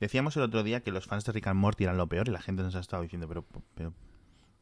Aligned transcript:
Decíamos 0.00 0.36
el 0.36 0.42
otro 0.42 0.62
día 0.62 0.80
que 0.82 0.90
los 0.92 1.06
fans 1.06 1.24
de 1.24 1.32
Rick 1.32 1.46
and 1.46 1.58
Morty 1.58 1.84
eran 1.84 1.96
lo 1.96 2.06
peor 2.06 2.28
y 2.28 2.30
la 2.32 2.40
gente 2.42 2.62
nos 2.62 2.74
ha 2.74 2.80
estado 2.80 3.02
diciendo, 3.02 3.26
pero, 3.28 3.44
pero 3.74 3.92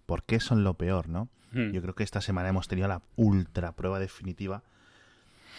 ¿por 0.07 0.23
qué 0.23 0.39
son 0.41 0.63
lo 0.65 0.75
peor, 0.75 1.09
no? 1.09 1.29
Hmm. 1.53 1.73
Yo 1.73 1.83
creo 1.83 1.95
que 1.95 2.03
esta 2.05 2.21
semana 2.21 2.49
hemos 2.49 2.69
tenido 2.69 2.87
la 2.89 3.03
ultra 3.17 3.73
prueba 3.73 3.99
definitiva 3.99 4.63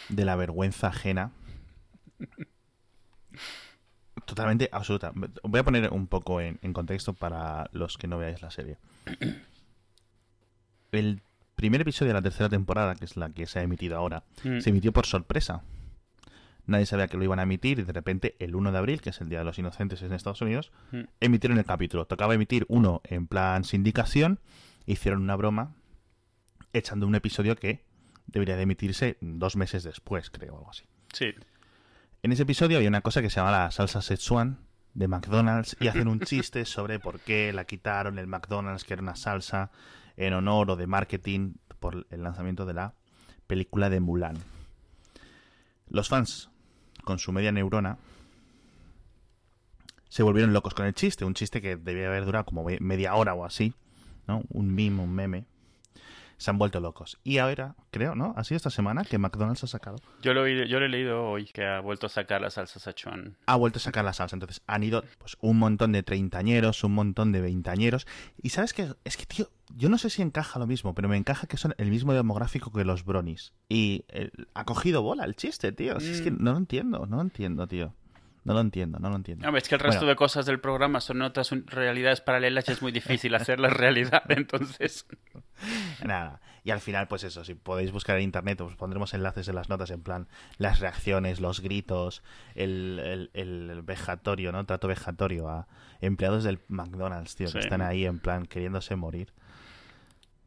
de 0.09 0.25
la 0.25 0.35
vergüenza 0.35 0.87
ajena. 0.87 1.31
Totalmente 4.25 4.69
absoluta. 4.71 5.11
Voy 5.43 5.59
a 5.59 5.63
poner 5.63 5.91
un 5.91 6.07
poco 6.07 6.41
en, 6.41 6.57
en 6.61 6.73
contexto 6.73 7.13
para 7.13 7.69
los 7.73 7.97
que 7.97 8.07
no 8.07 8.17
veáis 8.17 8.41
la 8.41 8.49
serie. 8.51 8.77
El 10.91 11.21
primer 11.55 11.81
episodio 11.81 12.09
de 12.09 12.13
la 12.15 12.21
tercera 12.21 12.49
temporada, 12.49 12.95
que 12.95 13.05
es 13.05 13.17
la 13.17 13.29
que 13.29 13.45
se 13.45 13.59
ha 13.59 13.63
emitido 13.63 13.97
ahora, 13.97 14.23
Mm. 14.43 14.59
se 14.61 14.69
emitió 14.69 14.93
por 14.93 15.05
sorpresa. 15.05 15.61
Nadie 16.67 16.85
sabía 16.85 17.07
que 17.07 17.17
lo 17.17 17.23
iban 17.23 17.39
a 17.39 17.43
emitir 17.43 17.79
y 17.79 17.83
de 17.83 17.93
repente 17.93 18.35
el 18.39 18.55
1 18.55 18.71
de 18.71 18.77
abril, 18.77 19.01
que 19.01 19.11
es 19.11 19.21
el 19.21 19.29
Día 19.29 19.39
de 19.39 19.45
los 19.45 19.59
Inocentes 19.59 20.01
en 20.01 20.13
Estados 20.13 20.41
Unidos, 20.41 20.71
Mm. 20.91 21.01
emitieron 21.19 21.57
el 21.59 21.65
capítulo. 21.65 22.05
Tocaba 22.05 22.33
emitir 22.33 22.65
uno 22.69 23.01
en 23.03 23.27
plan 23.27 23.63
sindicación, 23.63 24.39
hicieron 24.85 25.21
una 25.21 25.35
broma 25.35 25.75
echando 26.73 27.05
un 27.07 27.15
episodio 27.15 27.55
que 27.55 27.85
debería 28.27 28.55
de 28.55 28.63
emitirse 28.63 29.17
dos 29.21 29.55
meses 29.55 29.83
después, 29.83 30.29
creo, 30.31 30.57
algo 30.57 30.69
así. 30.71 30.83
Sí. 31.13 31.33
En 32.23 32.31
ese 32.31 32.43
episodio 32.43 32.77
había 32.77 32.89
una 32.89 33.01
cosa 33.01 33.21
que 33.21 33.29
se 33.29 33.35
llama 33.39 33.51
la 33.51 33.71
salsa 33.71 34.01
Szechuan 34.01 34.57
de 34.95 35.07
McDonald's 35.07 35.77
y 35.79 35.87
hacen 35.87 36.07
un 36.07 36.19
chiste 36.21 36.65
sobre 36.65 36.99
por 36.99 37.19
qué 37.19 37.53
la 37.53 37.65
quitaron 37.65 38.17
el 38.17 38.25
McDonald's, 38.27 38.83
que 38.83 38.93
era 38.93 39.03
una 39.03 39.15
salsa 39.15 39.69
en 40.17 40.33
honor 40.33 40.71
o 40.71 40.75
de 40.75 40.87
marketing 40.87 41.53
por 41.79 42.07
el 42.09 42.23
lanzamiento 42.23 42.65
de 42.65 42.73
la 42.73 42.93
película 43.45 43.89
de 43.91 43.99
Mulan. 43.99 44.37
Los 45.89 46.09
fans, 46.09 46.49
con 47.05 47.19
su 47.19 47.31
media 47.31 47.51
neurona, 47.53 47.97
se 50.09 50.23
volvieron 50.23 50.53
locos 50.53 50.73
con 50.73 50.85
el 50.85 50.93
chiste, 50.93 51.25
un 51.25 51.33
chiste 51.33 51.61
que 51.61 51.75
debía 51.75 52.07
haber 52.07 52.25
durado 52.25 52.45
como 52.45 52.63
me- 52.63 52.79
media 52.79 53.15
hora 53.15 53.33
o 53.33 53.45
así, 53.45 53.73
¿no? 54.27 54.43
Un 54.49 54.73
meme, 54.73 55.01
un 55.01 55.13
meme. 55.13 55.45
Se 56.37 56.49
han 56.51 56.57
vuelto 56.57 56.79
locos. 56.81 57.17
Y 57.23 57.37
ahora, 57.37 57.75
creo, 57.91 58.13
¿no? 58.15 58.33
Ha 58.37 58.43
sido 58.43 58.57
esta 58.57 58.69
semana 58.69 59.03
que 59.05 59.17
McDonald's 59.17 59.63
ha 59.63 59.67
sacado 59.67 59.97
Yo 60.21 60.33
lo, 60.33 60.45
he- 60.45 60.67
yo 60.67 60.79
lo 60.79 60.85
he 60.85 60.89
leído 60.89 61.23
hoy, 61.25 61.45
que 61.45 61.65
ha 61.65 61.79
vuelto 61.79 62.07
a 62.07 62.09
sacar 62.09 62.41
la 62.41 62.49
salsa 62.49 62.79
Szechuan. 62.79 63.37
ha 63.45 63.55
vuelto 63.55 63.77
a 63.79 63.81
sacar 63.81 64.03
la 64.03 64.13
salsa. 64.13 64.35
Entonces 64.35 64.61
han 64.67 64.83
ido 64.83 65.03
pues, 65.17 65.37
un 65.41 65.57
montón 65.57 65.91
de 65.93 66.03
treintañeros, 66.03 66.83
un 66.83 66.93
montón 66.93 67.31
de 67.31 67.41
veintañeros. 67.41 68.05
Y 68.41 68.49
sabes 68.49 68.73
que 68.73 68.89
es 69.05 69.17
que, 69.17 69.25
tío, 69.25 69.49
yo 69.75 69.89
no 69.89 69.97
sé 69.97 70.09
si 70.09 70.21
encaja 70.21 70.59
lo 70.59 70.67
mismo, 70.67 70.93
pero 70.93 71.07
me 71.09 71.17
encaja 71.17 71.47
que 71.47 71.57
son 71.57 71.73
el 71.77 71.89
mismo 71.89 72.13
demográfico 72.13 72.71
que 72.71 72.83
los 72.85 73.05
Bronies. 73.05 73.53
Y 73.69 74.05
eh, 74.09 74.31
ha 74.53 74.65
cogido 74.65 75.01
bola 75.01 75.23
el 75.25 75.35
chiste, 75.35 75.71
tío. 75.71 75.97
Es 75.97 76.21
que 76.21 76.31
Mm. 76.31 76.37
no 76.43 76.51
lo 76.51 76.57
entiendo, 76.57 77.05
no 77.05 77.15
lo 77.15 77.21
entiendo, 77.21 77.65
tío. 77.67 77.93
No 78.45 78.53
lo 78.53 78.61
entiendo, 78.61 78.99
no 78.99 79.09
lo 79.09 79.15
entiendo. 79.17 79.45
Hombre, 79.47 79.61
es 79.61 79.67
que 79.67 79.75
el 79.75 79.81
resto 79.81 80.01
Bueno. 80.01 80.09
de 80.11 80.15
cosas 80.15 80.45
del 80.45 80.59
programa 80.59 81.01
son 81.01 81.21
otras 81.23 81.49
realidades 81.65 82.21
paralelas 82.21 82.69
y 82.69 82.71
es 82.71 82.81
muy 82.81 82.91
difícil 82.93 83.33
hacerlas 83.35 83.73
realidad, 83.73 84.23
entonces... 84.29 85.05
Nada. 86.05 86.39
Y 86.63 86.71
al 86.71 86.79
final, 86.79 87.07
pues 87.07 87.23
eso, 87.23 87.43
si 87.43 87.53
podéis 87.55 87.91
buscar 87.91 88.17
en 88.17 88.23
internet, 88.23 88.59
os 88.61 88.75
pondremos 88.75 89.13
enlaces 89.13 89.47
en 89.47 89.55
las 89.55 89.67
notas, 89.69 89.89
en 89.91 90.01
plan, 90.01 90.27
las 90.57 90.79
reacciones, 90.79 91.39
los 91.39 91.59
gritos, 91.59 92.23
el, 92.55 92.99
el, 93.03 93.29
el 93.33 93.81
vejatorio, 93.83 94.51
¿no? 94.51 94.65
Trato 94.65 94.87
vejatorio 94.87 95.47
a 95.49 95.67
empleados 96.01 96.43
del 96.43 96.59
McDonald's, 96.67 97.35
tío, 97.35 97.47
Sí. 97.47 97.53
que 97.53 97.59
están 97.59 97.81
ahí 97.81 98.05
en 98.05 98.19
plan 98.19 98.45
queriéndose 98.45 98.95
morir. 98.95 99.31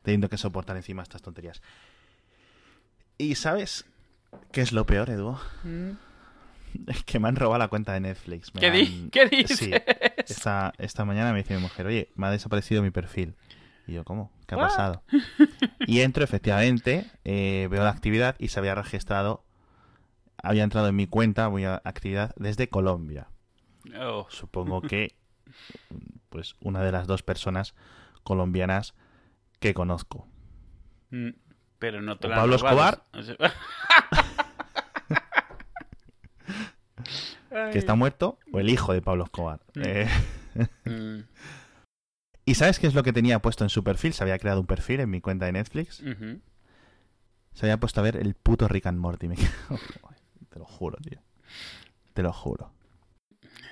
Teniendo 0.03 0.29
que 0.29 0.39
soportar 0.39 0.77
encima 0.77 1.03
estas 1.03 1.23
tonterías. 1.23 1.63
¿Y 3.17 3.35
sabes 3.35 3.85
qué 4.53 4.61
es 4.61 4.73
lo 4.73 4.87
peor, 4.87 5.11
Edu? 5.11 5.37
Es 5.65 5.97
que 7.07 7.19
me 7.19 7.29
han 7.29 7.37
robado 7.37 7.59
la 7.59 7.69
cuenta 7.69 7.93
de 7.93 8.01
Netflix. 8.01 8.55
Me 8.55 8.61
¿Qué, 8.61 8.71
di- 8.71 9.09
¿Qué 9.11 9.27
dices? 9.27 9.59
Sí. 9.59 9.73
Esta, 10.27 10.73
esta 10.79 11.05
mañana 11.05 11.33
me 11.33 11.39
dice 11.39 11.55
mi 11.55 11.61
mujer, 11.63 11.87
oye, 11.87 12.11
me 12.15 12.27
ha 12.27 12.31
desaparecido 12.31 12.83
mi 12.83 12.91
perfil. 12.91 13.35
Y 13.87 13.95
yo, 13.95 14.05
¿cómo? 14.05 14.31
¿Qué 14.47 14.55
ha 14.55 14.59
pasado? 14.59 15.03
Y 15.87 16.01
entro, 16.01 16.23
efectivamente, 16.23 17.07
eh, 17.25 17.69
veo 17.71 17.83
la 17.83 17.91
actividad 17.91 18.37
y 18.39 18.49
se 18.49 18.59
había 18.61 18.75
registrado, 18.75 19.45
había 20.43 20.65
entrado 20.65 20.89
en 20.89 20.97
mi 20.97 21.07
cuenta, 21.07 21.47
voy 21.49 21.65
a 21.65 21.81
actividad 21.85 22.35
desde 22.37 22.69
Colombia. 22.69 23.29
Oh, 23.99 24.27
Supongo 24.29 24.83
que, 24.83 25.17
pues, 26.29 26.57
una 26.61 26.83
de 26.83 26.93
las 26.93 27.07
dos 27.07 27.23
personas 27.23 27.75
colombianas 28.23 28.95
que 29.61 29.73
conozco. 29.73 30.29
mm, 31.11 31.31
pero 31.79 32.03
no 32.03 32.19
te 32.19 32.27
¿O 32.27 32.31
la 32.31 32.37
Pablo 32.37 32.59
robado. 32.59 33.03
Escobar? 33.15 33.53
Que 37.73 37.79
está 37.79 37.95
muerto, 37.95 38.39
o 38.53 38.61
el 38.61 38.69
hijo 38.71 38.93
de 38.93 39.03
Pablo 39.03 39.25
Escobar. 39.25 39.61
Mm. 39.75 39.83
Eh, 39.85 40.09
Mm, 40.85 41.21
¿Y 42.45 42.55
sabes 42.57 42.81
qué 42.81 42.87
es 42.89 42.95
lo 42.95 43.03
que 43.05 43.13
tenía 43.13 43.39
puesto 43.39 43.63
en 43.63 43.71
su 43.71 43.85
perfil? 43.85 44.13
Se 44.13 44.25
había 44.25 44.39
creado 44.39 44.61
un 44.61 44.67
perfil 44.67 44.99
en 45.01 45.11
mi 45.11 45.21
cuenta 45.21 45.47
de 45.47 45.53
Netflix. 45.53 45.99
Se 47.53 47.67
había 47.67 47.77
puesto 47.79 48.01
a 48.01 48.03
ver 48.05 48.17
el 48.17 48.35
puto 48.35 48.67
Rick 48.67 48.87
and 48.87 48.99
Morty. 48.99 49.29
Me 49.29 49.37
Te 50.51 50.59
lo 50.59 50.65
juro, 50.65 50.97
tío. 50.99 51.21
Te 52.15 52.23
lo 52.23 52.33
juro. 52.33 52.73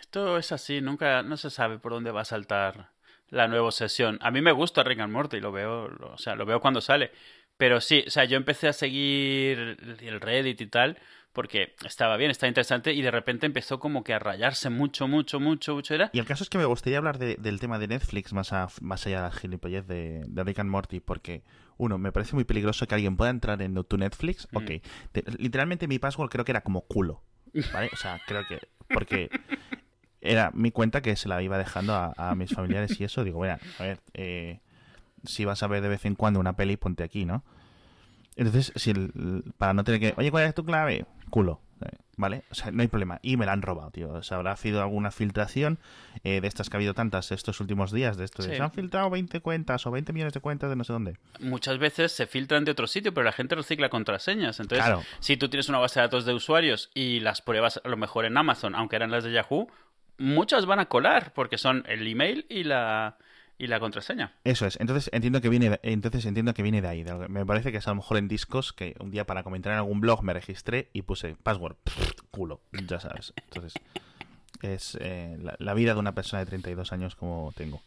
Esto 0.01 0.39
es 0.39 0.53
así, 0.53 0.81
nunca, 0.81 1.23
no 1.23 1.37
se 1.37 1.51
sabe 1.51 1.79
por 1.79 1.93
dónde 1.93 2.13
va 2.13 2.21
a 2.21 2.25
saltar 2.25 2.91
la 3.29 3.49
nueva 3.49 3.73
sesión. 3.73 4.19
A 4.23 4.31
mí 4.31 4.41
me 4.43 4.53
gusta 4.53 4.85
Rick 4.85 5.01
and 5.01 5.13
Morty, 5.13 5.41
lo 5.41 5.51
veo, 5.51 5.89
lo- 5.89 6.13
o 6.15 6.19
sea, 6.19 6.37
lo 6.37 6.47
veo 6.47 6.61
cuando 6.61 6.81
sale. 6.81 7.11
Pero 7.57 7.81
sí, 7.81 8.05
o 8.07 8.11
sea, 8.11 8.25
yo 8.27 8.37
empecé 8.37 8.69
a 8.69 8.73
seguir 8.73 9.59
el 10.01 10.21
Reddit 10.21 10.61
y 10.61 10.67
tal, 10.67 10.99
porque 11.37 11.75
estaba 11.85 12.17
bien, 12.17 12.31
estaba 12.31 12.49
interesante, 12.49 12.93
y 12.95 13.03
de 13.03 13.11
repente 13.11 13.45
empezó 13.47 13.79
como 13.79 14.03
que 14.03 14.15
a 14.15 14.19
rayarse 14.19 14.71
mucho, 14.71 15.07
mucho, 15.07 15.39
mucho, 15.39 15.75
mucho. 15.75 15.95
Era. 15.95 16.11
Y 16.15 16.19
el 16.19 16.25
caso 16.25 16.43
es 16.43 16.49
que 16.51 16.57
me 16.59 16.65
gustaría 16.65 16.97
hablar 16.99 17.19
de- 17.19 17.37
del 17.37 17.61
tema 17.61 17.79
de 17.79 17.87
Netflix 17.89 18.33
más, 18.33 18.53
a- 18.55 18.69
más 18.81 19.07
allá 19.07 19.17
de 19.19 19.23
la 19.25 19.31
gilipollez 19.33 19.87
de, 19.87 20.25
de 20.27 20.45
Rick 20.45 20.59
and 20.61 20.71
Morty, 20.71 21.01
porque, 21.01 21.43
uno, 21.77 21.99
me 21.99 22.11
parece 22.11 22.35
muy 22.35 22.45
peligroso 22.45 22.87
que 22.89 22.95
alguien 22.95 23.17
pueda 23.19 23.31
entrar 23.31 23.61
en 23.61 23.75
tu 23.85 23.99
Netflix. 23.99 24.49
Mm. 24.51 24.57
Ok, 24.57 24.71
te- 25.13 25.25
literalmente 25.39 25.87
mi 25.87 25.99
password 25.99 26.31
creo 26.31 26.45
que 26.47 26.53
era 26.53 26.63
como 26.63 26.81
culo, 26.81 27.23
¿vale? 27.73 27.91
O 27.93 27.97
sea, 27.97 28.19
creo 28.27 28.43
que... 28.49 28.59
Porque 28.89 29.29
era 30.23 30.51
mi 30.55 30.71
cuenta 30.71 31.03
que 31.03 31.15
se 31.17 31.29
la 31.29 31.43
iba 31.43 31.59
dejando 31.59 31.95
a, 31.95 32.15
a 32.17 32.35
mis 32.35 32.51
familiares 32.53 32.99
y 33.01 33.05
eso. 33.05 33.25
Digo, 33.25 33.39
bueno, 33.39 33.59
a 33.79 33.83
ver, 33.83 34.01
eh, 34.15 34.61
si 35.25 35.45
vas 35.45 35.63
a 35.63 35.67
ver 35.67 35.83
de 35.83 35.89
vez 35.89 36.05
en 36.07 36.15
cuando 36.15 36.41
una 36.41 36.55
peli, 36.57 36.77
ponte 36.77 37.03
aquí, 37.05 37.25
¿no? 37.27 37.45
Entonces, 38.37 38.73
si 38.77 38.91
el- 38.91 39.43
para 39.59 39.73
no 39.75 39.83
tener 39.85 40.01
que... 40.01 40.15
Oye, 40.17 40.31
¿cuál 40.31 40.45
es 40.45 40.55
tu 40.55 40.65
clave? 40.65 41.07
Culo. 41.31 41.61
eh, 41.81 41.89
¿Vale? 42.19 42.45
O 42.51 42.55
sea, 42.55 42.71
no 42.71 42.81
hay 42.83 42.89
problema. 42.89 43.19
Y 43.23 43.37
me 43.37 43.45
la 43.45 43.53
han 43.53 43.61
robado, 43.63 43.91
tío. 43.91 44.11
O 44.11 44.23
sea, 44.23 44.39
habrá 44.39 44.57
sido 44.57 44.81
alguna 44.81 45.11
filtración 45.11 45.79
eh, 46.25 46.41
de 46.41 46.49
estas 46.49 46.71
que 46.71 46.77
ha 46.77 46.79
habido 46.79 46.95
tantas 46.95 47.31
estos 47.33 47.61
últimos 47.61 47.93
días. 47.93 48.17
De 48.17 48.25
esto 48.25 48.43
Sí. 48.43 48.51
Se 48.51 48.63
han 48.63 48.71
filtrado 48.73 49.11
20 49.11 49.41
cuentas 49.41 49.87
o 49.87 49.91
20 49.91 50.13
millones 50.15 50.33
de 50.33 50.41
cuentas 50.41 50.71
de 50.71 50.77
no 50.77 50.85
sé 50.85 50.93
dónde. 50.95 51.17
Muchas 51.41 51.77
veces 51.79 52.13
se 52.13 52.27
filtran 52.27 52.65
de 52.65 52.71
otro 52.73 52.87
sitio, 52.87 53.13
pero 53.13 53.25
la 53.25 53.33
gente 53.33 53.55
recicla 53.55 53.89
contraseñas. 53.91 54.61
Entonces, 54.61 54.85
Claro. 54.87 55.03
si 55.21 55.37
tú 55.37 55.49
tienes 55.51 55.69
una 55.69 55.79
base 55.79 56.01
de 56.01 56.07
datos 56.07 56.25
de 56.25 56.33
usuarios 56.33 56.91
y 56.95 57.21
las 57.21 57.43
pruebas 57.43 57.81
a 57.85 57.89
lo 57.89 57.97
mejor 57.99 58.25
en 58.25 58.39
Amazon, 58.39 58.75
aunque 58.75 58.97
eran 58.97 59.11
las 59.11 59.25
de 59.25 59.33
Yahoo, 59.33 59.69
muchas 60.19 60.65
van 60.65 60.79
a 60.81 60.87
colar 60.87 61.33
porque 61.35 61.59
son 61.59 61.85
el 61.87 62.07
email 62.07 62.47
y 62.49 62.65
la, 62.65 63.19
y 63.59 63.67
la 63.69 63.81
contraseña. 63.81 64.35
Eso 64.45 64.67
es. 64.67 64.79
Entonces 64.81 65.09
entiendo 65.13 65.41
que 65.41 65.49
viene 65.49 65.71
de, 65.71 65.81
entonces 65.83 66.25
entiendo 66.27 66.53
que 66.55 66.63
viene 66.63 66.83
de 66.83 66.89
ahí. 66.89 67.03
de- 67.03 67.29
me 67.29 67.45
parece 67.47 67.73
que 67.73 67.79
es 67.79 67.87
a 67.87 67.91
lo 67.91 67.97
mejor 67.97 68.19
en 68.19 68.29
discos 68.29 68.73
que 68.73 68.95
un 69.01 69.11
día 69.11 69.25
para 69.27 69.43
comentar 69.43 69.73
en 69.73 69.79
algún 69.79 70.01
blog 70.01 70.23
me 70.23 70.33
registré 70.33 70.91
y 70.93 71.03
puse 71.03 71.37
password. 71.43 71.77
culo. 72.31 72.61
Ya 72.87 73.01
sabes. 73.01 73.33
Entonces 73.45 73.75
es 74.63 74.97
eh, 75.01 75.37
la, 75.41 75.55
la 75.59 75.75
vida 75.75 75.95
de 75.95 76.01
una 76.01 76.15
persona 76.15 76.41
de 76.41 76.47
32 76.47 76.93
años 76.93 77.15
como 77.17 77.53
tengo. 77.57 77.83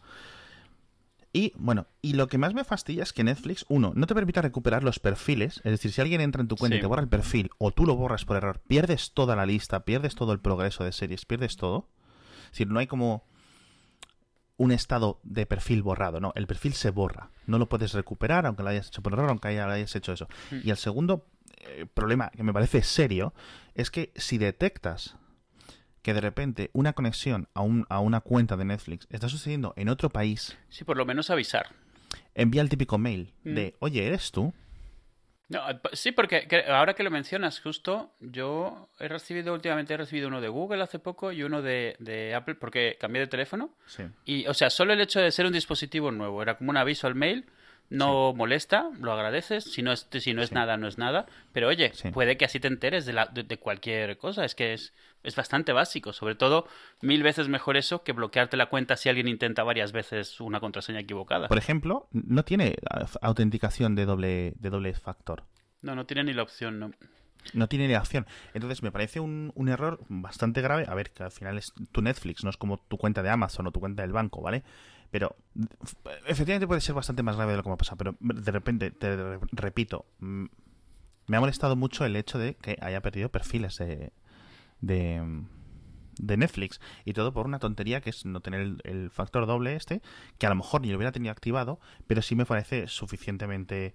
Y 1.32 1.54
bueno, 1.58 1.86
y 2.02 2.14
lo 2.14 2.28
que 2.28 2.40
más 2.40 2.56
me 2.56 2.64
fastidia 2.64 3.04
es 3.04 3.14
que 3.14 3.24
Netflix, 3.24 3.64
uno, 3.70 3.92
no 3.96 4.08
te 4.08 4.16
permite 4.16 4.42
recuperar 4.42 4.84
los 4.84 4.98
perfiles. 4.98 5.58
Es 5.58 5.72
decir, 5.72 5.92
si 5.92 6.02
alguien 6.02 6.22
entra 6.22 6.42
en 6.42 6.48
tu 6.48 6.56
cuenta 6.56 6.78
y 6.78 6.82
te 6.82 6.88
borra 6.88 7.04
el 7.04 7.08
perfil 7.10 7.52
o 7.60 7.72
tú 7.72 7.86
lo 7.86 7.96
borras 7.96 8.26
por 8.26 8.38
error, 8.38 8.60
pierdes 8.68 9.12
toda 9.14 9.36
la 9.36 9.46
lista, 9.46 9.82
pierdes 9.86 10.16
todo 10.16 10.34
el 10.34 10.40
progreso 10.40 10.84
de 10.84 10.92
series, 10.92 11.26
pierdes 11.26 11.56
todo. 11.56 11.88
Es 12.46 12.52
decir, 12.54 12.68
no 12.70 12.80
hay 12.80 12.88
como 12.88 13.24
un 14.60 14.72
estado 14.72 15.20
de 15.24 15.46
perfil 15.48 15.82
borrado, 15.82 16.20
no, 16.20 16.32
el 16.36 16.46
perfil 16.46 16.74
se 16.74 16.92
borra. 16.92 17.32
No 17.48 17.58
lo 17.58 17.68
puedes 17.70 17.94
recuperar 17.94 18.46
aunque 18.46 18.62
lo 18.62 18.70
hayas 18.70 18.88
hecho 18.90 19.02
por 19.02 19.14
error, 19.14 19.30
aunque 19.30 19.56
lo 19.56 19.72
hayas 19.72 19.96
hecho 19.96 20.14
eso. 20.14 20.28
Mm. 20.52 20.60
Y 20.66 20.70
el 20.70 20.78
segundo 20.78 21.26
eh, 21.62 21.86
problema 21.94 22.30
que 22.30 22.44
me 22.44 22.54
parece 22.54 22.84
serio 22.84 23.34
es 23.74 23.90
que 23.90 24.12
si 24.16 24.38
detectas 24.38 25.16
que 26.02 26.14
de 26.14 26.22
repente 26.22 26.70
una 26.74 26.94
conexión 26.94 27.48
a, 27.54 27.62
un, 27.62 27.86
a 27.90 28.00
una 28.00 28.22
cuenta 28.22 28.56
de 28.58 28.66
Netflix 28.66 29.08
está 29.10 29.28
sucediendo 29.30 29.74
en 29.76 29.90
otro 29.90 30.10
país, 30.10 30.58
Sí, 30.70 30.84
por 30.84 30.96
lo 30.98 31.06
menos 31.06 31.30
avisar. 31.30 31.68
envía 32.36 32.62
el 32.62 32.70
típico 32.70 32.98
mail 32.98 33.34
Mm. 33.44 33.54
de, 33.56 33.76
oye, 33.80 34.06
¿eres 34.08 34.32
tú? 34.32 34.54
No, 35.50 35.70
eh, 35.70 35.80
sí, 35.94 36.12
porque 36.12 36.48
que- 36.48 36.66
ahora 36.68 36.94
que 36.94 37.04
lo 37.04 37.12
mencionas, 37.12 37.60
justo 37.60 38.14
yo 38.20 38.90
he 39.00 39.08
recibido 39.08 39.54
últimamente, 39.54 39.94
he 39.94 39.98
recibido 39.98 40.28
uno 40.28 40.42
de 40.42 40.48
Google 40.48 40.84
hace 40.84 41.00
poco 41.00 41.32
y 41.32 41.44
uno 41.44 41.62
de, 41.62 41.96
de 42.00 42.36
Apple 42.36 42.56
porque 42.56 42.98
cambié 43.00 43.22
de 43.22 43.28
teléfono. 43.28 43.72
Sí. 43.88 44.04
Y, 44.26 44.48
o 44.48 44.54
sea, 44.54 44.70
solo 44.70 44.94
el 44.94 45.02
hecho 45.02 45.20
de 45.20 45.32
ser 45.32 45.46
un 45.46 45.54
dispositivo 45.54 46.12
nuevo, 46.12 46.42
era 46.42 46.58
como 46.58 46.70
un 46.70 46.78
aviso 46.78 47.08
al 47.08 47.16
mail 47.16 47.46
no 47.90 48.34
molesta, 48.34 48.90
lo 49.00 49.12
agradeces. 49.12 49.64
Si 49.64 49.82
no 49.82 49.92
es, 49.92 50.08
si 50.12 50.34
no 50.34 50.42
es 50.42 50.52
nada, 50.52 50.78
no 50.78 50.88
es 50.88 50.98
nada. 50.98 51.26
Pero 51.52 51.68
oye, 51.68 51.92
puede 52.14 52.38
que 52.38 52.46
así 52.46 52.60
te 52.60 52.68
enteres 52.68 53.06
de, 53.06 53.14
la, 53.14 53.26
de, 53.26 53.58
cualquier 53.58 54.18
cosa. 54.18 54.46
Es 54.46 54.56
que 54.56 54.74
es, 54.74 54.94
es 55.24 55.36
bastante 55.36 55.74
básico. 55.74 56.14
Sobre 56.14 56.36
todo, 56.36 56.68
mil 57.02 57.24
veces 57.24 57.48
mejor 57.48 57.78
eso 57.78 58.04
que 58.04 58.14
bloquearte 58.14 58.58
la 58.58 58.68
cuenta 58.68 58.96
si 58.96 59.10
alguien 59.10 59.28
intenta 59.28 59.64
varias 59.64 59.92
veces 59.92 60.40
una 60.40 60.60
contraseña 60.60 61.00
equivocada. 61.00 61.48
Por 61.48 61.58
ejemplo, 61.58 62.08
no 62.12 62.44
tiene 62.44 62.76
autenticación 63.22 63.96
de 63.96 64.06
doble, 64.06 64.54
de 64.58 64.70
doble 64.70 64.94
factor. 64.94 65.44
No, 65.82 65.96
no 65.96 66.06
tiene 66.06 66.24
ni 66.26 66.34
la 66.34 66.44
opción, 66.44 66.80
no. 66.80 66.92
No 67.54 67.68
tiene 67.68 67.88
ni 67.88 67.96
opción. 67.96 68.28
Entonces 68.54 68.84
me 68.84 68.92
parece 68.92 69.20
un, 69.20 69.52
un, 69.56 69.70
error 69.70 70.00
bastante 70.10 70.62
grave. 70.62 70.86
A 70.88 70.94
ver, 70.94 71.12
que 71.12 71.24
al 71.24 71.32
final 71.32 71.58
es 71.58 71.74
tu 71.92 72.02
Netflix, 72.02 72.44
no 72.44 72.50
es 72.50 72.58
como 72.58 72.78
tu 72.78 72.98
cuenta 72.98 73.24
de 73.24 73.30
Amazon 73.30 73.68
o 73.68 73.72
tu 73.72 73.80
cuenta 73.80 74.02
del 74.02 74.12
banco, 74.12 74.42
¿vale? 74.42 74.64
Pero 75.10 75.36
efectivamente 76.28 76.68
puede 76.68 76.82
ser 76.82 76.96
bastante 76.96 77.24
más 77.24 77.36
grave 77.36 77.52
de 77.52 77.58
lo 77.58 77.64
que 77.64 77.70
me 77.70 77.74
ha 77.74 77.78
pasado. 77.78 77.98
Pero 77.98 78.16
de 78.20 78.52
repente, 78.52 78.92
te 78.92 79.40
repito, 79.54 80.06
me 80.20 81.38
ha 81.38 81.40
molestado 81.40 81.76
mucho 81.76 82.06
el 82.06 82.16
hecho 82.16 82.38
de 82.38 82.56
que 82.56 82.78
haya 82.82 83.02
perdido 83.02 83.30
perfiles 83.30 83.78
de, 83.78 84.12
de, 84.82 85.44
de 86.18 86.38
Netflix. 86.38 86.80
Y 87.06 87.14
todo 87.14 87.34
por 87.34 87.46
una 87.46 87.60
tontería 87.60 88.02
que 88.02 88.10
es 88.10 88.26
no 88.26 88.42
tener 88.42 88.62
el, 88.62 88.82
el, 88.84 89.10
factor 89.10 89.46
doble 89.46 89.76
este, 89.76 90.02
que 90.38 90.46
a 90.46 90.50
lo 90.50 90.56
mejor 90.56 90.82
ni 90.82 90.90
lo 90.90 90.98
hubiera 90.98 91.12
tenido 91.12 91.32
activado, 91.32 91.80
pero 92.08 92.22
sí 92.22 92.36
me 92.36 92.46
parece 92.46 92.88
suficientemente 92.88 93.94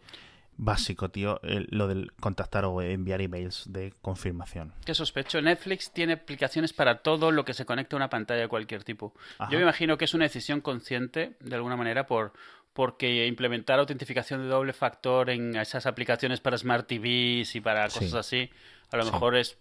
básico, 0.56 1.10
tío, 1.10 1.40
lo 1.42 1.88
del 1.88 2.12
contactar 2.20 2.64
o 2.64 2.81
enviar 2.81 3.20
emails 3.20 3.64
de 3.72 3.92
confirmación. 4.02 4.72
Qué 4.84 4.94
sospecho. 4.94 5.40
Netflix 5.40 5.92
tiene 5.92 6.14
aplicaciones 6.14 6.72
para 6.72 6.98
todo 6.98 7.30
lo 7.30 7.44
que 7.44 7.54
se 7.54 7.64
conecta 7.64 7.96
a 7.96 7.98
una 7.98 8.10
pantalla 8.10 8.42
de 8.42 8.48
cualquier 8.48 8.84
tipo. 8.84 9.14
Yo 9.50 9.58
me 9.58 9.62
imagino 9.62 9.98
que 9.98 10.04
es 10.04 10.14
una 10.14 10.25
decisión 10.25 10.60
consciente, 10.60 11.37
de 11.40 11.56
alguna 11.56 11.76
manera, 11.76 12.06
por 12.06 12.32
porque 12.72 13.26
implementar 13.28 13.78
autentificación 13.78 14.42
de 14.42 14.48
doble 14.48 14.72
factor 14.72 15.30
en 15.30 15.54
esas 15.54 15.87
aplicaciones 15.87 16.40
para 16.40 16.58
Smart 16.58 16.88
TVs 16.88 17.54
y 17.54 17.60
para 17.60 17.84
cosas 17.84 18.14
así, 18.14 18.50
a 18.90 18.96
lo 18.96 19.04
mejor 19.04 19.37
es 19.37 19.58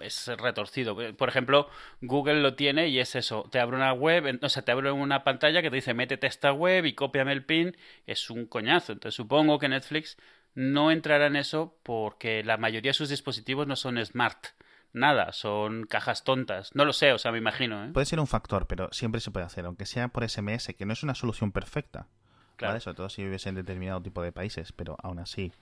es 0.00 0.26
retorcido. 0.38 0.96
Por 1.16 1.28
ejemplo, 1.28 1.68
Google 2.00 2.40
lo 2.40 2.54
tiene 2.54 2.88
y 2.88 2.98
es 2.98 3.14
eso. 3.16 3.48
Te 3.50 3.60
abre 3.60 3.76
una 3.76 3.92
web, 3.92 4.38
o 4.42 4.48
sea, 4.48 4.64
te 4.64 4.72
abre 4.72 4.92
una 4.92 5.24
pantalla 5.24 5.62
que 5.62 5.70
te 5.70 5.76
dice 5.76 5.94
métete 5.94 6.26
esta 6.26 6.52
web 6.52 6.86
y 6.86 6.94
cópiame 6.94 7.32
el 7.32 7.44
pin. 7.44 7.76
Es 8.06 8.30
un 8.30 8.46
coñazo. 8.46 8.92
Entonces 8.92 9.16
supongo 9.16 9.58
que 9.58 9.68
Netflix 9.68 10.16
no 10.54 10.90
entrará 10.90 11.26
en 11.26 11.36
eso 11.36 11.78
porque 11.82 12.42
la 12.44 12.56
mayoría 12.56 12.90
de 12.90 12.94
sus 12.94 13.08
dispositivos 13.08 13.66
no 13.66 13.76
son 13.76 14.04
smart. 14.04 14.46
Nada, 14.92 15.32
son 15.32 15.84
cajas 15.84 16.24
tontas. 16.24 16.74
No 16.74 16.84
lo 16.84 16.92
sé, 16.92 17.12
o 17.12 17.18
sea, 17.18 17.30
me 17.30 17.38
imagino. 17.38 17.84
¿eh? 17.84 17.90
Puede 17.92 18.06
ser 18.06 18.18
un 18.18 18.26
factor, 18.26 18.66
pero 18.66 18.92
siempre 18.92 19.20
se 19.20 19.30
puede 19.30 19.46
hacer, 19.46 19.64
aunque 19.64 19.86
sea 19.86 20.08
por 20.08 20.28
SMS, 20.28 20.74
que 20.76 20.84
no 20.84 20.92
es 20.92 21.02
una 21.02 21.14
solución 21.14 21.52
perfecta. 21.52 22.08
Claro. 22.56 22.80
Sobre 22.80 22.96
todo 22.96 23.08
si 23.08 23.22
vives 23.22 23.46
en 23.46 23.54
determinado 23.54 24.02
tipo 24.02 24.22
de 24.22 24.32
países, 24.32 24.72
pero 24.72 24.96
aún 25.02 25.18
así, 25.20 25.52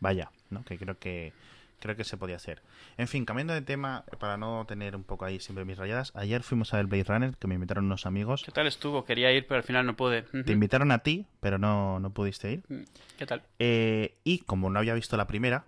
vaya, 0.00 0.30
¿no? 0.50 0.64
Que 0.64 0.78
creo 0.78 0.98
que 0.98 1.32
creo 1.78 1.96
que 1.96 2.04
se 2.04 2.16
podía 2.16 2.36
hacer. 2.36 2.62
En 2.96 3.08
fin, 3.08 3.24
cambiando 3.24 3.54
de 3.54 3.62
tema, 3.62 4.04
para 4.18 4.36
no 4.36 4.64
tener 4.66 4.96
un 4.96 5.04
poco 5.04 5.24
ahí 5.24 5.40
siempre 5.40 5.64
mis 5.64 5.78
rayadas, 5.78 6.12
ayer 6.14 6.42
fuimos 6.42 6.74
a 6.74 6.78
ver 6.78 6.86
Blade 6.86 7.04
Runner, 7.04 7.36
que 7.36 7.46
me 7.46 7.54
invitaron 7.54 7.86
unos 7.86 8.06
amigos. 8.06 8.42
¿Qué 8.44 8.52
tal 8.52 8.66
estuvo? 8.66 9.04
Quería 9.04 9.32
ir, 9.32 9.46
pero 9.46 9.58
al 9.58 9.64
final 9.64 9.86
no 9.86 9.96
pude. 9.96 10.22
Te 10.22 10.52
invitaron 10.52 10.90
a 10.90 11.00
ti, 11.00 11.26
pero 11.40 11.58
no, 11.58 12.00
no 12.00 12.10
pudiste 12.10 12.52
ir. 12.52 12.64
Mm, 12.68 12.84
¿Qué 13.18 13.26
tal? 13.26 13.42
Eh, 13.58 14.18
y 14.24 14.40
como 14.40 14.70
no 14.70 14.78
había 14.78 14.94
visto 14.94 15.16
la 15.16 15.26
primera... 15.26 15.64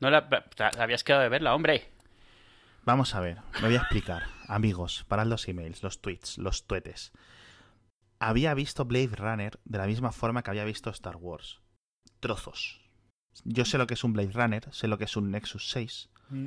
No 0.00 0.10
la, 0.10 0.28
habías 0.78 1.04
quedado 1.04 1.22
de 1.22 1.28
verla, 1.28 1.54
hombre. 1.54 1.88
Vamos 2.84 3.14
a 3.14 3.20
ver, 3.20 3.38
me 3.62 3.68
voy 3.68 3.76
a 3.76 3.80
explicar. 3.80 4.24
Amigos, 4.48 5.04
para 5.08 5.24
los 5.24 5.48
emails, 5.48 5.82
los 5.82 6.02
tweets, 6.02 6.36
los 6.36 6.66
tuetes. 6.66 7.12
Había 8.18 8.52
visto 8.54 8.84
Blade 8.84 9.16
Runner 9.16 9.58
de 9.64 9.78
la 9.78 9.86
misma 9.86 10.12
forma 10.12 10.42
que 10.42 10.50
había 10.50 10.64
visto 10.64 10.90
Star 10.90 11.16
Wars. 11.16 11.60
Trozos 12.20 12.83
yo 13.44 13.64
sé 13.64 13.78
lo 13.78 13.86
que 13.86 13.94
es 13.94 14.04
un 14.04 14.12
Blade 14.12 14.32
Runner, 14.32 14.68
sé 14.72 14.88
lo 14.88 14.98
que 14.98 15.04
es 15.04 15.16
un 15.16 15.30
Nexus 15.30 15.70
6, 15.70 16.08
mm. 16.30 16.46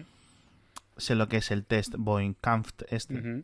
sé 0.97 1.15
lo 1.15 1.27
que 1.27 1.37
es 1.37 1.51
el 1.51 1.65
test 1.65 1.95
Boeing 1.97 2.33
Kampf 2.33 2.71
este. 2.89 3.43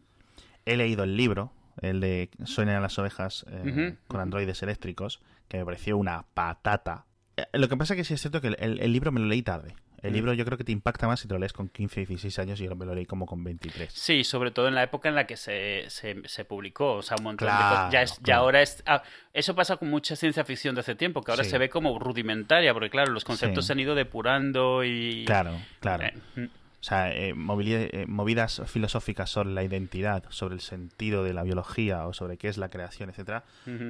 He 0.66 0.78
leído 0.78 1.04
el 1.04 1.18
libro, 1.18 1.51
el 1.81 2.00
de 2.00 2.30
Sueñan 2.45 2.81
las 2.81 2.98
ovejas 2.98 3.45
eh, 3.50 3.95
con 4.07 4.22
androides 4.22 4.63
eléctricos, 4.63 5.22
que 5.50 5.57
me 5.57 5.66
pareció 5.66 5.98
una 5.98 6.25
patata. 6.34 7.06
Eh, 7.36 7.45
lo 7.54 7.68
que 7.68 7.75
pasa 7.75 7.94
es 7.94 7.98
que 7.98 8.04
sí 8.06 8.13
es 8.13 8.22
cierto 8.22 8.40
que 8.40 8.48
el 8.48 8.94
libro 8.94 9.12
me 9.12 9.19
lo 9.19 9.28
leí 9.28 9.42
tarde. 9.42 9.75
El 10.04 10.12
mm. 10.12 10.14
libro 10.14 10.34
yo 10.34 10.46
creo 10.46 10.58
que 10.58 10.66
te 10.66 10.74
impacta 10.74 11.08
más 11.08 11.22
si 11.22 11.28
te 11.28 11.34
lo 11.34 11.40
lees 11.40 11.54
con 11.54 11.70
15, 11.70 12.06
16 12.06 12.40
años 12.40 12.60
y 12.60 12.66
yo 12.66 12.76
me 12.76 12.86
lo 12.86 12.94
leí 12.94 13.06
como 13.06 13.26
con 13.26 13.44
23. 13.44 13.92
Sí, 13.92 14.24
sobre 14.26 14.52
todo 14.52 14.68
en 14.68 14.76
la 14.76 14.84
época 14.84 15.08
en 15.08 15.16
la 15.16 15.26
que 15.26 15.38
se, 15.38 15.86
se, 15.90 16.46
publicó, 16.46 16.96
o 16.96 17.02
sea, 17.02 17.16
un 17.18 17.24
montón 17.24 17.48
de 17.48 17.54
cosas. 17.54 17.92
Ya, 17.92 18.02
es, 18.02 18.20
ya 18.22 18.36
ahora 18.38 18.62
es... 18.62 18.84
Ah, 18.86 19.02
eso 19.34 19.56
pasa 19.56 19.78
con 19.78 19.90
mucha 19.90 20.16
ciencia 20.18 20.44
ficción 20.44 20.76
de 20.76 20.82
hace 20.82 20.96
tiempo, 20.96 21.22
que 21.24 21.32
ahora 21.32 21.46
se 21.46 21.58
ve 21.58 21.70
como 21.70 21.98
rudimentaria, 21.98 22.74
porque 22.74 22.90
claro, 22.90 23.12
los 23.12 23.24
conceptos 23.24 23.66
se 23.66 23.74
han 23.74 23.80
ido 23.80 23.96
depurando 23.96 24.84
y... 24.84 25.24
Claro, 25.26 25.58
claro. 25.80 26.04
Eh, 26.04 26.50
o 26.84 26.86
sea, 26.86 27.14
eh, 27.14 27.30
eh, 27.30 28.06
movidas 28.08 28.62
filosóficas 28.66 29.30
sobre 29.30 29.52
la 29.52 29.64
identidad, 29.64 30.26
sobre 30.28 30.56
el 30.56 30.62
sentido 30.62 31.24
de 31.24 31.34
la 31.34 31.44
biología 31.44 32.06
o 32.06 32.14
sobre 32.14 32.36
qué 32.38 32.50
es 32.50 32.58
la 32.58 32.68
creación, 32.68 33.10
etcétera, 33.10 33.46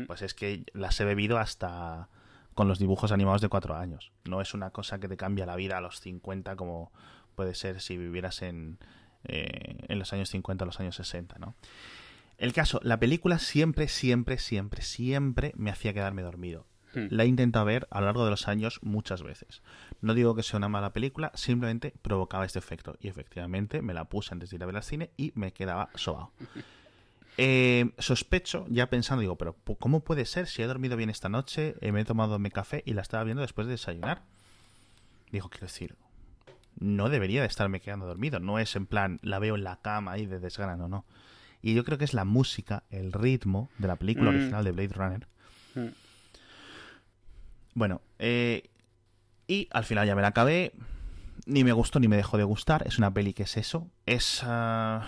pues 0.05 0.21
es 0.21 0.35
que 0.35 0.61
las 0.73 0.99
he 0.99 1.05
bebido 1.05 1.39
hasta 1.39 2.07
con 2.53 2.67
los 2.67 2.79
dibujos 2.79 3.11
animados 3.11 3.41
de 3.41 3.49
cuatro 3.49 3.75
años. 3.75 4.11
No 4.25 4.41
es 4.41 4.53
una 4.53 4.71
cosa 4.71 4.99
que 4.99 5.07
te 5.07 5.17
cambia 5.17 5.45
la 5.45 5.55
vida 5.55 5.77
a 5.77 5.81
los 5.81 5.99
50 5.99 6.55
como 6.55 6.91
puede 7.35 7.55
ser 7.55 7.81
si 7.81 7.97
vivieras 7.97 8.41
en, 8.41 8.79
eh, 9.25 9.77
en 9.87 9.99
los 9.99 10.13
años 10.13 10.29
50 10.29 10.63
o 10.63 10.67
los 10.67 10.79
años 10.79 10.95
60, 10.95 11.37
¿no? 11.39 11.55
El 12.37 12.53
caso, 12.53 12.79
la 12.83 12.99
película 12.99 13.39
siempre, 13.39 13.87
siempre, 13.87 14.37
siempre, 14.37 14.81
siempre 14.81 15.53
me 15.55 15.71
hacía 15.71 15.93
quedarme 15.93 16.23
dormido. 16.23 16.65
Hmm. 16.93 17.07
La 17.09 17.23
he 17.23 17.27
intentado 17.27 17.65
ver 17.65 17.87
a 17.89 17.99
lo 17.99 18.07
largo 18.07 18.25
de 18.25 18.31
los 18.31 18.47
años 18.47 18.79
muchas 18.81 19.23
veces. 19.23 19.61
No 20.01 20.13
digo 20.13 20.35
que 20.35 20.43
sea 20.43 20.57
una 20.57 20.69
mala 20.69 20.93
película, 20.93 21.31
simplemente 21.35 21.93
provocaba 22.01 22.45
este 22.45 22.59
efecto. 22.59 22.97
Y 22.99 23.07
efectivamente 23.07 23.81
me 23.81 23.93
la 23.93 24.05
puse 24.05 24.33
antes 24.33 24.49
de 24.49 24.57
ir 24.57 24.63
a 24.63 24.65
ver 24.65 24.75
al 24.75 24.83
cine 24.83 25.11
y 25.17 25.31
me 25.35 25.53
quedaba 25.53 25.89
sobao. 25.95 26.31
Eh, 27.37 27.91
sospecho, 27.97 28.65
ya 28.69 28.89
pensando, 28.89 29.21
digo, 29.21 29.37
pero 29.37 29.55
¿cómo 29.79 30.03
puede 30.03 30.25
ser 30.25 30.47
si 30.47 30.61
he 30.61 30.67
dormido 30.67 30.95
bien 30.95 31.09
esta 31.09 31.29
noche, 31.29 31.75
eh, 31.81 31.91
me 31.91 32.01
he 32.01 32.05
tomado 32.05 32.37
mi 32.39 32.51
café 32.51 32.83
y 32.85 32.93
la 32.93 33.01
estaba 33.01 33.23
viendo 33.23 33.41
después 33.41 33.67
de 33.67 33.71
desayunar? 33.71 34.23
Digo, 35.31 35.49
quiero 35.49 35.65
decir, 35.65 35.95
no 36.79 37.09
debería 37.09 37.41
de 37.41 37.47
estarme 37.47 37.79
quedando 37.79 38.05
dormido, 38.05 38.39
no 38.39 38.59
es 38.59 38.75
en 38.75 38.85
plan, 38.85 39.19
la 39.23 39.39
veo 39.39 39.55
en 39.55 39.63
la 39.63 39.81
cama 39.81 40.17
y 40.17 40.27
de 40.27 40.39
desgana, 40.39 40.75
no, 40.75 40.87
no. 40.87 41.05
Y 41.61 41.73
yo 41.73 41.83
creo 41.85 41.97
que 41.97 42.05
es 42.05 42.13
la 42.13 42.25
música, 42.25 42.83
el 42.91 43.13
ritmo 43.13 43.69
de 43.77 43.87
la 43.87 43.95
película 43.95 44.31
mm. 44.31 44.35
original 44.35 44.63
de 44.63 44.71
Blade 44.71 44.93
Runner. 44.93 45.27
Mm. 45.75 45.87
Bueno, 47.73 48.01
eh, 48.19 48.69
y 49.47 49.69
al 49.71 49.85
final 49.85 50.05
ya 50.05 50.15
me 50.15 50.21
la 50.21 50.27
acabé. 50.29 50.73
Ni 51.45 51.63
me 51.63 51.73
gustó 51.73 51.99
ni 51.99 52.07
me 52.07 52.17
dejó 52.17 52.37
de 52.37 52.43
gustar. 52.43 52.85
Es 52.85 52.97
una 52.97 53.13
peli 53.13 53.33
que 53.33 53.43
es 53.43 53.57
eso. 53.57 53.89
Es... 54.05 54.41
Ah, 54.43 55.07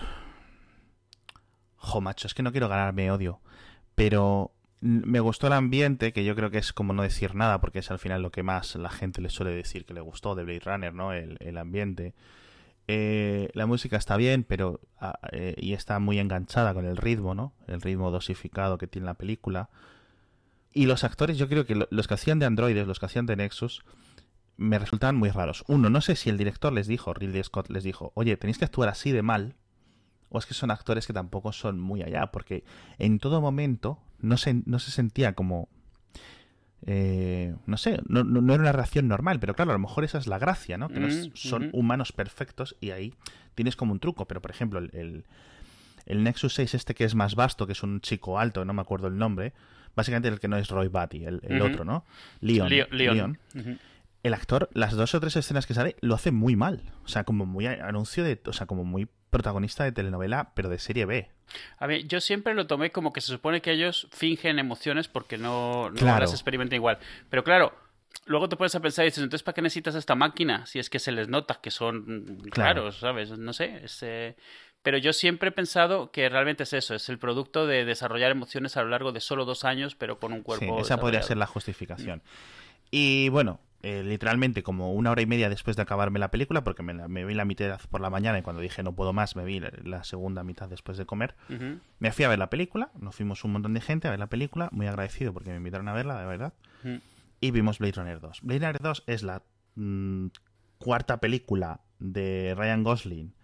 jo, 1.86 2.00
macho, 2.00 2.26
es 2.26 2.34
que 2.34 2.42
no 2.42 2.52
quiero 2.52 2.68
ganarme 2.68 3.10
odio, 3.10 3.40
pero 3.94 4.52
me 4.80 5.20
gustó 5.20 5.46
el 5.46 5.54
ambiente, 5.54 6.12
que 6.12 6.24
yo 6.24 6.34
creo 6.36 6.50
que 6.50 6.58
es 6.58 6.72
como 6.72 6.92
no 6.92 7.02
decir 7.02 7.34
nada, 7.34 7.60
porque 7.60 7.78
es 7.78 7.90
al 7.90 7.98
final 7.98 8.22
lo 8.22 8.30
que 8.30 8.42
más 8.42 8.74
la 8.76 8.90
gente 8.90 9.22
le 9.22 9.30
suele 9.30 9.52
decir 9.52 9.86
que 9.86 9.94
le 9.94 10.00
gustó 10.00 10.34
de 10.34 10.44
Blade 10.44 10.60
Runner, 10.60 10.94
¿no? 10.94 11.12
El, 11.12 11.58
ambiente. 11.58 12.14
Eh, 12.88 13.48
la 13.54 13.66
música 13.66 13.96
está 13.96 14.16
bien, 14.16 14.44
pero 14.44 14.80
ah, 15.00 15.18
eh, 15.32 15.54
y 15.56 15.72
está 15.72 15.98
muy 15.98 16.18
enganchada 16.18 16.74
con 16.74 16.84
el 16.84 16.96
ritmo, 16.96 17.34
¿no? 17.34 17.54
El 17.66 17.80
ritmo 17.80 18.10
dosificado 18.10 18.78
que 18.78 18.86
tiene 18.86 19.06
la 19.06 19.14
película. 19.14 19.70
Y 20.72 20.86
los 20.86 21.04
actores, 21.04 21.38
yo 21.38 21.48
creo 21.48 21.64
que 21.64 21.86
los 21.88 22.06
que 22.06 22.14
hacían 22.14 22.38
de 22.38 22.46
androides, 22.46 22.86
los 22.86 23.00
que 23.00 23.06
hacían 23.06 23.26
de 23.26 23.36
Nexus, 23.36 23.82
me 24.58 24.78
resultaban 24.78 25.16
muy 25.16 25.30
raros. 25.30 25.64
Uno, 25.68 25.88
no 25.88 26.00
sé 26.00 26.16
si 26.16 26.28
el 26.28 26.36
director 26.36 26.72
les 26.72 26.86
dijo, 26.86 27.14
Ridley 27.14 27.42
Scott 27.42 27.70
les 27.70 27.82
dijo, 27.82 28.12
oye, 28.14 28.36
tenéis 28.36 28.58
que 28.58 28.66
actuar 28.66 28.90
así 28.90 29.10
de 29.10 29.22
mal 29.22 29.56
o 30.28 30.38
es 30.38 30.46
que 30.46 30.54
son 30.54 30.70
actores 30.70 31.06
que 31.06 31.12
tampoco 31.12 31.52
son 31.52 31.80
muy 31.80 32.02
allá, 32.02 32.26
porque 32.28 32.64
en 32.98 33.18
todo 33.18 33.40
momento 33.40 33.98
no 34.20 34.36
se, 34.36 34.62
no 34.66 34.78
se 34.78 34.90
sentía 34.90 35.34
como... 35.34 35.68
Eh, 36.88 37.54
no 37.66 37.78
sé, 37.78 38.00
no, 38.06 38.22
no, 38.22 38.52
era 38.52 38.62
una 38.62 38.72
reacción 38.72 39.08
normal, 39.08 39.40
pero 39.40 39.54
claro, 39.54 39.72
a 39.72 39.74
lo 39.74 39.80
mejor 39.80 40.04
esa 40.04 40.18
es 40.18 40.26
la 40.26 40.38
gracia, 40.38 40.78
¿no? 40.78 40.88
Que 40.88 41.00
mm, 41.00 41.30
son 41.34 41.70
humanos 41.72 42.12
perfectos 42.12 42.76
y 42.80 42.90
ahí 42.90 43.14
tienes 43.54 43.74
como 43.74 43.92
un 43.92 43.98
truco, 43.98 44.28
pero 44.28 44.40
por 44.40 44.52
ejemplo, 44.52 44.78
el, 44.78 45.24
el, 46.04 46.22
Nexus 46.22 46.54
6 46.54 46.74
este 46.74 46.94
que 46.94 47.04
es 47.04 47.16
más 47.16 47.34
vasto, 47.34 47.66
que 47.66 47.72
es 47.72 47.82
un 47.82 48.00
chico 48.02 48.38
alto, 48.38 48.64
no 48.64 48.72
me 48.72 48.82
acuerdo 48.82 49.08
el 49.08 49.18
nombre, 49.18 49.52
básicamente 49.96 50.28
el 50.28 50.38
que 50.38 50.46
no 50.46 50.58
es 50.58 50.68
Roy 50.68 50.88
Batty, 50.88 51.24
el, 51.24 51.62
otro, 51.62 51.84
¿no? 51.84 52.04
Leon. 52.40 52.70
Leon. 52.92 53.38
El 54.22 54.34
actor, 54.34 54.68
las 54.72 54.92
dos 54.92 55.14
o 55.14 55.20
tres 55.20 55.36
escenas 55.36 55.66
que 55.66 55.74
sale, 55.74 55.96
lo 56.00 56.14
hace 56.14 56.30
muy 56.30 56.56
mal. 56.56 56.82
O 57.04 57.08
sea, 57.08 57.24
como 57.24 57.46
muy 57.46 57.66
anuncio 57.66 58.24
de. 58.24 58.40
O 58.46 58.52
sea, 58.52 58.66
como 58.66 58.84
muy 58.84 59.08
protagonista 59.30 59.84
de 59.84 59.92
telenovela, 59.92 60.52
pero 60.54 60.68
de 60.68 60.78
serie 60.78 61.06
B. 61.06 61.28
A 61.78 61.86
ver, 61.86 62.06
yo 62.06 62.20
siempre 62.20 62.54
lo 62.54 62.66
tomé 62.66 62.90
como 62.90 63.12
que 63.12 63.20
se 63.20 63.28
supone 63.28 63.60
que 63.62 63.72
ellos 63.72 64.08
fingen 64.10 64.58
emociones 64.58 65.08
porque 65.08 65.38
no, 65.38 65.90
las 65.90 66.32
experimentan 66.32 66.76
igual. 66.76 66.98
Pero 67.30 67.44
claro, 67.44 67.72
luego 68.26 68.48
te 68.48 68.56
pones 68.56 68.74
a 68.74 68.80
pensar 68.80 69.04
y 69.04 69.08
dices, 69.08 69.22
entonces, 69.22 69.42
¿para 69.42 69.54
qué 69.54 69.62
necesitas 69.62 69.94
esta 69.94 70.14
máquina? 70.14 70.66
Si 70.66 70.78
es 70.78 70.90
que 70.90 70.98
se 70.98 71.12
les 71.12 71.28
nota 71.28 71.60
que 71.62 71.70
son 71.70 72.40
claros, 72.50 72.98
¿sabes? 72.98 73.30
No 73.30 73.52
sé, 73.52 74.36
pero 74.82 74.98
yo 74.98 75.12
siempre 75.12 75.48
he 75.48 75.52
pensado 75.52 76.12
que 76.12 76.28
realmente 76.28 76.62
es 76.62 76.72
eso, 76.72 76.94
es 76.94 77.08
el 77.08 77.18
producto 77.18 77.66
de 77.66 77.84
desarrollar 77.84 78.30
emociones 78.30 78.76
a 78.76 78.82
lo 78.82 78.88
largo 78.88 79.10
de 79.10 79.20
solo 79.20 79.44
dos 79.44 79.64
años, 79.64 79.96
pero 79.96 80.20
con 80.20 80.32
un 80.32 80.42
cuerpo. 80.42 80.76
Sí, 80.76 80.82
esa 80.82 80.98
podría 80.98 81.22
ser 81.22 81.38
la 81.38 81.46
justificación. 81.46 82.22
Y 82.90 83.28
bueno, 83.30 83.58
eh, 83.88 84.02
literalmente 84.02 84.64
como 84.64 84.92
una 84.92 85.12
hora 85.12 85.22
y 85.22 85.26
media 85.26 85.48
después 85.48 85.76
de 85.76 85.82
acabarme 85.82 86.18
la 86.18 86.32
película, 86.32 86.64
porque 86.64 86.82
me, 86.82 87.06
me, 87.06 87.24
vi 87.24 87.34
la 87.34 87.44
mitad 87.44 87.80
por 87.88 88.00
la 88.00 88.10
mañana 88.10 88.36
y 88.36 88.42
cuando 88.42 88.60
dije 88.60 88.82
no 88.82 88.96
puedo 88.96 89.12
más, 89.12 89.36
me 89.36 89.44
vi 89.44 89.60
la, 89.60 90.02
segunda 90.02 90.42
mitad 90.42 90.68
después 90.68 90.98
de 90.98 91.06
comer. 91.06 91.36
Me 92.00 92.10
fui 92.10 92.24
a 92.24 92.28
ver 92.28 92.40
la 92.40 92.50
película, 92.50 92.90
nos 92.98 93.14
fuimos 93.14 93.44
un 93.44 93.52
montón 93.52 93.74
de 93.74 93.80
gente 93.80 94.08
a 94.08 94.10
ver 94.10 94.18
la 94.18 94.26
película, 94.26 94.70
muy 94.72 94.88
agradecido 94.88 95.32
porque 95.32 95.50
me 95.50 95.58
invitaron 95.58 95.86
a 95.86 95.92
verla, 95.92 96.18
de 96.18 96.26
verdad. 96.26 96.52
Y 97.40 97.52
vimos 97.52 97.78
Blade 97.78 97.92
Runner 97.92 98.18
2. 98.18 98.40
Blade 98.42 98.58
Runner 98.58 98.82
2 98.82 99.04
es 99.06 99.22
la 99.22 99.44
mm, 99.76 100.26
cuarta 100.78 101.20
película 101.20 101.82
de 102.00 102.56
Ryan 102.56 102.82
Gosling 102.82 103.34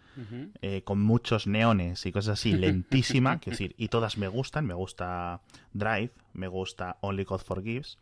eh, 0.61 0.83
con 0.83 1.01
muchos 1.01 1.47
neones 1.47 2.05
y 2.05 2.11
cosas 2.11 2.41
así, 2.41 2.55
lentísima, 2.55 3.39
quiero 3.39 3.55
decir, 3.55 3.77
y 3.79 3.89
todas 3.89 4.19
me 4.19 4.27
gustan, 4.27 4.67
me 4.67 4.75
gusta 4.75 5.41
Drive, 5.73 6.11
me 6.33 6.49
gusta 6.49 6.99
Only 7.01 7.23
God 7.23 7.43
Forgives. 7.43 8.01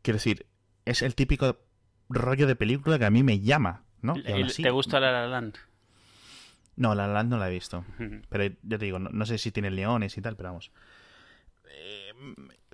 Quiero 0.00 0.16
decir, 0.16 0.46
es 0.90 1.02
el 1.02 1.14
típico 1.14 1.58
rollo 2.08 2.46
de 2.46 2.56
película 2.56 2.98
que 2.98 3.04
a 3.04 3.10
mí 3.10 3.22
me 3.22 3.40
llama, 3.40 3.84
¿no? 4.02 4.14
¿Te 4.14 4.70
gusta 4.70 5.00
La 5.00 5.12
La 5.12 5.26
Land? 5.26 5.56
No, 6.76 6.94
La 6.94 7.06
La 7.06 7.14
Land 7.14 7.30
no 7.30 7.38
la 7.38 7.48
he 7.48 7.52
visto. 7.52 7.84
Pero 8.28 8.44
ya 8.62 8.78
te 8.78 8.84
digo, 8.84 8.98
no, 8.98 9.26
sé 9.26 9.38
si 9.38 9.50
tiene 9.50 9.70
leones 9.70 10.16
y 10.16 10.22
tal, 10.22 10.36
pero 10.36 10.50
vamos. 10.50 10.70
Eh, 11.70 12.12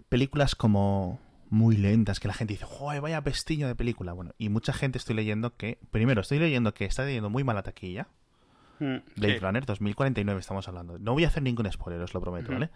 películas 0.08 0.54
como 0.54 1.20
muy 1.50 1.76
lentas, 1.76 2.20
que 2.20 2.28
la 2.28 2.34
gente 2.34 2.54
dice, 2.54 2.66
¡joder, 2.66 3.00
vaya 3.00 3.22
pestillo 3.22 3.66
de 3.66 3.74
película! 3.74 4.12
Bueno, 4.12 4.32
y 4.38 4.48
mucha 4.48 4.72
gente 4.72 4.98
estoy 4.98 5.16
leyendo 5.16 5.56
que, 5.56 5.78
primero, 5.90 6.20
estoy 6.20 6.38
leyendo 6.38 6.74
que 6.74 6.84
está 6.84 7.04
teniendo 7.04 7.30
muy 7.30 7.44
mala 7.44 7.62
taquilla, 7.62 8.08
Mm, 8.78 8.96
Blade 9.16 9.38
Runner 9.40 9.66
2049 9.66 10.40
estamos 10.40 10.68
hablando. 10.68 10.98
No 10.98 11.12
voy 11.12 11.24
a 11.24 11.28
hacer 11.28 11.42
ningún 11.42 11.70
spoiler, 11.70 12.00
os 12.02 12.14
lo 12.14 12.20
prometo, 12.20 12.52
¿vale? 12.52 12.70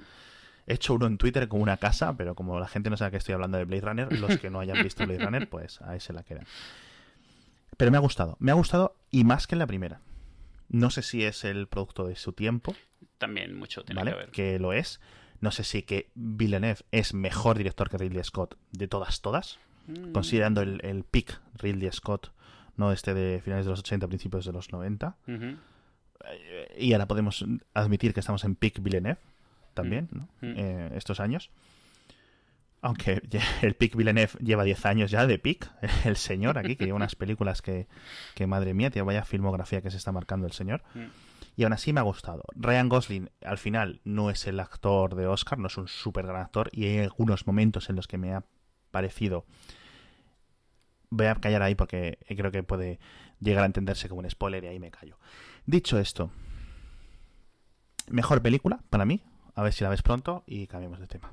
He 0.69 0.75
hecho 0.75 0.95
uno 0.95 1.07
en 1.07 1.19
Twitter 1.19 1.49
como 1.49 1.63
una 1.63 1.79
casa, 1.79 2.17
pero 2.17 2.35
como 2.35 2.61
la 2.61 2.69
gente 2.69 2.91
no 2.91 2.97
sabe 2.97 3.13
que 3.13 3.17
estoy 3.17 3.35
hablando 3.35 3.59
de 3.59 3.65
Blade 3.65 3.81
Runner, 3.81 4.19
los 4.21 4.39
que 4.39 4.51
no 4.51 4.61
hayan 4.61 4.83
visto 4.83 5.07
Blade 5.07 5.25
Runner, 5.25 5.49
pues 5.49 5.81
ahí 5.83 5.99
se 5.99 6.13
la 6.13 6.23
quedan. 6.23 6.45
Pero 7.77 7.91
me 7.91 7.97
ha 7.97 8.01
gustado, 8.01 8.37
me 8.39 8.51
ha 8.51 8.55
gustado 8.55 8.95
y 9.11 9.25
más 9.25 9.47
que 9.47 9.55
en 9.55 9.61
la 9.61 9.67
primera. 9.67 10.01
No 10.69 10.91
sé 10.91 11.03
si 11.03 11.25
es 11.25 11.45
el 11.45 11.67
producto 11.67 12.07
de 12.07 12.17
su 12.17 12.33
tiempo. 12.33 12.75
También 13.17 13.55
mucho 13.55 13.83
tiene 13.83 14.05
que 14.05 14.15
ver. 14.15 14.31
Que 14.31 14.59
lo 14.59 14.73
es. 14.73 15.01
No 15.41 15.51
sé 15.51 15.65
si 15.65 15.83
que 15.83 16.11
Villeneuve 16.15 16.81
es 16.93 17.15
mejor 17.15 17.57
director 17.57 17.89
que 17.89 17.97
Ridley 17.97 18.23
Scott 18.25 18.57
de 18.73 18.89
todas, 18.89 19.23
todas. 19.23 19.59
Mm. 19.87 20.13
Considerando 20.13 20.61
el, 20.61 20.81
el 20.85 21.05
peak 21.05 21.41
Ridley 21.55 21.91
Scott, 21.93 22.33
no 22.77 22.93
este 22.93 23.15
de 23.15 23.41
finales 23.41 23.65
de 23.65 23.71
los 23.71 23.81
80, 23.81 24.09
principios 24.09 24.45
de 24.45 24.53
los 24.53 24.73
90 24.73 25.17
y 26.77 26.93
ahora 26.93 27.07
podemos 27.07 27.45
admitir 27.75 28.15
que 28.15 28.21
estamos 28.21 28.45
en 28.45 28.55
peak 28.55 28.83
Villeneuve 28.83 29.19
también, 29.79 30.09
mm. 30.11 30.17
¿no? 30.17 30.29
Mm. 30.41 30.55
Eh, 30.57 30.91
estos 30.97 31.21
años. 31.21 31.51
Aunque 32.81 33.23
el 33.63 33.75
Pic 33.75 33.95
Villeneuve 33.97 34.33
lleva 34.41 34.65
10 34.65 34.87
años 34.87 35.11
ya 35.11 35.27
de 35.27 35.39
Pic, 35.39 35.71
el 36.05 36.17
señor 36.17 36.59
aquí, 36.59 36.77
que 36.77 36.85
lleva 36.85 36.97
unas 36.97 37.15
películas 37.23 37.63
que, 37.63 37.87
que 38.35 38.47
madre 38.47 38.75
mía, 38.75 38.91
tío, 38.91 39.05
vaya 39.05 39.25
filmografía 39.25 39.81
que 39.81 39.91
se 39.91 39.97
está 39.97 40.13
marcando 40.13 40.47
el 40.47 40.53
señor. 40.53 40.83
Mm. 40.95 41.07
Y 41.57 41.65
aún 41.65 41.73
así 41.73 41.93
me 41.93 42.01
ha 42.01 42.05
gustado. 42.05 42.45
Ryan 42.55 42.89
Gosling 42.89 43.31
al 43.45 43.59
final 43.59 44.01
no 44.05 44.31
es 44.31 44.47
el 44.47 44.61
actor 44.61 45.17
de 45.17 45.27
Oscar, 45.27 45.59
no 45.59 45.67
es 45.67 45.77
un 45.77 45.89
súper 45.89 46.27
gran 46.27 46.43
actor 46.43 46.71
y 46.73 46.85
hay 46.85 46.99
algunos 46.99 47.47
momentos 47.47 47.91
en 47.91 47.97
los 47.97 48.07
que 48.07 48.19
me 48.19 48.33
ha 48.33 48.45
parecido... 48.91 49.45
Voy 51.11 51.27
a 51.27 51.35
callar 51.37 51.63
ahí 51.63 51.75
porque 51.75 52.19
creo 52.29 52.53
que 52.53 52.63
puede 52.63 53.01
llegar 53.41 53.63
a 53.63 53.67
entenderse 53.67 54.09
como 54.11 54.21
un 54.21 54.31
spoiler 54.31 54.63
y 54.65 54.67
ahí 54.67 54.79
me 54.79 54.91
callo. 54.91 55.19
Dicho 55.65 55.99
esto, 55.99 56.31
mejor 58.11 58.43
película 58.43 58.81
para 58.91 59.05
mí. 59.05 59.23
A 59.59 59.63
ver 59.63 59.73
si 59.73 59.83
la 59.83 59.91
ves 59.91 60.03
pronto 60.03 60.45
y 60.47 60.69
cambiamos 60.69 61.01
de 61.01 61.09
tema. 61.09 61.33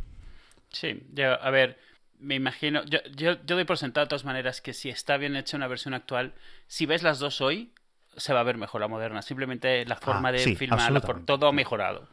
Sí, 0.69 0.99
a 1.21 1.49
ver, 1.51 1.77
me 2.17 2.33
imagino. 2.33 2.83
Yo, 2.85 2.97
yo, 3.15 3.35
doy 3.35 3.65
por 3.65 3.77
sentado 3.77 4.07
de 4.07 4.09
todas 4.09 4.25
maneras 4.25 4.61
que 4.61 4.73
si 4.73 4.89
está 4.89 5.17
bien 5.17 5.35
hecha 5.35 5.55
una 5.55 5.67
versión 5.67 5.93
actual, 5.93 6.33
si 6.65 6.87
ves 6.87 7.03
las 7.03 7.19
dos 7.19 7.39
hoy, 7.39 7.71
se 8.17 8.33
va 8.33 8.39
a 8.39 8.43
ver 8.43 8.57
mejor 8.57 8.81
la 8.81 8.87
moderna. 8.87 9.21
Simplemente 9.21 9.85
la 9.85 9.95
forma 9.95 10.29
ah, 10.29 10.31
de 10.31 10.55
filmarla, 10.55 11.01
por 11.01 11.23
todo 11.23 11.47
ha 11.47 11.51
mejorado. 11.51 12.09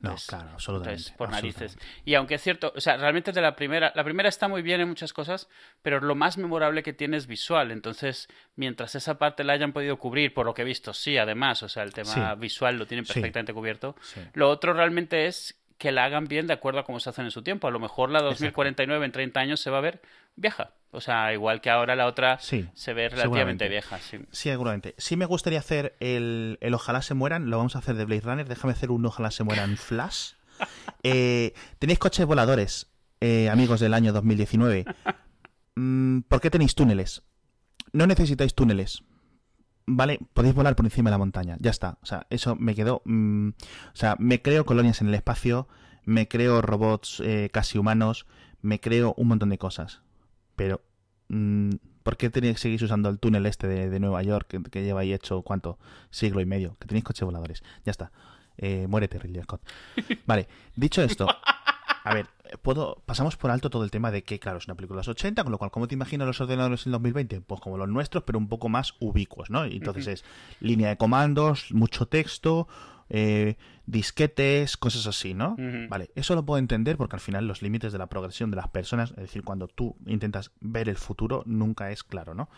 No, 0.00 0.14
claro, 0.28 0.50
absolutamente. 0.50 1.12
por 1.16 1.30
narices. 1.30 1.76
Y 2.04 2.14
aunque 2.14 2.36
es 2.36 2.42
cierto, 2.42 2.72
o 2.76 2.80
sea, 2.80 2.96
realmente 2.96 3.32
de 3.32 3.40
la 3.40 3.56
primera, 3.56 3.92
la 3.96 4.04
primera 4.04 4.28
está 4.28 4.46
muy 4.46 4.62
bien 4.62 4.80
en 4.80 4.88
muchas 4.88 5.12
cosas, 5.12 5.48
pero 5.82 6.00
lo 6.00 6.14
más 6.14 6.38
memorable 6.38 6.84
que 6.84 6.92
tiene 6.92 7.16
es 7.16 7.26
visual. 7.26 7.72
Entonces, 7.72 8.28
mientras 8.54 8.94
esa 8.94 9.18
parte 9.18 9.42
la 9.42 9.54
hayan 9.54 9.72
podido 9.72 9.98
cubrir, 9.98 10.32
por 10.34 10.46
lo 10.46 10.54
que 10.54 10.62
he 10.62 10.64
visto, 10.64 10.94
sí, 10.94 11.18
además, 11.18 11.64
o 11.64 11.68
sea, 11.68 11.82
el 11.82 11.92
tema 11.92 12.34
visual 12.36 12.78
lo 12.78 12.86
tienen 12.86 13.04
perfectamente 13.04 13.52
cubierto. 13.52 13.96
Lo 14.34 14.48
otro 14.50 14.72
realmente 14.72 15.26
es 15.26 15.58
que 15.78 15.92
la 15.92 16.04
hagan 16.04 16.26
bien 16.26 16.46
de 16.46 16.52
acuerdo 16.52 16.80
a 16.80 16.84
cómo 16.84 17.00
se 17.00 17.10
hacen 17.10 17.24
en 17.24 17.30
su 17.30 17.42
tiempo. 17.42 17.66
A 17.66 17.70
lo 17.70 17.80
mejor 17.80 18.10
la 18.10 18.20
2049 18.20 19.04
en 19.04 19.12
30 19.12 19.40
años 19.40 19.60
se 19.60 19.70
va 19.70 19.78
a 19.78 19.82
ver 19.82 20.00
vieja. 20.36 20.72
O 20.90 21.00
sea, 21.00 21.32
igual 21.34 21.60
que 21.60 21.70
ahora 21.70 21.96
la 21.96 22.06
otra 22.06 22.38
se 22.38 22.94
ve 22.94 23.08
relativamente 23.08 23.68
vieja. 23.68 23.98
Sí. 23.98 24.18
sí, 24.30 24.48
seguramente. 24.48 24.94
Sí 24.96 25.16
me 25.16 25.26
gustaría 25.26 25.58
hacer 25.58 25.96
el, 26.00 26.58
el, 26.60 26.74
Ojalá 26.74 27.02
se 27.02 27.14
mueran. 27.14 27.50
Lo 27.50 27.58
vamos 27.58 27.76
a 27.76 27.80
hacer 27.80 27.94
de 27.96 28.04
Blade 28.04 28.22
Runner. 28.22 28.48
Déjame 28.48 28.72
hacer 28.72 28.90
un 28.90 29.04
Ojalá 29.04 29.30
se 29.30 29.44
mueran 29.44 29.76
Flash. 29.76 30.32
Eh, 31.04 31.54
tenéis 31.78 32.00
coches 32.00 32.26
voladores, 32.26 32.88
eh, 33.20 33.48
amigos 33.48 33.78
del 33.78 33.94
año 33.94 34.12
2019. 34.12 34.86
Mm, 35.76 36.22
¿Por 36.22 36.40
qué 36.40 36.50
tenéis 36.50 36.74
túneles? 36.74 37.22
No 37.92 38.08
necesitáis 38.08 38.52
túneles. 38.52 39.04
¿vale? 39.88 40.20
Podéis 40.34 40.54
volar 40.54 40.76
por 40.76 40.86
encima 40.86 41.10
de 41.10 41.14
la 41.14 41.18
montaña, 41.18 41.56
ya 41.60 41.70
está. 41.70 41.98
O 42.02 42.06
sea, 42.06 42.26
eso 42.30 42.54
me 42.56 42.74
quedó... 42.74 43.02
Mm, 43.04 43.48
o 43.48 43.96
sea, 43.96 44.16
me 44.18 44.42
creo 44.42 44.64
colonias 44.66 45.00
en 45.00 45.08
el 45.08 45.14
espacio, 45.14 45.66
me 46.04 46.28
creo 46.28 46.62
robots 46.62 47.20
eh, 47.24 47.50
casi 47.52 47.78
humanos, 47.78 48.26
me 48.60 48.80
creo 48.80 49.14
un 49.16 49.28
montón 49.28 49.48
de 49.48 49.58
cosas. 49.58 50.02
Pero, 50.58 50.82
mm, 51.28 51.70
¿por 52.02 52.16
qué 52.16 52.30
tenéis 52.30 52.54
que 52.54 52.62
seguir 52.62 52.82
usando 52.82 53.08
el 53.08 53.20
túnel 53.20 53.46
este 53.46 53.68
de, 53.68 54.00
Nueva 54.00 54.24
York 54.24 54.60
que, 54.70 54.82
lleva 54.82 55.02
ahí 55.02 55.12
hecho, 55.12 55.42
¿cuánto? 55.42 55.78
Siglo 56.10 56.40
y 56.40 56.46
medio, 56.46 56.76
que 56.80 56.88
tenéis 56.88 57.04
coches 57.04 57.24
voladores. 57.24 57.62
Ya 57.84 57.92
está. 57.92 58.10
Eh, 58.56 58.88
muérete, 58.88 59.20
Ridley 59.20 59.40
Scott. 59.44 59.62
Vale, 60.26 60.48
dicho 60.74 61.00
esto, 61.00 61.28
a 62.02 62.12
ver, 62.12 62.26
puedo 62.60 63.04
pasamos 63.06 63.36
por 63.36 63.52
alto 63.52 63.70
todo 63.70 63.84
el 63.84 63.92
tema 63.92 64.10
de 64.10 64.24
que, 64.24 64.40
claro, 64.40 64.58
es 64.58 64.66
una 64.66 64.74
película 64.74 64.96
de 64.96 65.06
los 65.06 65.08
80, 65.08 65.44
con 65.44 65.52
lo 65.52 65.58
cual, 65.58 65.70
¿cómo 65.70 65.86
te 65.86 65.94
imaginas 65.94 66.26
los 66.26 66.40
ordenadores 66.40 66.84
en 66.86 66.92
2020? 66.92 67.40
Pues 67.42 67.60
como 67.60 67.78
los 67.78 67.88
nuestros, 67.88 68.24
pero 68.24 68.40
un 68.40 68.48
poco 68.48 68.68
más 68.68 68.94
ubicuos, 68.98 69.48
¿no? 69.48 69.64
Y 69.64 69.76
entonces 69.76 70.08
es 70.08 70.24
línea 70.58 70.88
de 70.88 70.96
comandos, 70.96 71.72
mucho 71.72 72.06
texto, 72.08 72.66
eh, 73.10 73.56
disquetes, 73.86 74.76
cosas 74.76 75.06
así, 75.06 75.34
¿no? 75.34 75.56
Vale, 75.88 76.10
eso 76.14 76.34
lo 76.34 76.44
puedo 76.44 76.58
entender 76.58 76.96
porque 76.96 77.16
al 77.16 77.20
final 77.20 77.46
los 77.46 77.62
límites 77.62 77.92
de 77.92 77.98
la 77.98 78.08
progresión 78.08 78.50
de 78.50 78.56
las 78.56 78.68
personas, 78.68 79.10
es 79.12 79.16
decir, 79.16 79.42
cuando 79.42 79.68
tú 79.68 79.96
intentas 80.06 80.52
ver 80.60 80.88
el 80.88 80.96
futuro, 80.96 81.42
nunca 81.46 81.90
es 81.90 82.04
claro, 82.04 82.34
¿no? 82.34 82.48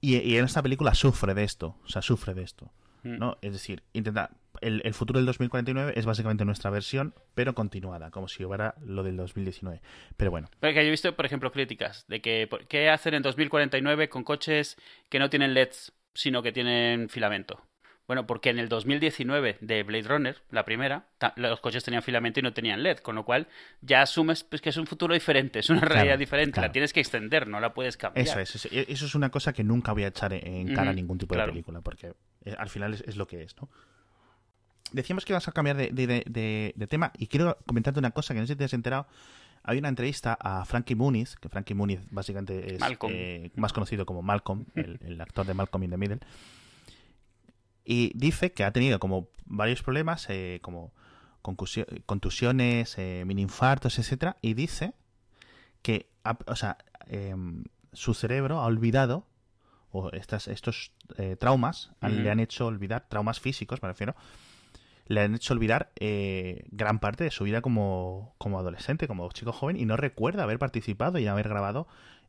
Y, 0.00 0.16
y 0.18 0.36
en 0.36 0.44
esta 0.44 0.62
película 0.62 0.94
sufre 0.94 1.34
de 1.34 1.44
esto, 1.44 1.76
o 1.84 1.88
sea, 1.88 2.02
sufre 2.02 2.34
de 2.34 2.42
esto. 2.42 2.70
Mm. 3.06 3.18
¿no? 3.18 3.38
Es 3.40 3.52
decir, 3.52 3.82
intenta 3.92 4.30
el, 4.60 4.94
futuro 4.94 5.18
del 5.18 5.26
2049 5.26 5.92
es 5.96 6.06
básicamente 6.06 6.44
nuestra 6.44 6.70
versión, 6.70 7.14
pero 7.34 7.54
continuada, 7.54 8.10
como 8.10 8.26
si 8.26 8.44
hubiera 8.44 8.74
lo 8.84 9.02
del 9.02 9.16
2019. 9.16 9.80
Pero 10.16 10.30
bueno. 10.30 10.48
Porque 10.60 10.74
yo 10.74 10.80
he 10.80 10.90
visto, 10.90 11.14
por 11.14 11.26
ejemplo, 11.26 11.52
críticas 11.52 12.06
de 12.08 12.20
que 12.20 12.48
qué 12.68 12.90
hacen 12.90 13.14
en 13.14 13.22
2049 13.22 14.08
con 14.08 14.24
coches 14.24 14.76
que 15.08 15.18
no 15.18 15.30
tienen 15.30 15.54
LEDs, 15.54 15.92
sino 16.14 16.42
que 16.42 16.52
tienen 16.52 17.08
filamento. 17.08 17.62
Bueno, 18.06 18.26
porque 18.26 18.50
en 18.50 18.58
el 18.60 18.68
2019 18.68 19.58
de 19.60 19.82
Blade 19.82 20.04
Runner, 20.04 20.42
la 20.50 20.64
primera, 20.64 21.06
los 21.34 21.60
coches 21.60 21.82
tenían 21.82 22.02
filamento 22.02 22.38
y 22.38 22.42
no 22.42 22.52
tenían 22.52 22.82
LED, 22.82 22.98
con 22.98 23.16
lo 23.16 23.24
cual 23.24 23.48
ya 23.80 24.02
asumes 24.02 24.44
pues, 24.44 24.62
que 24.62 24.68
es 24.68 24.76
un 24.76 24.86
futuro 24.86 25.12
diferente, 25.12 25.58
es 25.58 25.70
una 25.70 25.80
realidad 25.80 26.16
diferente, 26.16 26.60
la 26.60 26.70
tienes 26.70 26.92
que 26.92 27.00
extender, 27.00 27.48
no 27.48 27.58
la 27.58 27.74
puedes 27.74 27.96
cambiar. 27.96 28.24
Eso 28.26 28.40
es, 28.40 28.68
eso 28.70 29.06
es 29.06 29.14
una 29.16 29.30
cosa 29.30 29.52
que 29.52 29.64
nunca 29.64 29.92
voy 29.92 30.04
a 30.04 30.08
echar 30.08 30.32
en 30.32 30.72
cara 30.72 30.90
a 30.90 30.94
ningún 30.94 31.18
tipo 31.18 31.36
de 31.36 31.44
película, 31.46 31.80
porque 31.80 32.12
eh, 32.44 32.54
al 32.56 32.68
final 32.68 32.94
es, 32.94 33.16
lo 33.16 33.26
que 33.26 33.42
es, 33.42 33.56
¿no? 33.60 33.68
Decíamos 34.92 35.24
que 35.24 35.32
ibas 35.32 35.48
a 35.48 35.52
cambiar 35.52 35.76
de, 35.76 36.86
tema 36.88 37.12
y 37.18 37.26
quiero 37.26 37.58
comentarte 37.66 37.98
una 37.98 38.12
cosa 38.12 38.34
que 38.34 38.40
no 38.40 38.46
sé 38.46 38.52
si 38.52 38.56
te 38.56 38.64
has 38.64 38.72
enterado. 38.72 39.08
Hay 39.64 39.78
una 39.78 39.88
entrevista 39.88 40.38
a 40.40 40.64
Frankie 40.64 40.94
Muniz, 40.94 41.34
que 41.34 41.48
Frankie 41.48 41.74
Muniz 41.74 41.98
básicamente 42.10 42.76
es 42.76 42.80
eh, 43.08 43.50
más 43.56 43.72
conocido 43.72 44.06
como 44.06 44.22
Malcolm, 44.22 44.64
el, 44.76 45.20
actor 45.20 45.44
de 45.44 45.54
Malcolm 45.54 45.82
in 45.82 45.90
the 45.90 45.96
Middle. 45.96 46.20
Y 47.86 48.12
dice 48.14 48.52
que 48.52 48.64
ha 48.64 48.72
tenido 48.72 48.98
como 48.98 49.28
varios 49.44 49.82
problemas, 49.82 50.26
eh, 50.28 50.58
como 50.62 50.92
contusiones, 52.06 52.98
mini 52.98 53.42
infartos, 53.42 54.00
etcétera, 54.00 54.36
y 54.42 54.54
dice 54.54 54.94
que, 55.82 56.10
o 56.46 56.56
sea, 56.56 56.78
em, 57.06 57.62
su 57.92 58.14
cerebro 58.14 58.58
ha 58.58 58.66
olvidado 58.66 59.24
o 59.92 60.10
estas, 60.12 60.48
estos 60.48 60.92
eh, 61.16 61.36
traumas 61.36 61.92
le 62.02 62.30
han 62.30 62.40
hecho 62.40 62.66
olvidar, 62.66 63.06
traumas 63.08 63.40
físicos 63.40 63.82
me 63.82 63.88
refiero, 63.88 64.14
le 65.06 65.20
han 65.20 65.34
hecho 65.34 65.54
olvidar 65.54 65.92
eh, 65.96 66.64
gran 66.70 66.98
parte 66.98 67.24
de 67.24 67.30
su 67.30 67.44
vida 67.44 67.62
como, 67.62 68.34
como 68.38 68.58
adolescente, 68.58 69.06
como 69.06 69.30
chico 69.30 69.52
joven, 69.52 69.76
y 69.76 69.86
no 69.86 69.96
recuerda 69.96 70.42
haber 70.42 70.58
participado 70.58 71.18
y 71.18 71.26
haber 71.26 71.48
grabado 71.48 71.86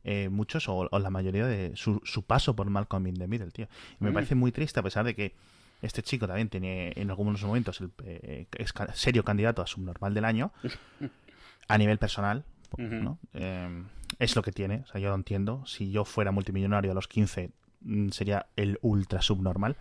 eh, 0.09 0.29
muchos 0.29 0.69
o, 0.69 0.87
la 0.89 1.09
mayoría 1.09 1.45
de 1.45 1.75
su, 1.75 1.99
su, 2.05 2.23
paso 2.23 2.55
por 2.55 2.69
Malcolm 2.69 3.07
in 3.07 3.15
the 3.15 3.27
Middle, 3.27 3.51
tío. 3.51 3.67
Y 3.99 4.05
me 4.05 4.11
mm. 4.11 4.13
parece 4.13 4.35
muy 4.35 4.53
triste 4.53 4.79
a 4.79 4.83
pesar 4.83 5.03
de 5.03 5.13
que 5.13 5.35
este 5.81 6.01
chico 6.01 6.27
también 6.27 6.47
tiene 6.47 6.93
en 6.95 7.09
algunos 7.09 7.43
momentos 7.43 7.81
el, 7.81 7.91
eh, 8.05 8.47
es 8.57 8.73
serio 8.93 9.25
candidato 9.25 9.61
a 9.61 9.67
subnormal 9.67 10.13
del 10.13 10.23
año 10.23 10.53
a 11.67 11.77
nivel 11.77 11.97
personal, 11.97 12.45
¿no? 12.77 13.19
Em, 13.33 13.87
es 14.17 14.33
lo 14.37 14.43
que 14.43 14.53
tiene, 14.53 14.83
o 14.85 14.87
sea, 14.87 15.01
yo 15.01 15.09
lo 15.09 15.15
entiendo. 15.15 15.65
Si 15.65 15.91
yo 15.91 16.05
fuera 16.05 16.31
multimillonario 16.31 16.91
a 16.91 16.95
los 16.95 17.09
15 17.09 17.51
mm, 17.81 18.09
sería 18.11 18.45
el 18.55 18.79
ultra 18.81 19.21
subnormal. 19.21 19.75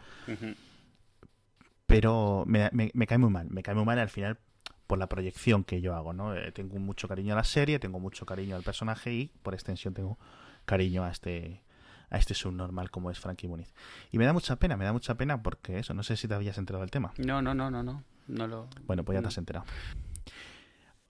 Pero 1.86 2.42
me, 2.48 2.68
me, 2.72 3.06
cae 3.06 3.18
muy 3.18 3.30
mal, 3.30 3.46
me 3.48 3.62
cae 3.62 3.76
muy 3.76 3.84
mal 3.84 4.00
al 4.00 4.08
final 4.08 4.38
por 4.86 4.98
la 4.98 5.08
proyección 5.08 5.64
que 5.64 5.80
yo 5.80 5.94
hago, 5.94 6.12
¿no? 6.12 6.34
Eh, 6.34 6.52
tengo 6.52 6.78
mucho 6.78 7.08
cariño 7.08 7.34
a 7.34 7.36
la 7.36 7.44
serie, 7.44 7.78
tengo 7.78 7.98
mucho 7.98 8.26
cariño 8.26 8.56
al 8.56 8.62
personaje 8.62 9.12
y 9.12 9.30
por 9.42 9.54
extensión 9.54 9.94
tengo 9.94 10.18
cariño 10.64 11.04
a 11.04 11.10
este 11.10 11.62
a 12.08 12.18
este 12.18 12.34
subnormal 12.34 12.90
como 12.90 13.10
es 13.10 13.18
Frankie 13.18 13.48
Muniz. 13.48 13.74
Y 14.12 14.18
me 14.18 14.24
da 14.24 14.32
mucha 14.32 14.56
pena, 14.56 14.76
me 14.76 14.84
da 14.84 14.92
mucha 14.92 15.16
pena 15.16 15.42
porque 15.42 15.78
eso, 15.80 15.92
no 15.92 16.04
sé 16.04 16.16
si 16.16 16.28
te 16.28 16.34
habías 16.34 16.56
enterado 16.56 16.82
del 16.82 16.90
tema. 16.90 17.12
No, 17.18 17.42
no, 17.42 17.52
no, 17.52 17.70
no, 17.70 17.82
no. 17.82 18.04
no 18.28 18.46
lo... 18.46 18.68
Bueno, 18.86 19.04
pues 19.04 19.16
ya 19.16 19.22
te 19.22 19.28
has 19.28 19.38
enterado. 19.38 19.66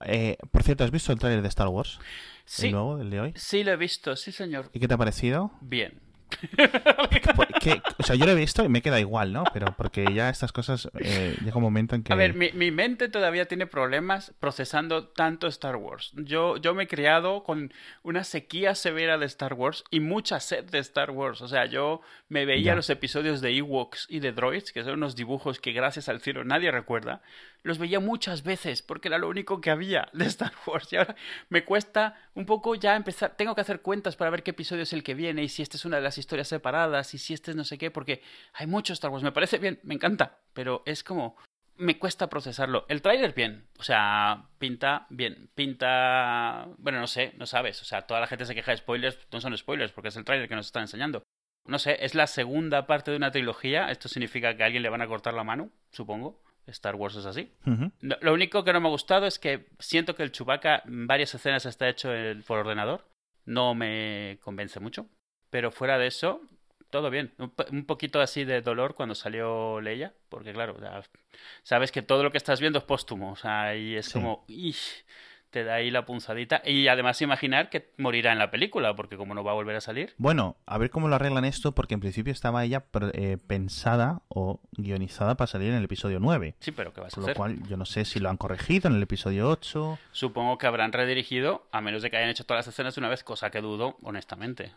Eh, 0.01 0.37
por 0.51 0.63
cierto, 0.63 0.85
¿has 0.85 0.91
visto 0.91 1.13
el 1.13 1.19
tráiler 1.19 1.43
de 1.43 1.49
Star 1.49 1.69
Wars? 1.69 1.99
Sí. 2.45 2.67
¿El 2.67 2.73
nuevo, 2.73 2.99
el 2.99 3.11
de 3.11 3.21
hoy? 3.21 3.33
Sí, 3.37 3.65
lo 3.65 3.73
he 3.73 3.77
visto, 3.77 4.17
sí, 4.17 4.33
señor. 4.33 4.71
¿Y 4.73 4.81
qué 4.81 4.89
te 4.89 4.95
ha 4.95 4.99
parecido? 4.99 5.51
Bien. 5.61 6.01
O 7.99 8.03
sea, 8.03 8.17
yo 8.17 8.27
lo 8.27 8.33
he 8.33 8.35
visto 8.35 8.65
y 8.65 8.69
me 8.69 8.83
queda 8.83 9.01
igual, 9.01 9.33
¿no? 9.33 9.45
Pero 9.53 9.75
porque 9.77 10.07
ya 10.15 10.29
estas 10.29 10.53
cosas 10.53 10.89
eh, 10.99 11.37
llega 11.43 11.57
un 11.57 11.63
momento 11.63 11.95
en 11.95 12.03
que... 12.03 12.13
A 12.13 12.17
ver, 12.17 12.35
mi, 12.35 12.51
mi, 12.53 12.71
mente 12.71 13.09
todavía 13.09 13.47
tiene 13.47 13.67
problemas 13.67 14.33
procesando 14.41 15.09
tanto 15.09 15.47
Star 15.47 15.77
Wars. 15.77 16.13
Yo, 16.15 16.57
yo 16.57 16.75
me 16.75 16.85
he 16.85 16.89
criado 16.89 17.45
con 17.45 17.73
una 18.03 18.25
sequía 18.25 18.75
severa 18.75 19.19
de 19.19 19.27
Star 19.27 19.55
Wars 19.55 19.85
y 19.91 20.01
mucha 20.01 20.41
sed 20.41 20.65
de 20.65 20.79
Star 20.79 21.11
Wars. 21.11 21.41
O 21.41 21.49
sea, 21.49 21.67
yo 21.67 22.01
me 22.29 22.45
veía 22.45 22.75
los 22.75 22.91
episodios 22.91 23.41
de 23.41 23.57
Ewoks 23.57 24.07
y 24.09 24.21
de 24.21 24.33
Droids, 24.33 24.73
que 24.73 24.85
son 24.85 24.95
unos 24.95 25.17
dibujos 25.17 25.61
que 25.61 25.73
gracias 25.73 26.09
al 26.09 26.21
cielo 26.21 26.45
nadie 26.45 26.71
recuerda. 26.71 27.23
Los 27.67 27.79
veía 27.79 27.99
muchas 27.99 28.45
veces 28.45 28.81
porque 28.81 29.09
era 29.09 29.19
lo 29.19 29.29
único 29.29 29.61
que 29.61 29.71
había 29.71 30.09
de 30.13 30.27
Star 30.27 30.53
Wars. 30.67 30.93
Y 30.93 30.97
ahora 30.97 31.17
me 31.49 31.65
cuesta 31.65 32.15
un 32.35 32.47
poco 32.47 32.77
ya 32.77 32.95
empezar... 32.95 33.35
Tengo 33.37 33.57
que 33.57 33.61
hacer 33.61 33.83
cuentas 33.83 34.15
para 34.15 34.31
ver 34.31 34.45
qué 34.45 34.53
episodio 34.53 34.85
es 34.85 34.93
el 34.93 35.03
que 35.03 35.15
viene 35.15 35.43
y 35.43 35.49
si 35.49 35.63
esta 35.63 35.77
es 35.77 35.85
una 35.85 35.97
de 35.97 36.03
las 36.03 36.17
historias 36.17 36.47
separadas 36.47 37.13
y 37.15 37.19
si 37.19 37.35
este 37.35 37.51
es 37.51 37.57
no 37.57 37.65
sé 37.65 37.77
qué, 37.77 37.91
porque 37.91 38.23
hay 38.53 38.69
mucho 38.69 38.93
Star 38.93 39.11
Wars. 39.11 39.25
Me 39.25 39.33
parece 39.33 39.59
bien, 39.59 39.81
me 39.83 39.95
encanta, 39.95 40.39
pero 40.53 40.85
es 40.87 41.03
como 41.03 41.37
me 41.77 41.99
cuesta 41.99 42.29
procesarlo. 42.29 42.87
El 42.89 43.03
tráiler 43.03 43.35
bien, 43.35 43.67
o 43.81 43.83
sea, 43.83 44.49
pinta 44.59 45.09
bien, 45.11 45.51
pinta, 45.57 46.69
bueno, 46.79 47.01
no 47.01 47.09
sé, 47.09 47.35
no 47.37 47.47
sabes, 47.47 47.83
o 47.83 47.85
sea, 47.85 48.07
toda 48.07 48.21
la 48.21 48.29
gente 48.29 48.47
se 48.47 48.55
queja 48.55 48.71
de 48.71 48.79
spoilers, 48.79 49.19
no 49.33 49.41
son 49.41 49.57
spoilers 49.59 49.93
porque 49.93 50.09
es 50.09 50.17
el 50.17 50.25
tráiler 50.25 50.49
que 50.49 50.55
nos 50.55 50.67
están 50.67 50.83
enseñando. 50.83 51.25
No 51.67 51.81
sé, 51.81 51.99
es 52.01 52.15
la 52.15 52.29
segunda 52.29 52.87
parte 52.87 53.11
de 53.11 53.17
una 53.17 53.33
trilogía, 53.33 53.91
esto 53.91 54.09
significa 54.09 54.57
que 54.57 54.63
a 54.63 54.67
alguien 54.67 54.85
le 54.85 54.89
van 54.89 55.03
a 55.03 55.09
cortar 55.09 55.35
la 55.35 55.43
mano, 55.43 55.71
supongo. 55.91 56.41
Star 56.67 56.95
Wars 56.97 57.17
es 57.17 57.27
así. 57.27 57.51
Lo 58.01 58.33
único 58.33 58.65
que 58.65 58.73
no 58.73 58.81
me 58.81 58.89
ha 58.89 58.91
gustado 58.91 59.27
es 59.27 59.39
que 59.39 59.67
siento 59.79 60.15
que 60.15 60.23
el 60.23 60.33
Chewbacca 60.33 60.83
en 60.85 61.07
varias 61.07 61.35
escenas 61.35 61.67
está 61.67 61.89
hecho 61.89 62.11
por 62.47 62.59
ordenador. 62.59 63.05
No 63.45 63.75
me 63.75 64.39
convence 64.43 64.81
mucho. 64.81 65.07
Pero 65.51 65.71
fuera 65.71 65.97
de 65.99 66.09
eso, 66.09 66.43
todo 66.91 67.11
bien. 67.11 67.33
Un, 67.39 67.85
poquito 67.85 68.21
así 68.21 68.45
de 68.45 68.63
dolor 68.63 68.95
cuando 68.95 69.15
salió 69.15 69.81
Leia, 69.81 70.15
porque 70.29 70.53
claro, 70.53 70.77
sabes 71.63 71.93
que 71.93 72.03
todo 72.03 72.23
lo 72.23 72.31
que 72.31 72.39
estás 72.39 72.61
viendo 72.61 72.79
es 72.79 72.85
póstumo, 72.85 73.33
o 73.33 73.37
sea, 73.37 73.77
y 73.77 73.97
es 73.97 74.13
como, 74.13 74.45
te 75.57 75.65
da 75.65 75.77
ahí 75.77 75.91
la 75.91 76.05
punzadita. 76.05 76.61
Y 76.67 76.87
además 76.89 77.23
imaginar 77.23 77.71
que 77.71 77.91
morirá 77.97 78.31
en 78.31 78.39
la 78.39 78.51
película, 78.51 78.95
porque 78.95 79.17
como 79.17 79.35
no 79.35 79.43
va 79.43 79.53
a 79.53 79.55
volver 79.55 79.75
a 79.75 79.81
salir. 79.81 80.13
Bueno, 80.19 80.59
a 80.67 80.77
ver 80.77 80.91
cómo 80.91 81.09
lo 81.09 81.15
arreglan 81.15 81.47
esto, 81.47 81.73
porque 81.73 81.95
en 81.95 82.01
principio 82.01 82.31
estaba 82.31 82.63
ella 82.63 82.85
eh, 83.15 83.39
pensada 83.47 84.21
o 84.29 84.61
guionizada 84.73 85.35
para 85.39 85.47
salir 85.47 85.71
en 85.71 85.77
el 85.77 85.85
episodio 85.85 86.21
9. 86.21 86.57
Sí, 86.61 86.73
pero 86.73 86.93
¿qué 86.93 87.01
va 87.01 87.07
a 87.07 87.11
Con 87.11 87.27
lo 87.27 87.33
cual, 87.33 87.67
yo 87.67 87.79
no 87.79 87.87
sé 87.87 88.05
si 88.05 88.21
lo 88.21 88.29
han 88.29 88.37
corregido 88.37 88.91
en 88.91 88.97
el 88.97 89.03
episodio 89.03 89.49
8. 89.49 89.99
Supongo 90.13 90.59
que 90.59 90.67
habrán 90.67 90.93
redirigido, 90.93 91.67
a 91.73 91.81
menos 91.81 92.03
de 92.03 92.11
que 92.11 92.19
hayan 92.19 92.29
hecho 92.29 92.45
todas 92.45 92.67
las 92.67 92.75
escenas 92.75 92.95
de 92.95 93.01
una 93.01 93.09
vez, 93.09 93.25
cosa 93.25 93.49
que 93.49 93.63
dudo, 93.63 93.97
honestamente. 94.03 94.73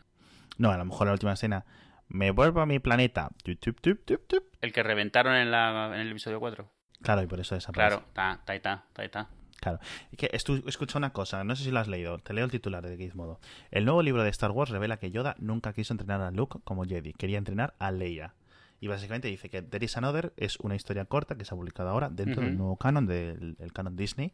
No, 0.57 0.71
a 0.71 0.77
lo 0.77 0.85
mejor 0.85 1.07
la 1.07 1.13
última 1.13 1.33
escena. 1.33 1.65
Me 2.07 2.31
vuelvo 2.31 2.61
a 2.61 2.65
mi 2.65 2.79
planeta. 2.79 3.31
El 3.43 4.71
que 4.71 4.81
reventaron 4.81 5.35
en, 5.35 5.51
la, 5.51 5.91
en 5.93 5.99
el 5.99 6.11
episodio 6.11 6.39
4. 6.39 6.71
Claro, 7.01 7.21
y 7.21 7.27
por 7.27 7.41
eso 7.41 7.55
desaparece. 7.55 7.97
Claro, 7.97 8.07
está, 8.07 8.31
está, 8.31 8.55
está, 8.55 8.85
está, 8.87 9.03
está. 9.03 9.38
Claro. 9.59 9.79
que 10.17 10.29
escucha 10.33 10.97
una 10.97 11.11
cosa, 11.11 11.43
no 11.43 11.55
sé 11.55 11.63
si 11.65 11.71
lo 11.71 11.79
has 11.79 11.87
leído, 11.87 12.19
te 12.19 12.33
leo 12.33 12.45
el 12.45 12.51
titular 12.51 12.87
de 12.87 12.97
Gizmodo. 12.97 13.39
El 13.71 13.85
nuevo 13.85 14.01
libro 14.01 14.23
de 14.23 14.29
Star 14.29 14.51
Wars 14.51 14.71
revela 14.71 14.97
que 14.97 15.11
Yoda 15.11 15.35
nunca 15.39 15.73
quiso 15.73 15.93
entrenar 15.93 16.21
a 16.21 16.31
Luke 16.31 16.59
como 16.63 16.85
Jedi, 16.85 17.13
quería 17.13 17.37
entrenar 17.37 17.75
a 17.79 17.91
Leia. 17.91 18.35
Y 18.81 18.87
básicamente 18.87 19.27
dice 19.27 19.49
que 19.49 19.61
There 19.61 19.83
is 19.83 19.97
Another 19.97 20.33
es 20.37 20.57
una 20.61 20.75
historia 20.75 21.03
corta 21.05 21.35
que 21.35 21.43
se 21.43 21.53
ha 21.53 21.57
publicado 21.57 21.89
ahora 21.89 22.09
dentro 22.09 22.41
del 22.41 22.57
nuevo 22.57 22.77
canon, 22.77 23.07
del 23.07 23.57
canon 23.73 23.97
Disney. 23.97 24.31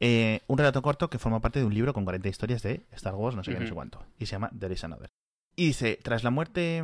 Eh, 0.00 0.40
un 0.46 0.58
relato 0.58 0.82
corto 0.82 1.10
que 1.10 1.18
forma 1.18 1.40
parte 1.40 1.58
de 1.58 1.64
un 1.64 1.74
libro 1.74 1.92
con 1.92 2.04
40 2.04 2.28
historias 2.28 2.62
de 2.62 2.86
Star 2.92 3.14
Wars, 3.14 3.36
no 3.36 3.44
sé 3.44 3.52
qué, 3.52 3.60
no 3.60 3.66
sé 3.66 3.74
cuánto. 3.74 4.02
Y 4.18 4.26
se 4.26 4.32
llama 4.32 4.50
There 4.58 4.72
is 4.72 4.84
Another. 4.84 5.10
Y 5.54 5.66
dice, 5.68 5.98
tras 6.02 6.24
la 6.24 6.30
muerte 6.30 6.82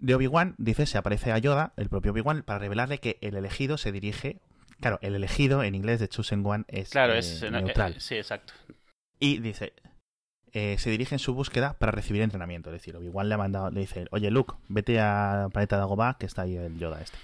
de 0.00 0.14
Obi-Wan, 0.14 0.54
dice, 0.58 0.86
se 0.86 0.98
aparece 0.98 1.32
a 1.32 1.38
Yoda, 1.38 1.72
el 1.76 1.88
propio 1.88 2.12
Obi-Wan, 2.12 2.42
para 2.42 2.58
revelarle 2.58 2.98
que 2.98 3.18
el 3.20 3.36
elegido 3.36 3.78
se 3.78 3.92
dirige 3.92 4.40
Claro, 4.80 4.98
el 5.02 5.14
elegido 5.14 5.62
en 5.62 5.74
inglés 5.74 6.00
de 6.00 6.08
Chosen 6.08 6.44
One 6.44 6.64
es, 6.68 6.90
claro, 6.90 7.14
eh, 7.14 7.18
es 7.18 7.42
eh, 7.42 7.50
neutral. 7.50 8.00
sí, 8.00 8.16
exacto. 8.16 8.52
Y 9.18 9.38
dice, 9.38 9.72
eh, 10.52 10.76
se 10.78 10.90
dirige 10.90 11.16
en 11.16 11.18
su 11.18 11.34
búsqueda 11.34 11.74
para 11.78 11.92
recibir 11.92 12.22
entrenamiento. 12.22 12.70
Es 12.70 12.74
decir, 12.74 12.96
igual 13.02 13.28
le 13.28 13.34
ha 13.34 13.38
mandado, 13.38 13.70
le 13.70 13.80
dice, 13.80 14.06
oye 14.10 14.30
Luke, 14.30 14.54
vete 14.68 15.00
al 15.00 15.50
planeta 15.50 15.76
de 15.76 15.80
Dagobah, 15.80 16.16
que 16.18 16.26
está 16.26 16.42
ahí 16.42 16.56
el 16.56 16.78
Yoda 16.78 17.00
este. 17.00 17.18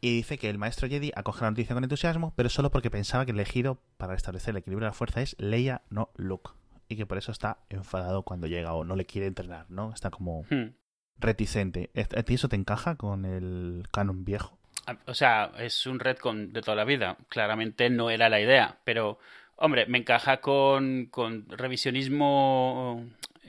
Y 0.00 0.14
dice 0.14 0.38
que 0.38 0.48
el 0.48 0.58
maestro 0.58 0.88
Jedi 0.88 1.10
acoge 1.16 1.42
la 1.42 1.50
noticia 1.50 1.74
con 1.74 1.82
entusiasmo, 1.82 2.32
pero 2.36 2.48
solo 2.48 2.70
porque 2.70 2.90
pensaba 2.90 3.24
que 3.24 3.32
el 3.32 3.36
elegido 3.36 3.80
para 3.96 4.12
restablecer 4.12 4.50
el 4.52 4.58
equilibrio 4.58 4.86
de 4.86 4.90
la 4.90 4.94
fuerza 4.94 5.22
es 5.22 5.34
Leia, 5.40 5.82
no 5.90 6.10
Luke. 6.14 6.50
Y 6.88 6.96
que 6.96 7.04
por 7.04 7.18
eso 7.18 7.32
está 7.32 7.58
enfadado 7.68 8.22
cuando 8.22 8.46
llega 8.46 8.72
o 8.74 8.84
no 8.84 8.94
le 8.94 9.06
quiere 9.06 9.26
entrenar, 9.26 9.66
¿no? 9.70 9.92
Está 9.92 10.10
como 10.10 10.44
hmm. 10.48 10.74
reticente. 11.18 11.90
¿A 12.16 12.22
ti 12.22 12.34
eso 12.34 12.48
te 12.48 12.56
encaja 12.56 12.94
con 12.94 13.24
el 13.24 13.88
canon 13.90 14.24
viejo? 14.24 14.57
O 15.06 15.14
sea, 15.14 15.52
es 15.58 15.86
un 15.86 16.00
con 16.20 16.52
de 16.52 16.62
toda 16.62 16.76
la 16.76 16.84
vida. 16.84 17.16
Claramente 17.28 17.90
no 17.90 18.10
era 18.10 18.28
la 18.28 18.40
idea, 18.40 18.78
pero, 18.84 19.18
hombre, 19.56 19.86
me 19.86 19.98
encaja 19.98 20.40
con, 20.40 21.06
con 21.06 21.48
revisionismo 21.48 23.04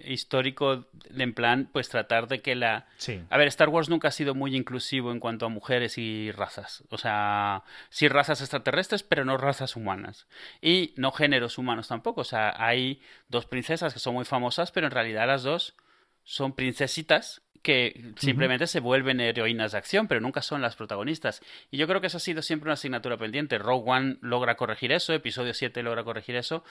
histórico 0.05 0.85
en 1.15 1.33
plan, 1.33 1.69
pues 1.71 1.89
tratar 1.89 2.27
de 2.27 2.41
que 2.41 2.55
la... 2.55 2.87
Sí. 2.97 3.21
A 3.29 3.37
ver, 3.37 3.47
Star 3.47 3.69
Wars 3.69 3.89
nunca 3.89 4.09
ha 4.09 4.11
sido 4.11 4.35
muy 4.35 4.55
inclusivo 4.55 5.11
en 5.11 5.19
cuanto 5.19 5.45
a 5.45 5.49
mujeres 5.49 5.97
y 5.97 6.31
razas. 6.31 6.83
O 6.89 6.97
sea, 6.97 7.63
sí 7.89 8.07
razas 8.07 8.41
extraterrestres, 8.41 9.03
pero 9.03 9.25
no 9.25 9.37
razas 9.37 9.75
humanas. 9.75 10.27
Y 10.61 10.93
no 10.97 11.11
géneros 11.11 11.57
humanos 11.57 11.87
tampoco. 11.87 12.21
O 12.21 12.25
sea, 12.25 12.53
hay 12.57 13.01
dos 13.27 13.45
princesas 13.45 13.93
que 13.93 13.99
son 13.99 14.13
muy 14.13 14.25
famosas, 14.25 14.71
pero 14.71 14.87
en 14.87 14.91
realidad 14.91 15.27
las 15.27 15.43
dos 15.43 15.75
son 16.23 16.53
princesitas 16.53 17.41
que 17.61 18.13
simplemente 18.17 18.67
se 18.67 18.79
vuelven 18.79 19.19
heroínas 19.19 19.73
de 19.73 19.77
acción, 19.77 20.07
pero 20.07 20.21
nunca 20.21 20.41
son 20.41 20.61
las 20.61 20.75
protagonistas. 20.75 21.41
Y 21.71 21.77
yo 21.77 21.87
creo 21.87 22.01
que 22.01 22.07
eso 22.07 22.17
ha 22.17 22.21
sido 22.21 22.41
siempre 22.41 22.67
una 22.67 22.73
asignatura 22.73 23.17
pendiente. 23.17 23.57
Rogue 23.57 23.89
One 23.89 24.17
logra 24.21 24.55
corregir 24.55 24.91
eso, 24.91 25.13
episodio 25.13 25.53
7 25.53 25.83
logra 25.83 26.03
corregir 26.03 26.35
eso. 26.35 26.63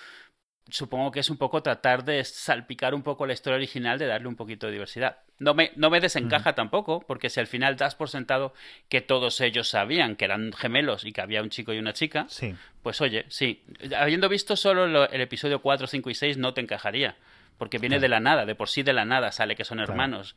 Supongo 0.70 1.10
que 1.10 1.20
es 1.20 1.30
un 1.30 1.38
poco 1.38 1.62
tratar 1.62 2.04
de 2.04 2.22
salpicar 2.24 2.94
un 2.94 3.02
poco 3.02 3.26
la 3.26 3.32
historia 3.32 3.56
original, 3.56 3.98
de 3.98 4.06
darle 4.06 4.28
un 4.28 4.36
poquito 4.36 4.66
de 4.66 4.72
diversidad. 4.72 5.16
No 5.38 5.54
me, 5.54 5.72
no 5.76 5.88
me 5.88 6.00
desencaja 6.00 6.54
tampoco, 6.54 7.00
porque 7.00 7.30
si 7.30 7.40
al 7.40 7.46
final 7.46 7.76
das 7.76 7.94
por 7.94 8.10
sentado 8.10 8.52
que 8.90 9.00
todos 9.00 9.40
ellos 9.40 9.68
sabían 9.68 10.14
que 10.14 10.26
eran 10.26 10.52
gemelos 10.52 11.06
y 11.06 11.12
que 11.12 11.22
había 11.22 11.42
un 11.42 11.48
chico 11.48 11.72
y 11.72 11.78
una 11.78 11.94
chica, 11.94 12.26
sí. 12.28 12.54
pues 12.82 13.00
oye, 13.00 13.24
sí. 13.28 13.64
Habiendo 13.96 14.28
visto 14.28 14.56
solo 14.56 15.08
el 15.08 15.20
episodio 15.22 15.62
4, 15.62 15.86
5 15.86 16.10
y 16.10 16.14
6, 16.14 16.36
no 16.36 16.52
te 16.52 16.60
encajaría 16.60 17.16
porque 17.58 17.78
viene 17.78 17.98
de 17.98 18.08
la 18.08 18.20
nada, 18.20 18.46
de 18.46 18.54
por 18.54 18.68
sí 18.68 18.82
de 18.82 18.92
la 18.92 19.04
nada 19.04 19.32
sale 19.32 19.56
que 19.56 19.64
son 19.64 19.80
hermanos. 19.80 20.36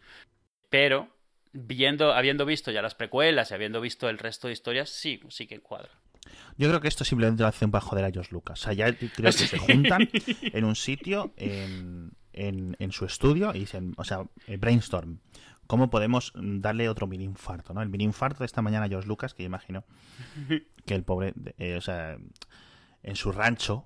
Pero 0.72 1.10
viendo, 1.52 2.14
habiendo 2.14 2.46
visto 2.46 2.72
ya 2.72 2.82
las 2.82 2.96
precuelas 2.96 3.52
y 3.52 3.54
habiendo 3.54 3.82
visto 3.82 4.10
el 4.10 4.18
resto 4.18 4.48
de 4.48 4.54
historias, 4.54 4.90
sí, 4.90 5.20
sí 5.30 5.46
que 5.46 5.56
encuadra. 5.56 5.92
Yo 6.58 6.70
creo 6.70 6.80
que 6.80 6.88
esto 6.88 7.04
simplemente 7.04 7.44
lo 7.44 7.50
hacen 7.50 7.72
para 7.72 7.84
joder 7.84 8.06
a 8.06 8.12
George 8.12 8.32
Lucas. 8.32 8.62
O 8.62 8.64
sea, 8.64 8.74
ya 8.74 8.94
creo 8.96 9.10
que 9.10 9.32
se 9.34 9.58
juntan 9.60 10.10
en 10.14 10.64
un 10.64 10.76
sitio, 10.76 11.34
en, 11.36 12.14
en, 12.32 12.92
su 12.92 13.06
estudio, 13.06 13.52
y 13.54 13.60
dicen, 13.60 13.94
o 13.98 14.06
sea, 14.06 14.26
eh, 14.48 14.56
brainstorm. 14.56 15.20
¿Cómo 15.68 15.90
podemos 15.90 16.32
darle 16.36 16.88
otro 16.88 17.06
mini 17.06 17.26
infarto? 17.26 17.74
¿no? 17.74 17.82
El 17.82 17.90
mini 17.90 18.06
infarto 18.06 18.40
de 18.40 18.46
esta 18.46 18.62
mañana 18.62 18.86
a 18.86 18.90
George 18.90 19.08
Lucas, 19.08 19.34
que 19.34 19.44
yo 19.44 19.48
imagino 19.48 19.84
que 20.86 20.96
el 20.96 21.04
pobre, 21.04 21.34
eh, 21.58 21.76
o 21.76 21.82
sea, 21.82 22.18
en 23.04 23.16
su 23.18 23.34
rancho, 23.34 23.86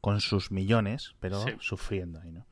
con 0.00 0.22
sus 0.22 0.50
millones, 0.50 1.14
pero 1.20 1.44
sufriendo 1.60 2.20
ahí, 2.20 2.30
¿no? 2.30 2.46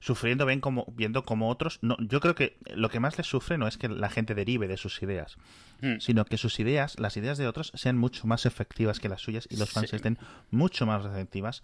Sufriendo 0.00 0.46
ven 0.46 0.60
como, 0.60 0.86
viendo 0.94 1.24
como 1.24 1.48
otros. 1.48 1.78
No, 1.82 1.96
yo 2.00 2.20
creo 2.20 2.34
que 2.34 2.56
lo 2.74 2.88
que 2.88 3.00
más 3.00 3.18
les 3.18 3.26
sufre 3.26 3.58
no 3.58 3.66
es 3.66 3.78
que 3.78 3.88
la 3.88 4.10
gente 4.10 4.34
derive 4.34 4.68
de 4.68 4.76
sus 4.76 5.02
ideas, 5.02 5.36
hmm. 5.80 5.98
sino 6.00 6.24
que 6.24 6.36
sus 6.36 6.60
ideas, 6.60 6.98
las 6.98 7.16
ideas 7.16 7.38
de 7.38 7.46
otros, 7.46 7.72
sean 7.74 7.96
mucho 7.96 8.26
más 8.26 8.46
efectivas 8.46 9.00
que 9.00 9.08
las 9.08 9.22
suyas 9.22 9.46
y 9.50 9.56
los 9.56 9.70
fans 9.70 9.92
estén 9.92 10.18
mucho 10.50 10.86
más 10.86 11.02
receptivas 11.02 11.62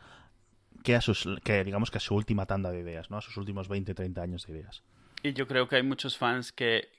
que 0.83 0.94
a 0.97 1.01
sus, 1.01 1.27
que 1.44 1.64
digamos 1.64 1.90
que 1.90 1.99
a 1.99 2.01
su 2.01 2.14
última 2.14 2.47
tanda 2.47 2.70
de 2.70 2.81
ideas, 2.81 3.11
¿no? 3.11 3.18
A 3.18 3.23
sus 3.23 3.37
últimos 3.37 3.68
20, 3.68 3.94
30 3.94 4.23
años 4.23 4.47
de 4.47 4.53
ideas. 4.53 4.83
Y 5.23 5.33
yo 5.33 5.47
creo 5.47 5.66
que 5.68 5.77
hay 5.77 5.83
muchos 5.83 6.18
fans 6.18 6.53
que 6.53 6.90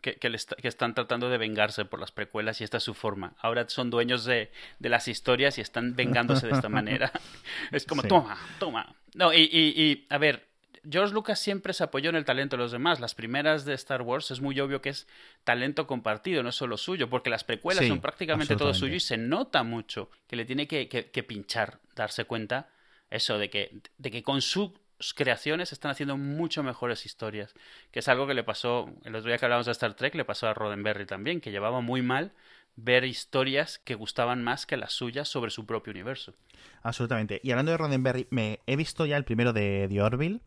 que, 0.00 0.16
que, 0.16 0.68
están 0.68 0.94
tratando 0.94 1.28
de 1.28 1.38
vengarse 1.38 1.84
por 1.84 1.98
las 1.98 2.12
precuelas 2.12 2.60
y 2.60 2.64
esta 2.64 2.78
es 2.78 2.84
su 2.84 2.94
forma. 2.94 3.34
Ahora 3.40 3.68
son 3.68 3.90
dueños 3.90 4.24
de, 4.24 4.50
de 4.78 4.88
las 4.88 5.08
historias 5.08 5.58
y 5.58 5.60
están 5.60 5.96
vengándose 5.96 6.46
de 6.46 6.52
esta 6.52 6.68
manera. 6.70 7.12
es 7.72 7.84
como, 7.84 8.02
toma, 8.02 8.38
toma. 8.58 8.94
No, 9.14 9.32
y, 9.32 9.42
y, 9.42 10.06
a 10.10 10.18
ver, 10.18 10.46
George 10.88 11.14
Lucas 11.14 11.38
siempre 11.38 11.72
se 11.72 11.84
apoyó 11.84 12.10
en 12.10 12.16
el 12.16 12.24
talento 12.24 12.56
de 12.56 12.62
los 12.62 12.72
demás. 12.72 13.00
Las 13.00 13.14
primeras 13.14 13.64
de 13.64 13.74
Star 13.74 14.02
Wars 14.02 14.30
es 14.30 14.40
muy 14.40 14.58
obvio 14.60 14.80
que 14.80 14.90
es 14.90 15.06
talento 15.44 15.86
compartido, 15.86 16.42
no 16.42 16.50
es 16.50 16.54
solo 16.54 16.76
suyo, 16.76 17.08
porque 17.08 17.30
las 17.30 17.44
precuelas 17.44 17.86
son 17.86 18.00
prácticamente 18.00 18.56
todo 18.56 18.74
suyo 18.74 18.94
y 18.94 19.00
se 19.00 19.16
nota 19.16 19.62
mucho 19.62 20.10
que 20.26 20.36
le 20.36 20.44
tiene 20.44 20.66
que, 20.66 20.88
que, 20.88 21.10
que 21.10 21.22
pinchar, 21.22 21.80
darse 21.94 22.24
cuenta 22.24 22.68
eso 23.10 23.38
de 23.38 23.50
que, 23.50 23.78
de 23.98 24.10
que 24.10 24.22
con 24.22 24.42
sus 24.42 24.72
creaciones 25.14 25.72
están 25.72 25.90
haciendo 25.90 26.16
mucho 26.16 26.62
mejores 26.62 27.06
historias, 27.06 27.54
que 27.90 28.00
es 28.00 28.08
algo 28.08 28.26
que 28.26 28.34
le 28.34 28.44
pasó, 28.44 28.90
el 29.04 29.14
otro 29.14 29.28
día 29.28 29.38
que 29.38 29.44
hablábamos 29.44 29.66
de 29.66 29.72
Star 29.72 29.94
Trek, 29.94 30.14
le 30.14 30.24
pasó 30.24 30.48
a 30.48 30.54
Roddenberry 30.54 31.06
también, 31.06 31.40
que 31.40 31.50
llevaba 31.50 31.80
muy 31.80 32.02
mal 32.02 32.32
ver 32.76 33.04
historias 33.04 33.78
que 33.78 33.94
gustaban 33.94 34.42
más 34.42 34.66
que 34.66 34.76
las 34.76 34.92
suyas 34.92 35.28
sobre 35.28 35.50
su 35.50 35.66
propio 35.66 35.92
universo. 35.92 36.34
Absolutamente. 36.82 37.40
Y 37.42 37.50
hablando 37.50 37.72
de 37.72 37.78
Roddenberry, 37.78 38.26
me 38.30 38.60
he 38.66 38.76
visto 38.76 39.06
ya 39.06 39.16
el 39.16 39.24
primero 39.24 39.52
de 39.52 39.86
The 39.88 40.02
Orville, 40.02 40.40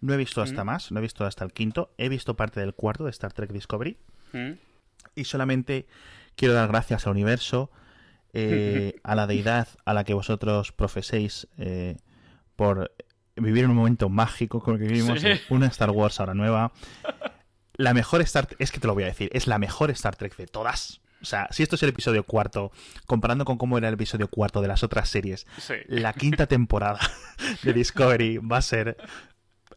no 0.00 0.14
he 0.14 0.16
visto 0.16 0.42
hasta 0.42 0.64
más, 0.64 0.92
no 0.92 0.98
he 0.98 1.02
visto 1.02 1.24
hasta 1.24 1.44
el 1.44 1.52
quinto, 1.52 1.92
he 1.98 2.08
visto 2.08 2.36
parte 2.36 2.60
del 2.60 2.74
cuarto 2.74 3.04
de 3.04 3.10
Star 3.10 3.32
Trek 3.32 3.52
Discovery, 3.52 3.96
y 5.14 5.24
solamente 5.24 5.86
quiero 6.36 6.54
dar 6.54 6.68
gracias 6.68 7.06
al 7.06 7.12
universo, 7.12 7.70
eh, 8.32 8.96
a 9.02 9.14
la 9.14 9.26
deidad 9.26 9.68
a 9.84 9.94
la 9.94 10.04
que 10.04 10.14
vosotros 10.14 10.72
profeséis 10.72 11.48
eh, 11.58 11.96
por 12.54 12.92
vivir 13.36 13.64
en 13.64 13.70
un 13.70 13.76
momento 13.76 14.08
mágico 14.08 14.60
como 14.60 14.76
el 14.76 14.82
que 14.82 14.88
vivimos, 14.88 15.22
una 15.48 15.66
Star 15.66 15.90
Wars 15.90 16.20
ahora 16.20 16.34
nueva. 16.34 16.72
La 17.74 17.94
mejor 17.94 18.20
Star 18.22 18.48
es 18.58 18.72
que 18.72 18.80
te 18.80 18.86
lo 18.86 18.94
voy 18.94 19.04
a 19.04 19.06
decir, 19.06 19.30
es 19.32 19.46
la 19.46 19.58
mejor 19.58 19.90
Star 19.90 20.16
Trek 20.16 20.36
de 20.36 20.46
todas. 20.46 21.00
O 21.20 21.24
sea, 21.24 21.48
si 21.50 21.62
esto 21.62 21.76
es 21.76 21.82
el 21.82 21.88
episodio 21.90 22.24
cuarto, 22.24 22.72
comparando 23.06 23.44
con 23.44 23.58
cómo 23.58 23.78
era 23.78 23.88
el 23.88 23.94
episodio 23.94 24.28
cuarto 24.28 24.60
de 24.60 24.68
las 24.68 24.82
otras 24.82 25.08
series, 25.08 25.46
la 25.86 26.12
quinta 26.12 26.46
temporada 26.46 27.00
de 27.62 27.72
Discovery 27.72 28.38
va 28.38 28.58
a 28.58 28.62
ser 28.62 28.96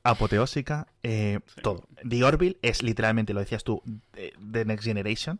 apoteósica. 0.03 0.87
Eh, 1.03 1.39
todo. 1.61 1.87
The 2.07 2.23
Orville 2.23 2.57
es 2.61 2.83
literalmente, 2.83 3.33
lo 3.33 3.39
decías 3.39 3.63
tú, 3.63 3.81
The 4.13 4.65
Next 4.65 4.85
Generation. 4.85 5.39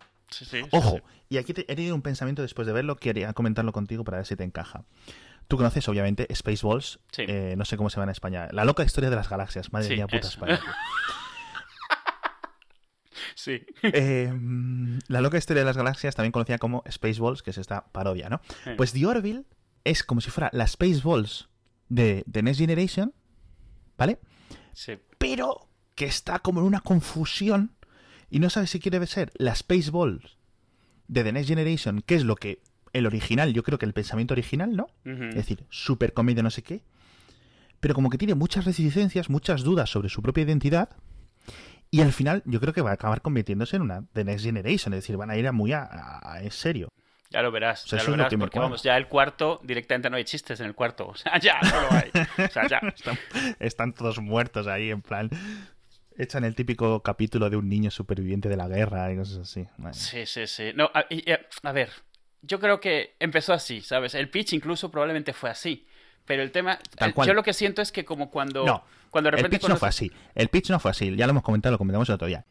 Ojo, 0.72 1.02
y 1.30 1.38
aquí 1.38 1.54
he 1.56 1.76
tenido 1.76 1.96
un 1.96 2.02
pensamiento 2.02 2.42
después 2.42 2.66
de 2.66 2.74
verlo, 2.74 2.96
quería 2.96 3.34
comentarlo 3.34 3.72
contigo 3.72 4.04
para 4.04 4.18
ver 4.18 4.26
si 4.26 4.36
te 4.36 4.44
encaja. 4.44 4.84
Tú 5.48 5.58
conoces, 5.58 5.86
obviamente, 5.90 6.28
Spaceballs. 6.34 7.00
Eh, 7.18 7.56
no 7.58 7.66
sé 7.66 7.76
cómo 7.76 7.90
se 7.90 8.00
va 8.00 8.06
en 8.06 8.10
España. 8.10 8.48
La 8.52 8.64
loca 8.64 8.84
historia 8.84 9.10
de 9.10 9.18
las 9.18 9.30
galaxias. 9.30 9.74
Madre 9.74 9.96
mía, 9.96 10.08
puta 10.08 10.28
España. 10.28 10.60
Sí. 13.42 13.66
Em, 13.82 15.00
la 15.08 15.20
loca 15.20 15.40
historia 15.40 15.62
de 15.62 15.66
las 15.66 15.76
galaxias, 15.76 16.14
también 16.14 16.32
conocida 16.32 16.60
como 16.60 16.84
Spaceballs, 16.90 17.42
que 17.42 17.50
es 17.50 17.58
esta 17.58 17.86
parodia, 17.86 18.30
¿no? 18.30 18.40
Pues 18.78 18.94
The 18.94 19.08
Orville 19.08 19.46
es 19.84 20.04
como 20.04 20.22
si 20.22 20.30
fuera 20.30 20.52
la 20.54 20.68
Spaceballs 20.68 21.50
de, 21.90 22.24
The 22.32 22.44
Next 22.44 22.60
Generation, 22.60 23.16
¿vale? 23.98 24.20
Sí. 24.74 25.00
Pero 25.18 25.68
que 25.96 26.06
está 26.06 26.38
como 26.38 26.60
en 26.60 26.68
una 26.68 26.82
confusión 26.82 27.72
y 28.30 28.38
no 28.40 28.52
sabe 28.52 28.68
si 28.68 28.80
quiere 28.80 29.04
ser 29.08 29.32
la 29.36 29.56
Spaceballs 29.56 30.38
de 31.08 31.24
The 31.24 31.32
Next 31.32 31.50
Generation, 31.50 32.02
que 32.02 32.16
es 32.16 32.24
lo 32.24 32.36
que 32.36 32.62
el 32.94 33.08
original, 33.08 33.54
yo 33.54 33.64
creo 33.64 33.80
que 33.80 33.88
el 33.88 33.94
pensamiento 33.94 34.36
original, 34.36 34.76
¿no? 34.76 34.88
Es 35.04 35.36
decir, 35.36 35.66
super 35.72 36.14
comedia, 36.14 36.44
no 36.44 36.52
sé 36.52 36.62
qué. 36.62 36.84
Pero 37.80 37.96
como 37.96 38.12
que 38.12 38.20
tiene 38.20 38.36
muchas 38.36 38.66
resistencias, 38.66 39.32
muchas 39.32 39.64
dudas 39.64 39.90
sobre 39.90 40.10
su 40.10 40.22
propia 40.22 40.44
identidad. 40.44 40.90
Y 41.92 42.02
al 42.02 42.14
final 42.14 42.42
yo 42.46 42.60
creo 42.62 42.74
que 42.74 42.82
va 42.82 42.92
a 42.92 42.94
acabar 42.94 43.22
convirtiéndose 43.22 43.76
en 43.76 43.82
una 43.82 44.06
The 44.14 44.24
Next 44.24 44.46
Generation. 44.46 44.94
Es 44.94 45.02
decir, 45.02 45.18
van 45.18 45.30
a 45.30 45.38
ir 45.38 45.46
a 45.46 45.52
muy 45.52 45.74
a, 45.74 46.40
en 46.42 46.52
serio. 46.52 46.88
Ya 47.30 47.42
lo 47.42 47.52
verás, 47.52 47.86
ya 47.86 48.04
lo 48.04 48.12
verás, 48.12 48.34
porque 48.34 48.60
vamos, 48.60 48.84
ya 48.84 48.98
el 48.98 49.08
cuarto, 49.08 49.62
directamente 49.64 50.10
no 50.10 50.18
hay 50.18 50.26
chistes 50.26 50.60
en 50.60 50.66
el 50.66 50.76
cuarto. 50.76 51.08
O 51.08 51.16
sea, 51.16 51.38
ya 51.40 51.60
no 51.62 51.82
lo 51.82 51.92
hay. 51.92 52.12
O 52.46 52.50
sea, 52.50 52.68
ya. 52.68 52.82
están, 53.60 53.94
todos 53.94 54.20
muertos 54.20 54.68
ahí, 54.68 54.90
en 54.90 55.02
plan 55.02 55.30
echan 56.18 56.44
el 56.44 56.56
típico 56.56 57.02
capítulo 57.02 57.50
de 57.50 57.58
un 57.58 57.68
niño 57.68 57.90
superviviente 57.90 58.50
de 58.50 58.58
la 58.58 58.68
guerra 58.68 59.12
y 59.12 59.18
cosas 59.18 59.38
así. 59.40 59.68
Sí, 59.94 60.26
sí, 60.26 60.48
sí. 60.48 60.72
No, 60.76 60.92
a, 60.94 61.72
ver, 61.72 61.90
yo 62.42 62.60
creo 62.60 62.80
que 62.80 63.16
empezó 63.20 63.54
así, 63.54 63.82
¿sabes? 63.82 64.16
El 64.16 64.30
pitch 64.30 64.54
incluso 64.54 64.92
probablemente 64.92 65.34
fue 65.34 65.50
así. 65.50 65.88
Pero 66.26 66.44
el 66.44 66.52
tema, 66.52 66.80
yo 67.26 67.34
lo 67.34 67.44
que 67.44 67.54
siento 67.54 67.82
es 67.82 67.92
que 67.92 68.06
como 68.06 68.30
cuando, 68.30 68.66
no, 68.66 68.84
cuando 69.10 69.30
de 69.30 69.38
repente 69.38 69.56
el 69.56 69.62
pitch 69.62 69.70
no 69.70 69.78
fue 69.78 69.90
así. 69.90 70.12
El 70.36 70.50
pitch 70.50 70.70
no 70.70 70.80
fue 70.80 70.92
así. 70.92 71.16
Ya 71.16 71.26
lo 71.26 71.32
hemos 71.32 71.44
comentado, 71.44 71.72
lo 71.74 71.78
comentamos 71.78 72.08
el 72.10 72.16
otro 72.16 72.28
día 72.28 72.46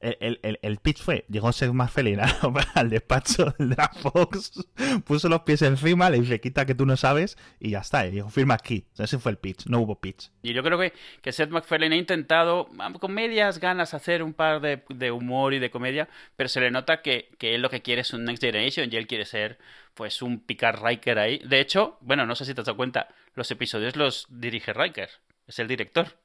el, 0.00 0.58
el, 0.62 0.78
pitch 0.78 1.02
fue, 1.02 1.24
llegó 1.28 1.52
Seth 1.52 1.72
MacFarlane 1.72 2.22
al 2.74 2.88
despacho 2.88 3.54
de 3.58 3.76
la 3.76 3.88
Fox, 3.88 4.66
puso 5.04 5.28
los 5.28 5.42
pies 5.42 5.62
encima, 5.62 6.08
le 6.08 6.20
dice, 6.20 6.40
quita 6.40 6.64
que 6.64 6.74
tú 6.74 6.86
no 6.86 6.96
sabes, 6.96 7.36
y 7.58 7.70
ya 7.70 7.80
está, 7.80 8.06
y 8.06 8.10
dijo, 8.10 8.30
firma 8.30 8.54
aquí. 8.54 8.86
ese 8.98 9.18
fue 9.18 9.32
el 9.32 9.38
pitch, 9.38 9.66
no 9.66 9.80
hubo 9.80 10.00
pitch. 10.00 10.30
Y 10.42 10.54
yo 10.54 10.62
creo 10.62 10.78
que, 10.78 10.92
que 11.20 11.32
Seth 11.32 11.50
MacFarlane 11.50 11.94
ha 11.94 11.98
intentado, 11.98 12.68
con 12.98 13.12
medias 13.12 13.60
ganas, 13.60 13.92
hacer 13.94 14.22
un 14.22 14.32
par 14.32 14.60
de, 14.60 14.82
de 14.88 15.10
humor 15.10 15.52
y 15.54 15.58
de 15.58 15.70
comedia, 15.70 16.08
pero 16.36 16.48
se 16.48 16.60
le 16.60 16.70
nota 16.70 17.02
que, 17.02 17.28
que 17.38 17.54
él 17.54 17.62
lo 17.62 17.70
que 17.70 17.82
quiere 17.82 18.00
es 18.00 18.12
un 18.12 18.24
Next 18.24 18.42
Generation 18.42 18.88
y 18.90 18.96
él 18.96 19.06
quiere 19.06 19.24
ser 19.24 19.58
pues 19.94 20.22
un 20.22 20.40
Picard 20.40 20.82
Riker 20.82 21.18
ahí. 21.18 21.40
De 21.44 21.60
hecho, 21.60 21.98
bueno, 22.00 22.24
no 22.26 22.34
sé 22.34 22.44
si 22.44 22.54
te 22.54 22.62
has 22.62 22.66
dado 22.66 22.76
cuenta, 22.76 23.08
los 23.34 23.50
episodios 23.50 23.96
los 23.96 24.26
dirige 24.30 24.72
Riker, 24.72 25.10
es 25.46 25.58
el 25.58 25.68
director. 25.68 26.16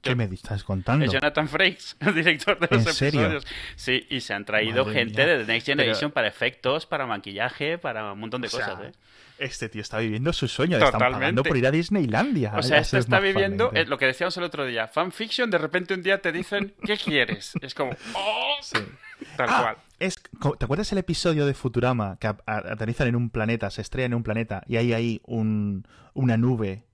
¿Qué 0.00 0.14
me 0.14 0.24
estás 0.24 0.62
contando? 0.64 1.04
Es 1.04 1.12
Jonathan 1.12 1.48
Frakes, 1.48 1.96
el 2.00 2.14
director 2.14 2.58
de 2.58 2.68
los 2.70 3.00
episodios. 3.00 3.44
Sí, 3.74 4.06
y 4.08 4.20
se 4.20 4.32
han 4.32 4.44
traído 4.44 4.86
gente 4.86 5.26
de 5.26 5.44
The 5.44 5.52
Next 5.52 5.66
Generation 5.66 6.10
para 6.12 6.28
efectos, 6.28 6.86
para 6.86 7.06
maquillaje, 7.06 7.78
para 7.78 8.12
un 8.12 8.20
montón 8.20 8.42
de 8.42 8.48
cosas. 8.48 8.78
¿eh? 8.80 8.92
Este 9.38 9.68
tío 9.68 9.82
está 9.82 9.98
viviendo 9.98 10.32
su 10.32 10.46
sueño, 10.46 10.78
le 10.78 10.84
están 10.84 11.00
pagando 11.00 11.42
por 11.42 11.56
ir 11.56 11.66
a 11.66 11.70
Disneylandia. 11.70 12.52
O 12.56 12.62
sea, 12.62 12.78
este 12.78 12.98
está 12.98 13.18
viviendo 13.18 13.72
lo 13.86 13.98
que 13.98 14.06
decíamos 14.06 14.36
el 14.36 14.44
otro 14.44 14.64
día, 14.64 14.86
fanfiction, 14.86 15.50
de 15.50 15.58
repente 15.58 15.94
un 15.94 16.02
día 16.02 16.20
te 16.20 16.30
dicen, 16.30 16.74
¿qué 16.84 16.96
quieres? 16.96 17.52
Es 17.60 17.74
como, 17.74 17.90
¡oh! 18.14 18.56
Tal 19.36 19.48
ah, 19.50 19.60
cual. 19.62 19.76
Es, 19.98 20.16
¿Te 20.58 20.64
acuerdas 20.64 20.90
el 20.92 20.98
episodio 20.98 21.46
de 21.46 21.54
Futurama 21.54 22.18
que 22.20 22.28
aterrizan 22.46 23.08
en 23.08 23.16
un 23.16 23.30
planeta, 23.30 23.70
se 23.70 23.82
estrellan 23.82 24.12
en 24.12 24.16
un 24.16 24.22
planeta 24.22 24.62
y 24.66 24.76
hay 24.76 24.92
ahí 24.92 25.20
un, 25.24 25.86
una 26.14 26.36
nube 26.36 26.84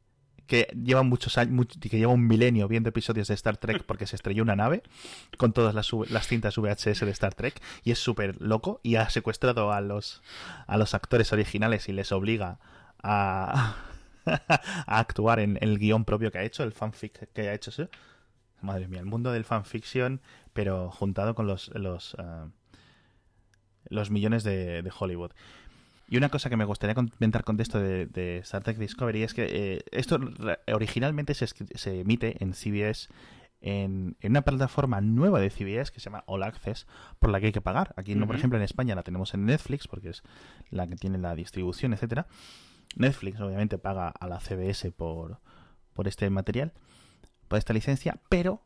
que 0.48 0.66
lleva 0.82 1.02
muchos 1.02 1.38
años, 1.38 1.66
que 1.78 1.98
lleva 1.98 2.12
un 2.12 2.26
milenio 2.26 2.66
viendo 2.66 2.88
episodios 2.88 3.28
de 3.28 3.34
Star 3.34 3.58
Trek 3.58 3.84
porque 3.84 4.06
se 4.06 4.16
estrelló 4.16 4.42
una 4.42 4.56
nave 4.56 4.82
con 5.36 5.52
todas 5.52 5.74
las, 5.74 6.26
cintas 6.26 6.56
VHS 6.56 7.00
de 7.00 7.10
Star 7.10 7.34
Trek 7.34 7.60
y 7.84 7.92
es 7.92 7.98
súper 7.98 8.40
loco 8.40 8.80
y 8.82 8.96
ha 8.96 9.08
secuestrado 9.10 9.72
a 9.72 9.80
los, 9.82 10.22
a 10.66 10.78
los 10.78 10.94
actores 10.94 11.32
originales 11.34 11.88
y 11.90 11.92
les 11.92 12.10
obliga 12.12 12.58
a, 13.02 13.76
a 14.24 14.98
actuar 14.98 15.38
en 15.38 15.58
el 15.60 15.78
guion 15.78 16.06
propio 16.06 16.32
que 16.32 16.38
ha 16.38 16.44
hecho, 16.44 16.64
el 16.64 16.72
fanfic 16.72 17.30
que 17.32 17.48
ha 17.48 17.54
hecho. 17.54 17.70
Madre 18.62 18.88
mía, 18.88 19.00
el 19.00 19.06
mundo 19.06 19.30
del 19.30 19.44
fanfiction, 19.44 20.22
pero 20.54 20.90
juntado 20.90 21.34
con 21.34 21.46
los, 21.46 21.68
los, 21.74 22.16
eh, 22.18 24.10
millones 24.10 24.44
de 24.44 24.90
Hollywood. 24.98 25.32
Y 26.08 26.16
una 26.16 26.30
cosa 26.30 26.48
que 26.48 26.56
me 26.56 26.64
gustaría 26.64 26.94
comentar 26.94 27.44
con 27.44 27.60
esto 27.60 27.78
de, 27.78 28.38
Star 28.38 28.62
Trek 28.62 28.78
Discovery 28.78 29.22
es 29.22 29.34
que 29.34 29.46
eh, 29.50 29.84
esto 29.92 30.18
originalmente 30.72 31.34
se, 31.34 31.46
se, 31.46 32.00
emite 32.00 32.42
en 32.42 32.54
CBS 32.54 33.08
en, 33.60 34.16
una 34.22 34.42
plataforma 34.42 35.00
nueva 35.00 35.40
de 35.40 35.50
CBS 35.50 35.92
que 35.92 36.00
se 36.00 36.06
llama 36.06 36.24
All 36.26 36.42
Access, 36.42 36.86
por 37.18 37.30
la 37.30 37.40
que 37.40 37.46
hay 37.46 37.52
que 37.52 37.60
pagar. 37.60 37.94
Aquí, 37.96 38.14
no, 38.14 38.26
por 38.26 38.36
ejemplo, 38.36 38.58
en 38.58 38.64
España 38.64 38.94
la 38.94 39.02
tenemos 39.02 39.34
en 39.34 39.44
Netflix, 39.44 39.88
porque 39.88 40.10
es 40.10 40.22
la 40.70 40.86
que 40.86 40.96
tiene 40.96 41.18
la 41.18 41.34
distribución, 41.34 41.92
etcétera. 41.92 42.26
Netflix, 42.96 43.40
obviamente, 43.40 43.78
paga 43.78 44.08
a 44.08 44.26
la 44.26 44.40
CBS 44.40 44.90
por, 44.92 45.40
por 45.92 46.08
este 46.08 46.30
material, 46.30 46.72
por 47.48 47.58
esta 47.58 47.72
licencia, 47.72 48.18
pero 48.28 48.62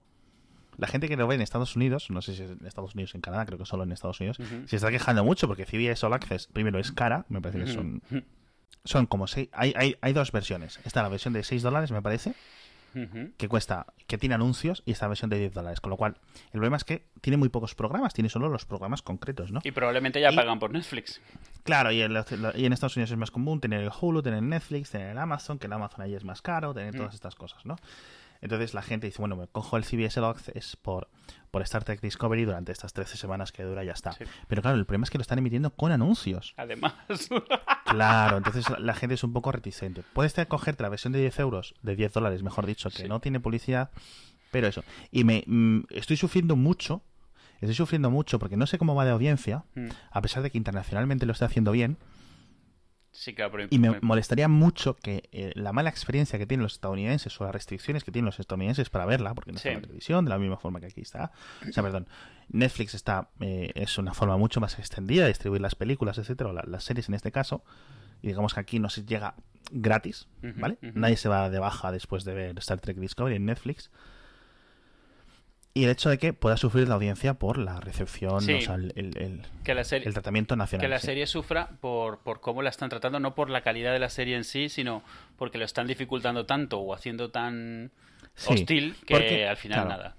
la 0.79 0.87
gente 0.87 1.09
que 1.09 1.17
lo 1.17 1.27
ve 1.27 1.35
en 1.35 1.41
Estados 1.41 1.77
Unidos, 1.77 2.11
no 2.11 2.23
sé 2.23 2.35
si 2.35 2.43
es 2.43 2.51
en 2.51 2.67
Estados 2.67 2.95
Unidos 2.95 3.15
o 3.15 3.19
en 3.19 3.23
Canadá, 3.23 3.47
creo 3.47 3.59
que 3.59 3.67
solo 3.67 3.83
en 3.85 3.93
Estados 3.93 4.21
Unidos, 4.21 4.39
se 4.67 4.77
está 4.77 4.91
quejando 4.91 5.25
mucho 5.25 5.47
porque 5.47 5.67
CBS 5.67 6.05
All 6.07 6.15
Access, 6.15 6.47
primero 6.47 6.79
es 6.79 6.93
cara, 6.93 7.27
me 7.29 7.41
parece 7.41 7.65
que 7.65 7.73
son, 7.73 8.03
son 8.85 9.07
como 9.07 9.27
seis, 9.27 9.49
hay, 9.53 9.75
hay, 9.77 9.97
hay 10.01 10.13
dos 10.13 10.33
versiones. 10.33 10.81
Está 10.85 11.03
la 11.03 11.09
versión 11.09 11.33
de 11.35 11.43
6 11.43 11.63
dólares, 11.63 11.93
me 11.93 12.03
parece, 12.03 12.35
que 13.39 13.49
cuesta, 13.49 13.87
que 14.07 14.19
tiene 14.19 14.35
anuncios, 14.35 14.83
y 14.85 14.93
esta 14.93 15.09
versión 15.09 15.31
de 15.31 15.39
10 15.39 15.55
dólares. 15.55 15.81
Con 15.81 15.91
lo 15.91 15.97
cual, 15.97 16.17
el 16.47 16.53
problema 16.53 16.77
es 16.77 16.85
que 16.85 17.07
tiene 17.21 17.37
muy 17.37 17.49
pocos 17.49 17.75
programas, 17.75 18.13
tiene 18.13 18.29
solo 18.29 18.49
los 18.49 18.67
programas 18.67 19.03
concretos, 19.03 19.51
¿no? 19.51 19.61
Y 19.65 19.71
probablemente 19.71 20.21
ya 20.21 20.33
pagan 20.33 20.59
por 20.59 20.73
Netflix. 20.73 21.21
Claro, 21.63 21.91
y 21.93 22.03
en, 22.03 22.13
y 22.55 22.67
en, 22.67 22.73
Estados 22.73 22.97
Unidos 22.97 23.11
es 23.11 23.17
más 23.17 23.31
común 23.31 23.61
tener 23.61 23.81
el 23.83 23.91
Hulu, 23.99 24.23
tener 24.23 24.43
Netflix, 24.43 24.91
tener 24.91 25.11
el 25.11 25.19
Amazon, 25.19 25.59
que 25.59 25.69
el 25.69 25.73
Amazon 25.73 26.03
ahí 26.03 26.15
es 26.15 26.25
más 26.25 26.43
caro, 26.43 26.75
tener 26.75 26.95
todas 26.95 27.15
estas 27.15 27.35
cosas, 27.35 27.65
¿no? 27.65 27.77
Entonces 28.43 28.75
la 28.75 28.83
gente 28.83 29.07
dice, 29.07 29.19
bueno, 29.21 29.37
me 29.37 29.47
cojo 29.47 29.77
el 29.79 29.85
CBS 29.85 30.19
All 30.21 30.27
Access 30.27 30.77
por, 30.77 31.09
por 31.51 31.63
Star 31.63 31.85
Trek 31.85 32.01
Discovery 32.01 32.45
durante 32.45 32.73
estas 32.73 32.93
13 32.93 33.17
semanas 33.17 33.53
que 33.53 33.63
dura 33.63 33.85
y 33.85 33.87
ya 33.87 33.93
está. 33.93 34.15
Pero 34.49 34.61
claro, 34.61 34.77
el 34.77 34.85
problema 34.85 35.05
es 35.05 35.11
que 35.11 35.19
lo 35.19 35.23
están 35.23 35.39
emitiendo 35.39 35.71
con 35.71 35.93
anuncios. 35.93 36.53
Además. 36.57 36.93
claro, 37.87 38.37
entonces 38.37 38.67
la 38.79 38.95
gente 38.95 39.15
es 39.15 39.25
un 39.25 39.33
poco 39.33 39.53
reticente. 39.53 40.03
Puedes 40.13 40.35
cogerte 40.49 40.83
la 40.83 40.89
versión 40.91 41.13
de 41.13 41.21
10 41.21 41.39
euros, 41.39 41.75
de 41.83 41.97
10 41.97 42.13
dólares, 42.13 42.43
mejor 42.43 42.67
dicho, 42.67 42.91
que 42.91 43.09
no 43.09 43.21
tiene 43.21 43.41
publicidad, 43.41 43.91
pero 44.51 44.67
eso. 44.67 44.83
Y 45.11 45.25
me 45.25 45.45
mm, 45.47 45.85
estoy 45.91 46.17
sufriendo 46.17 46.57
mucho 46.57 47.03
estoy 47.63 47.77
sufriendo 47.77 48.11
mucho 48.11 48.39
porque 48.39 48.57
no 48.57 48.67
sé 48.67 48.77
cómo 48.77 48.95
va 48.95 49.05
de 49.05 49.13
audiencia, 49.13 49.65
Mm. 49.75 49.89
a 50.11 50.21
pesar 50.21 50.43
de 50.43 50.51
que 50.51 50.59
internacionalmente 50.59 51.27
lo 51.27 51.33
está 51.33 51.47
haciendo 51.47 51.71
bien, 51.71 51.97
Sí, 53.13 53.35
claro, 53.35 53.53
pero 53.53 53.69
y 53.71 53.79
me 53.79 53.99
molestaría 54.01 54.49
mucho 54.49 54.97
que 54.97 55.29
eh, 55.33 55.53
la 55.55 55.73
mala 55.73 55.91
experiencia 55.91 56.39
que 56.39 56.47
tienen 56.47 56.63
los 56.63 56.73
estadounidenses 56.73 57.39
o 57.41 57.45
las 57.45 57.53
restricciones 57.53 58.05
que 58.05 58.11
tienen 58.11 58.27
los 58.27 58.41
estadounidenses 58.41 58.89
para 58.89 59.05
verla, 59.05 59.35
porque 59.35 59.53
no 59.53 59.57
está 59.59 59.69
Sí. 59.69 59.75
en 59.75 59.75
la 59.77 59.83
televisión 59.83 60.25
de 60.25 60.31
la 60.31 60.39
misma 60.39 60.57
forma 60.57 60.81
que 60.81 60.87
aquí 60.87 61.03
está. 61.03 61.31
O 61.69 61.73
sea, 61.73 61.83
perdón, 61.83 62.09
Netflix 62.49 62.95
está 62.95 63.29
eh, 63.41 63.71
es 63.75 63.99
una 63.99 64.15
forma 64.15 64.37
mucho 64.39 64.61
más 64.61 64.79
extendida 64.79 65.23
de 65.25 65.29
distribuir 65.29 65.61
las 65.61 65.75
películas, 65.75 66.17
etcétera, 66.19 66.51
o 66.51 66.53
la- 66.55 66.65
las 66.67 66.85
series 66.85 67.09
en 67.09 67.15
este 67.15 67.31
caso. 67.33 67.63
Y 68.23 68.29
digamos 68.29 68.55
que 68.55 68.61
aquí 68.61 68.79
no 68.79 68.89
se 68.89 69.05
llega 69.05 69.35
gratis, 69.73 70.29
¿vale? 70.57 70.79
Nadie 70.95 71.17
se 71.17 71.29
va 71.29 71.51
de 71.51 71.59
baja 71.59 71.93
después 71.93 72.25
de 72.25 72.35
ver 72.35 72.59
Star 72.61 72.81
Trek 72.81 72.97
Discovery 72.97 73.37
en 73.37 73.47
Netflix. 73.47 73.91
Y 75.75 75.85
el 75.85 75.91
hecho 75.91 76.11
de 76.11 76.19
que 76.19 76.35
pueda 76.35 76.59
sufrir 76.59 76.87
la 76.89 76.97
audiencia 76.97 77.35
por 77.35 77.57
la 77.57 77.81
recepción, 77.81 78.43
Sí. 78.43 78.53
o 78.55 78.61
sea, 78.61 78.75
el, 78.75 78.93
el- 78.95 79.17
el- 79.17 79.43
que 79.65 79.75
la 79.75 79.85
serie 79.85 80.07
el 80.07 80.13
tratamiento 80.13 80.55
nacional. 80.55 80.85
que 80.85 80.89
la 80.89 80.99
sí. 80.99 81.07
serie 81.07 81.27
sufra 81.27 81.71
por, 81.81 82.19
por 82.19 82.41
cómo 82.43 82.61
la 82.61 82.69
están 82.69 82.91
tratando, 82.91 83.21
no 83.21 83.35
por 83.35 83.49
la 83.49 83.63
calidad 83.63 83.93
de 83.93 83.99
la 83.99 84.11
serie 84.11 84.37
en 84.37 84.45
sí, 84.45 84.69
sino 84.69 85.03
porque 85.39 85.57
lo 85.57 85.65
están 85.65 85.87
dificultando 85.87 86.45
tanto 86.45 86.79
o 86.79 86.93
haciendo 86.95 87.31
tan 87.31 87.91
Sí, 88.35 88.53
hostil 88.53 88.97
que 89.07 89.15
porque, 89.15 89.47
al 89.49 89.57
final 89.57 89.85
claro, 89.87 89.89
nada. 90.03 90.17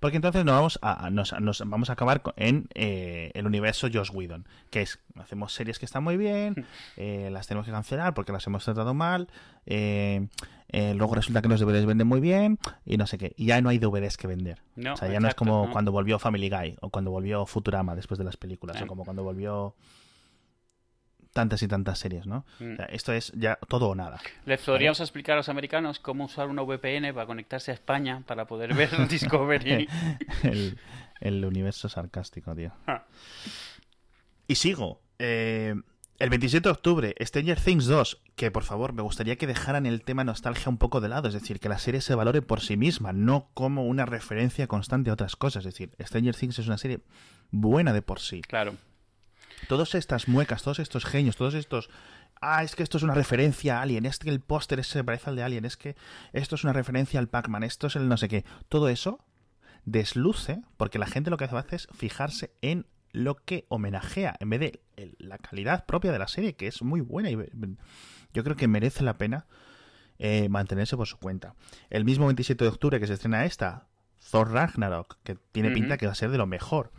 Porque 0.00 0.16
entonces 0.16 0.44
nos 0.44 0.54
vamos 0.54 0.78
a, 0.82 1.10
nos, 1.10 1.38
nos 1.40 1.62
vamos 1.66 1.90
a 1.90 1.92
acabar 1.92 2.22
en 2.36 2.68
eh, 2.74 3.30
el 3.34 3.46
universo 3.46 3.88
Josh 3.92 4.10
Whedon, 4.12 4.46
que 4.70 4.82
es, 4.82 4.98
hacemos 5.16 5.52
series 5.52 5.78
que 5.78 5.84
están 5.84 6.02
muy 6.02 6.16
bien, 6.16 6.66
eh, 6.96 7.28
las 7.30 7.46
tenemos 7.46 7.66
que 7.66 7.72
cancelar 7.72 8.14
porque 8.14 8.32
las 8.32 8.46
hemos 8.46 8.64
tratado 8.64 8.94
mal, 8.94 9.28
eh, 9.66 10.26
eh, 10.68 10.94
luego 10.94 11.14
resulta 11.14 11.42
que 11.42 11.48
los 11.48 11.60
DVDs 11.60 11.86
venden 11.86 12.08
muy 12.08 12.20
bien 12.20 12.58
y 12.84 12.96
no 12.96 13.06
sé 13.06 13.18
qué, 13.18 13.34
y 13.36 13.46
ya 13.46 13.60
no 13.60 13.68
hay 13.68 13.78
DVDs 13.78 14.16
que 14.16 14.26
vender. 14.26 14.62
No, 14.74 14.94
o 14.94 14.96
sea, 14.96 15.08
ya 15.08 15.20
no 15.20 15.28
es 15.28 15.34
como 15.34 15.66
no. 15.66 15.72
cuando 15.72 15.92
volvió 15.92 16.18
Family 16.18 16.48
Guy 16.48 16.76
o 16.80 16.90
cuando 16.90 17.10
volvió 17.10 17.46
Futurama 17.46 17.94
después 17.94 18.18
de 18.18 18.24
las 18.24 18.36
películas, 18.36 18.80
o 18.82 18.86
como 18.86 19.04
cuando 19.04 19.22
volvió 19.22 19.74
tantas 21.32 21.62
y 21.62 21.68
tantas 21.68 21.98
series, 21.98 22.26
¿no? 22.26 22.44
Mm. 22.60 22.72
O 22.72 22.76
sea, 22.76 22.84
esto 22.86 23.12
es 23.12 23.32
ya 23.34 23.58
todo 23.68 23.88
o 23.88 23.94
nada. 23.94 24.20
Les 24.44 24.60
podríamos 24.60 25.00
explicar 25.00 25.34
a 25.34 25.36
los 25.36 25.48
americanos 25.48 25.98
cómo 25.98 26.24
usar 26.24 26.48
una 26.48 26.62
VPN 26.62 27.12
para 27.14 27.26
conectarse 27.26 27.70
a 27.70 27.74
España 27.74 28.22
para 28.26 28.46
poder 28.46 28.74
ver 28.74 28.90
Discovery. 29.08 29.88
el, 30.42 30.78
el 31.20 31.44
universo 31.44 31.88
sarcástico, 31.88 32.54
tío. 32.54 32.72
Ah. 32.86 33.04
Y 34.46 34.56
sigo. 34.56 35.00
Eh, 35.18 35.74
el 36.18 36.30
27 36.30 36.68
de 36.68 36.70
octubre, 36.70 37.14
Stranger 37.20 37.58
Things 37.58 37.86
2, 37.86 38.22
que 38.36 38.52
por 38.52 38.62
favor 38.62 38.92
me 38.92 39.02
gustaría 39.02 39.36
que 39.36 39.48
dejaran 39.48 39.86
el 39.86 40.02
tema 40.02 40.22
nostalgia 40.22 40.68
un 40.68 40.78
poco 40.78 41.00
de 41.00 41.08
lado, 41.08 41.26
es 41.26 41.34
decir, 41.34 41.58
que 41.58 41.68
la 41.68 41.78
serie 41.78 42.00
se 42.00 42.14
valore 42.14 42.42
por 42.42 42.60
sí 42.60 42.76
misma, 42.76 43.12
no 43.12 43.48
como 43.54 43.86
una 43.86 44.06
referencia 44.06 44.68
constante 44.68 45.10
a 45.10 45.14
otras 45.14 45.34
cosas. 45.34 45.66
Es 45.66 45.74
decir, 45.74 45.90
Stranger 46.00 46.36
Things 46.36 46.60
es 46.60 46.68
una 46.68 46.78
serie 46.78 47.00
buena 47.50 47.92
de 47.92 48.02
por 48.02 48.20
sí. 48.20 48.40
Claro. 48.42 48.76
Todas 49.68 49.94
estas 49.94 50.28
muecas, 50.28 50.62
todos 50.62 50.78
estos 50.78 51.04
genios, 51.04 51.36
todos 51.36 51.54
estos... 51.54 51.90
Ah, 52.40 52.64
es 52.64 52.74
que 52.74 52.82
esto 52.82 52.96
es 52.96 53.04
una 53.04 53.14
referencia 53.14 53.78
a 53.78 53.82
Alien, 53.82 54.04
es 54.04 54.18
que 54.18 54.28
el 54.28 54.40
póster 54.40 54.82
se 54.84 55.04
parece 55.04 55.30
al 55.30 55.36
de 55.36 55.44
Alien, 55.44 55.64
es 55.64 55.76
que 55.76 55.94
esto 56.32 56.56
es 56.56 56.64
una 56.64 56.72
referencia 56.72 57.20
al 57.20 57.28
Pac-Man, 57.28 57.62
esto 57.62 57.86
es 57.86 57.94
el 57.94 58.08
no 58.08 58.16
sé 58.16 58.28
qué. 58.28 58.44
Todo 58.68 58.88
eso 58.88 59.24
desluce 59.84 60.62
porque 60.76 60.98
la 60.98 61.06
gente 61.06 61.30
lo 61.30 61.36
que 61.36 61.44
hace 61.44 61.76
es 61.76 61.88
fijarse 61.92 62.52
en 62.60 62.86
lo 63.12 63.36
que 63.36 63.66
homenajea 63.68 64.36
en 64.40 64.50
vez 64.50 64.60
de 64.60 64.80
la 65.18 65.38
calidad 65.38 65.86
propia 65.86 66.12
de 66.12 66.18
la 66.18 66.28
serie, 66.28 66.54
que 66.54 66.66
es 66.66 66.82
muy 66.82 67.00
buena 67.00 67.30
y 67.30 67.36
yo 68.32 68.44
creo 68.44 68.56
que 68.56 68.68
merece 68.68 69.04
la 69.04 69.18
pena 69.18 69.46
eh, 70.18 70.48
mantenerse 70.48 70.96
por 70.96 71.06
su 71.06 71.18
cuenta. 71.18 71.54
El 71.90 72.04
mismo 72.04 72.26
27 72.26 72.64
de 72.64 72.70
octubre 72.70 73.00
que 73.00 73.06
se 73.06 73.14
estrena 73.14 73.44
esta, 73.44 73.88
Thor 74.30 74.50
Ragnarok, 74.52 75.16
que 75.24 75.36
tiene 75.52 75.70
pinta 75.70 75.96
que 75.98 76.06
va 76.06 76.12
a 76.12 76.14
ser 76.16 76.30
de 76.30 76.38
lo 76.38 76.46
mejor. 76.46 76.90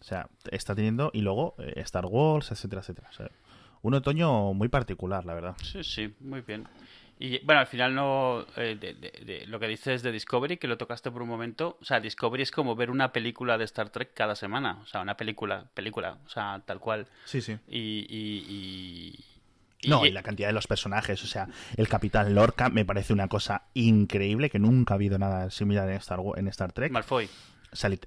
O 0.00 0.04
sea, 0.04 0.28
está 0.50 0.74
teniendo. 0.74 1.10
Y 1.14 1.20
luego 1.20 1.54
eh, 1.58 1.74
Star 1.82 2.06
Wars, 2.06 2.50
etcétera, 2.50 2.80
etcétera. 2.80 3.08
O 3.10 3.12
sea, 3.12 3.30
un 3.82 3.94
otoño 3.94 4.52
muy 4.54 4.68
particular, 4.68 5.24
la 5.24 5.34
verdad. 5.34 5.56
Sí, 5.62 5.82
sí, 5.84 6.14
muy 6.20 6.40
bien. 6.40 6.66
Y 7.18 7.38
bueno, 7.44 7.60
al 7.60 7.66
final 7.68 7.94
no. 7.94 8.44
eh, 8.56 8.76
de, 8.80 8.94
de- 8.94 9.24
de- 9.24 9.46
lo 9.46 9.60
que 9.60 9.68
dices 9.68 10.02
de 10.02 10.10
Discovery, 10.10 10.56
que 10.56 10.66
lo 10.66 10.76
tocaste 10.76 11.10
por 11.12 11.22
un 11.22 11.28
momento. 11.28 11.78
O 11.80 11.84
sea, 11.84 12.00
Discovery 12.00 12.42
es 12.42 12.50
como 12.50 12.74
ver 12.74 12.90
una 12.90 13.12
película 13.12 13.58
de 13.58 13.64
Star 13.64 13.90
Trek 13.90 14.12
cada 14.14 14.34
semana. 14.34 14.78
O 14.82 14.86
sea, 14.86 15.02
una 15.02 15.16
película, 15.16 15.66
película, 15.74 16.18
o 16.26 16.28
sea, 16.28 16.60
tal 16.66 16.80
cual. 16.80 17.06
Sí, 17.24 17.40
sí. 17.40 17.58
Y- 17.68 18.06
y- 18.08 19.24
No, 19.86 20.06
y 20.06 20.12
la 20.12 20.22
cantidad 20.22 20.48
de 20.48 20.52
los 20.52 20.66
personajes. 20.66 21.22
O 21.24 21.26
sea, 21.26 21.48
el 21.76 21.88
Capitán 21.88 22.34
Lorca 22.34 22.68
me 22.68 22.84
parece 22.84 23.12
una 23.12 23.28
cosa 23.28 23.64
increíble 23.74 24.48
que 24.50 24.58
nunca 24.58 24.94
ha 24.94 24.96
habido 24.96 25.18
nada 25.18 25.50
similar 25.50 25.88
en 25.88 25.96
Star, 25.96 26.20
en 26.36 26.48
Star 26.48 26.72
Trek. 26.72 26.92
Malfoy. 26.92 27.28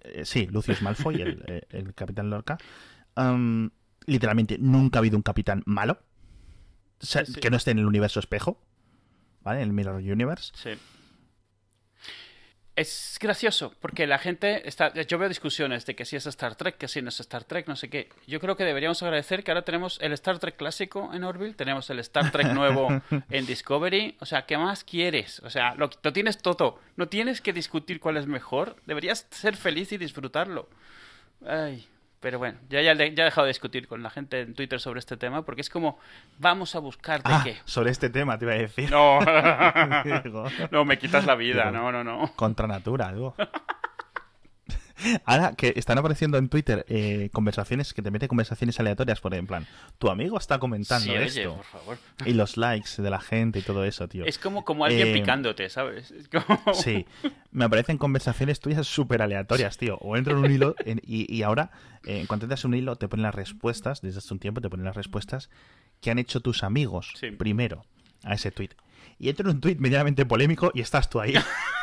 Eh, 0.04 0.26
sí, 0.26 0.48
Lucius 0.48 0.82
Malfoy, 0.82 1.22
el, 1.22 1.44
eh, 1.48 1.62
el 1.70 1.94
Capitán 1.94 2.30
Lorca. 2.30 2.58
Literalmente, 4.06 4.58
nunca 4.60 5.00
ha 5.00 5.02
habido 5.02 5.18
un 5.18 5.24
capitán 5.24 5.64
malo. 5.66 6.00
O 7.02 7.06
sea, 7.06 7.26
Sí, 7.26 7.34
sí. 7.34 7.40
Que 7.40 7.50
no 7.50 7.58
esté 7.58 7.72
en 7.72 7.80
el 7.80 7.86
universo 7.86 8.20
espejo. 8.20 8.62
¿Vale? 9.42 9.62
En 9.62 9.68
el 9.68 9.74
Mirror 9.74 9.96
Universe. 9.96 10.52
Sí. 10.56 10.72
Es 12.76 13.18
gracioso, 13.22 13.74
porque 13.80 14.06
la 14.06 14.18
gente 14.18 14.68
está. 14.68 14.94
Yo 14.94 15.18
veo 15.18 15.30
discusiones 15.30 15.86
de 15.86 15.96
que 15.96 16.04
si 16.04 16.18
es 16.18 16.26
Star 16.26 16.56
Trek, 16.56 16.78
que 16.78 16.90
si 16.90 17.02
no 17.02 17.08
es 17.08 17.20
Star 17.22 17.46
Trek, 17.46 17.68
no 17.68 17.78
sé 17.78 17.90
qué. 17.90 18.10
Yo 18.28 18.42
creo 18.42 18.58
que 18.58 18.66
deberíamos 18.66 19.02
agradecer 19.02 19.46
que 19.46 19.52
ahora 19.52 19.64
tenemos 19.64 19.98
el 20.02 20.12
Star 20.12 20.40
Trek 20.40 20.58
clásico 20.58 21.12
en 21.14 21.24
Orville, 21.24 21.54
tenemos 21.54 21.90
el 21.90 22.00
Star 22.00 22.32
Trek 22.32 22.48
nuevo 22.48 22.90
en 23.30 23.46
Discovery. 23.46 24.18
O 24.20 24.26
sea, 24.26 24.46
¿qué 24.46 24.58
más 24.58 24.84
quieres? 24.84 25.40
O 25.46 25.50
sea, 25.50 25.74
lo, 25.76 25.90
lo 26.04 26.12
tienes 26.12 26.40
todo. 26.40 26.82
No 26.98 27.08
tienes 27.08 27.40
que 27.40 27.54
discutir 27.54 28.02
cuál 28.02 28.18
es 28.18 28.28
mejor. 28.28 28.76
Deberías 28.86 29.26
ser 29.32 29.56
feliz 29.56 29.94
y 29.94 29.98
disfrutarlo. 29.98 30.68
Ay. 31.48 31.88
Pero 32.26 32.40
bueno, 32.40 32.58
ya, 32.70 32.82
ya, 32.82 32.96
ya 32.96 33.04
he 33.04 33.12
dejado 33.12 33.46
de 33.46 33.50
discutir 33.50 33.88
con 33.88 34.02
la 34.02 34.10
gente 34.10 34.42
en 34.42 34.56
Twitter 34.56 34.80
sobre 34.80 34.98
este 34.98 35.16
tema, 35.16 35.46
porque 35.46 35.62
es 35.62 35.70
como, 35.70 36.00
vamos 36.40 36.74
a 36.74 36.80
buscar 36.80 37.22
de 37.22 37.32
Ah, 37.32 37.42
qué. 37.44 37.58
sobre 37.66 37.92
este 37.92 38.10
tema 38.10 38.36
te 38.40 38.46
iba 38.46 38.54
a 38.56 38.58
decir. 38.58 38.90
No, 38.90 39.20
no, 40.72 40.86
me 40.86 40.98
quitas 40.98 41.28
la 41.28 41.36
vida, 41.36 41.70
Digo, 41.70 41.92
no, 41.92 41.92
no, 41.92 42.04
no. 42.04 42.32
Contra 42.36 42.66
natura, 42.66 43.14
digo. 43.14 43.36
Ahora 45.26 45.54
que 45.56 45.74
están 45.76 45.98
apareciendo 45.98 46.38
en 46.38 46.50
Twitter 46.50 46.86
eh, 46.88 47.30
conversaciones 47.34 47.94
que 47.94 48.02
te 48.02 48.12
mete 48.12 48.28
conversaciones 48.28 48.80
aleatorias 48.80 49.20
por 49.22 49.34
en 49.34 49.46
plan, 49.48 49.68
tu 49.98 50.10
amigo 50.10 50.38
está 50.38 50.58
comentando 50.60 51.06
Sí, 51.06 51.12
oye, 51.12 51.26
esto. 51.26 51.56
por 51.56 51.66
favor. 51.66 51.98
Y 52.26 52.34
los 52.34 52.58
likes 52.58 53.02
de 53.02 53.10
la 53.10 53.20
gente 53.20 53.60
y 53.60 53.62
todo 53.62 53.84
eso, 53.84 54.08
tío. 54.08 54.26
Es 54.26 54.38
como, 54.40 54.64
como 54.64 54.86
alguien 54.86 55.08
Eh, 55.10 55.14
picándote, 55.14 55.70
¿sabes? 55.70 56.14
Como... 56.32 56.74
Sí, 56.74 57.06
me 57.52 57.66
aparecen 57.66 57.98
conversaciones 57.98 58.60
tuyas 58.60 58.88
súper 58.88 59.22
aleatorias, 59.22 59.78
tío. 59.78 59.98
O 60.02 60.16
entro 60.18 60.38
en 60.38 60.46
un 60.46 60.52
hilo 60.52 60.76
en- 60.86 61.02
y, 61.06 61.34
y 61.34 61.44
ahora, 61.44 61.72
eh, 62.06 62.20
en 62.22 62.26
cuanto 62.28 62.46
entras 62.46 62.64
en 62.64 62.70
un 62.72 62.76
hilo, 62.78 62.96
te 62.96 63.08
ponen 63.08 63.24
las 63.24 63.36
respuestas, 63.36 64.02
desde 64.02 64.20
hace 64.20 64.34
un 64.34 64.40
tiempo 64.40 64.62
te 64.62 64.70
ponen 64.70 64.86
las 64.86 64.96
respuestas 64.96 65.50
que 66.02 66.12
han 66.12 66.20
hecho 66.20 66.40
tus 66.40 66.64
amigos 66.64 67.12
Sí. 67.20 67.32
primero 67.32 67.86
a 68.24 68.34
ese 68.36 68.52
tweet. 68.52 68.70
Y 69.20 69.30
entro 69.30 69.50
en 69.50 69.56
un 69.58 69.62
tweet 69.62 69.76
medianamente 69.80 70.26
polémico 70.26 70.72
y 70.74 70.82
estás 70.82 71.10
tú 71.10 71.20
ahí. 71.20 71.34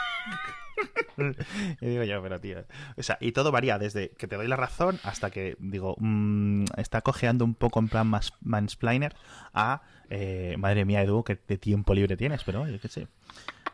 y 1.80 1.86
digo 1.86 2.04
yo, 2.04 2.22
pero 2.22 2.40
tío. 2.40 2.64
O 2.96 3.02
sea, 3.02 3.18
y 3.20 3.32
todo 3.32 3.52
varía 3.52 3.78
desde 3.78 4.10
que 4.10 4.26
te 4.26 4.36
doy 4.36 4.48
la 4.48 4.56
razón 4.56 4.98
hasta 5.02 5.30
que 5.30 5.56
digo, 5.58 5.96
mm, 5.98 6.64
está 6.76 7.02
cojeando 7.02 7.44
un 7.44 7.54
poco 7.54 7.80
en 7.80 7.88
plan 7.88 8.06
más 8.06 8.32
mansplainer 8.40 9.14
a, 9.52 9.82
eh, 10.10 10.56
madre 10.58 10.84
mía, 10.84 11.02
Edu, 11.02 11.24
que 11.24 11.38
de 11.46 11.58
tiempo 11.58 11.94
libre 11.94 12.16
tienes, 12.16 12.44
pero 12.44 12.66
yo 12.68 12.80
qué 12.80 12.88
sé. 12.88 13.08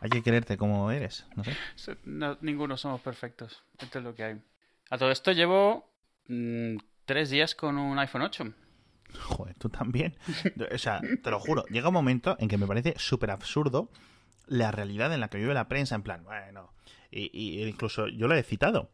Hay 0.00 0.10
que 0.10 0.22
quererte 0.22 0.56
como 0.56 0.90
eres, 0.90 1.26
no 1.34 1.44
sé. 1.44 1.56
No, 2.04 2.38
ninguno 2.40 2.76
somos 2.76 3.00
perfectos. 3.00 3.64
Esto 3.78 3.98
es 3.98 4.04
lo 4.04 4.14
que 4.14 4.24
hay. 4.24 4.40
A 4.90 4.98
todo 4.98 5.10
esto 5.10 5.32
llevo 5.32 5.90
mm, 6.28 6.76
tres 7.04 7.30
días 7.30 7.54
con 7.54 7.78
un 7.78 7.98
iPhone 7.98 8.22
8. 8.22 8.52
Joder, 9.20 9.54
tú 9.54 9.68
también. 9.68 10.16
O 10.72 10.78
sea, 10.78 11.00
te 11.22 11.30
lo 11.30 11.40
juro, 11.40 11.64
llega 11.66 11.88
un 11.88 11.94
momento 11.94 12.36
en 12.38 12.48
que 12.48 12.58
me 12.58 12.66
parece 12.66 12.94
súper 12.98 13.30
absurdo 13.30 13.90
la 14.46 14.70
realidad 14.70 15.12
en 15.12 15.20
la 15.20 15.28
que 15.28 15.38
vive 15.38 15.54
la 15.54 15.68
prensa, 15.68 15.94
en 15.94 16.02
plan, 16.02 16.24
bueno, 16.24 16.72
y, 17.10 17.30
y 17.32 17.62
incluso 17.64 18.08
yo 18.08 18.28
lo 18.28 18.34
he 18.34 18.42
citado. 18.42 18.90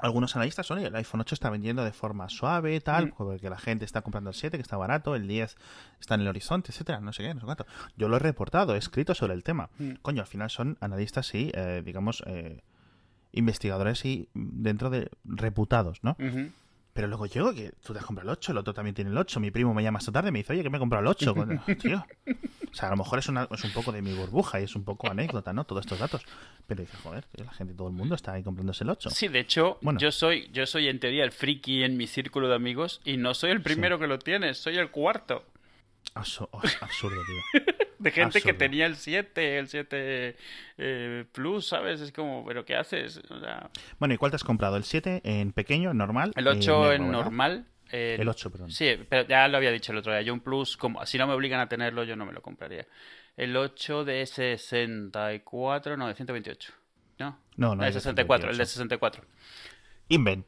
Algunos 0.00 0.36
analistas 0.36 0.64
son, 0.64 0.78
"Oye, 0.78 0.86
el 0.86 0.94
iPhone 0.94 1.20
8 1.22 1.34
está 1.34 1.50
vendiendo 1.50 1.82
de 1.84 1.90
forma 1.92 2.28
suave, 2.28 2.80
tal, 2.80 3.06
Mm. 3.06 3.12
porque 3.16 3.50
la 3.50 3.58
gente 3.58 3.84
está 3.84 4.02
comprando 4.02 4.30
el 4.30 4.36
7, 4.36 4.56
que 4.56 4.62
está 4.62 4.76
barato, 4.76 5.16
el 5.16 5.26
10 5.26 5.56
está 6.00 6.14
en 6.14 6.20
el 6.20 6.28
horizonte, 6.28 6.70
etcétera, 6.70 7.00
no 7.00 7.12
sé 7.12 7.24
qué, 7.24 7.34
no 7.34 7.40
sé 7.40 7.46
cuánto. 7.46 7.66
Yo 7.96 8.08
lo 8.08 8.14
he 8.16 8.20
reportado, 8.20 8.74
he 8.76 8.78
escrito 8.78 9.14
sobre 9.14 9.34
el 9.34 9.42
tema. 9.42 9.70
Mm. 9.78 9.94
Coño, 10.02 10.20
al 10.22 10.28
final 10.28 10.50
son 10.50 10.78
analistas 10.80 11.34
y, 11.34 11.50
eh, 11.52 11.82
digamos, 11.84 12.22
eh, 12.26 12.62
investigadores 13.32 14.04
y 14.04 14.28
dentro 14.34 14.88
de 14.90 15.10
reputados, 15.24 15.98
¿no? 16.02 16.16
Pero 16.92 17.06
luego 17.08 17.26
llego 17.26 17.52
que 17.54 17.72
tú 17.84 17.92
te 17.92 17.98
has 18.00 18.04
comprado 18.04 18.30
el 18.30 18.38
8, 18.38 18.52
el 18.52 18.58
otro 18.58 18.74
también 18.74 18.94
tiene 18.94 19.10
el 19.10 19.18
8. 19.18 19.38
Mi 19.40 19.50
primo 19.52 19.72
me 19.74 19.82
llama 19.84 19.98
esta 20.00 20.10
tarde 20.10 20.30
y 20.30 20.32
me 20.32 20.38
dice, 20.40 20.52
oye, 20.52 20.62
que 20.64 20.70
me 20.70 20.78
he 20.78 20.80
comprado 20.80 21.02
el 21.02 21.08
8. 21.08 21.34
Coño, 21.34 21.62
Tío. 21.80 22.04
O 22.72 22.74
sea, 22.74 22.88
a 22.88 22.90
lo 22.90 22.96
mejor 22.98 23.18
es, 23.18 23.28
una- 23.28 23.48
es 23.50 23.64
un 23.64 23.72
poco 23.72 23.92
de 23.92 24.02
mi 24.02 24.12
burbuja 24.12 24.60
y 24.60 24.64
es 24.64 24.74
un 24.76 24.84
poco 24.84 25.10
anécdota, 25.10 25.52
¿no? 25.52 25.64
Todos 25.64 25.84
estos 25.84 25.98
datos. 25.98 26.22
Pero 26.66 26.82
dice, 26.82 26.96
joder, 27.02 27.24
la 27.34 27.52
gente, 27.52 27.74
todo 27.74 27.88
el 27.88 27.94
mundo 27.94 28.14
está 28.14 28.32
ahí 28.32 28.42
comprándose 28.42 28.84
el 28.84 28.90
8. 28.90 29.10
Sí, 29.10 29.28
de 29.28 29.40
hecho, 29.40 29.78
Bueno. 29.82 29.98
yo 29.98 30.12
soy 30.12 30.48
yo 30.52 30.66
soy 30.66 30.88
en 30.88 31.00
teoría 31.00 31.24
el 31.24 31.32
friki 31.32 31.82
en 31.82 31.96
mi 31.96 32.06
círculo 32.06 32.48
de 32.48 32.54
amigos 32.54 33.00
y 33.04 33.16
no 33.16 33.34
soy 33.34 33.50
el 33.50 33.62
primero 33.62 33.98
que 33.98 34.06
lo 34.06 34.18
tiene, 34.18 34.54
soy 34.54 34.76
el 34.76 34.90
cuarto. 34.90 35.44
Oh, 36.14 36.60
absurdo, 36.80 37.20
tío. 37.26 37.62
de 37.98 38.10
gente 38.10 38.40
que 38.40 38.54
tenía 38.54 38.86
el 38.86 38.96
7, 38.96 39.58
el 39.58 39.68
7 39.68 40.36
eh, 40.78 41.24
Plus, 41.32 41.66
¿sabes? 41.68 42.00
Es 42.00 42.12
como, 42.12 42.44
¿pero 42.46 42.64
qué 42.64 42.76
haces? 42.76 43.20
O 43.30 43.38
sea, 43.40 43.70
Bueno, 43.98 44.14
¿y 44.14 44.16
cuál 44.16 44.30
te 44.30 44.36
has 44.36 44.44
comprado? 44.44 44.76
¿El 44.76 44.84
7 44.84 45.20
en 45.24 45.52
pequeño, 45.52 45.92
normal? 45.94 46.32
el 46.36 46.46
Eh, 46.46 46.50
8 46.50 46.78
negro, 46.90 46.92
en 46.92 47.10
normal. 47.12 47.66
Eh, 47.90 48.16
El 48.18 48.28
8, 48.28 48.50
perdón. 48.50 48.70
Sí, 48.70 48.96
pero 49.08 49.26
ya 49.26 49.48
lo 49.48 49.56
había 49.56 49.70
dicho 49.70 49.92
el 49.92 49.98
otro 49.98 50.12
día. 50.12 50.22
Yo 50.22 50.32
un 50.34 50.40
Plus, 50.40 50.76
como 50.76 51.04
si 51.06 51.18
no 51.18 51.26
me 51.26 51.34
obligan 51.34 51.60
a 51.60 51.68
tenerlo, 51.68 52.04
yo 52.04 52.16
no 52.16 52.26
me 52.26 52.32
lo 52.32 52.42
compraría. 52.42 52.86
El 53.36 53.56
8 53.56 54.04
de 54.04 54.26
64, 54.26 55.96
no, 55.96 56.08
de 56.08 56.14
128. 56.14 56.72
¿No? 57.20 57.38
No, 57.56 57.74
no 57.74 57.84
el 57.84 57.92
de 57.92 58.00
64, 58.00 58.50
el 58.50 58.56
de 58.58 58.66
128. 58.66 59.22
64. 59.22 59.24
Invent. 60.08 60.46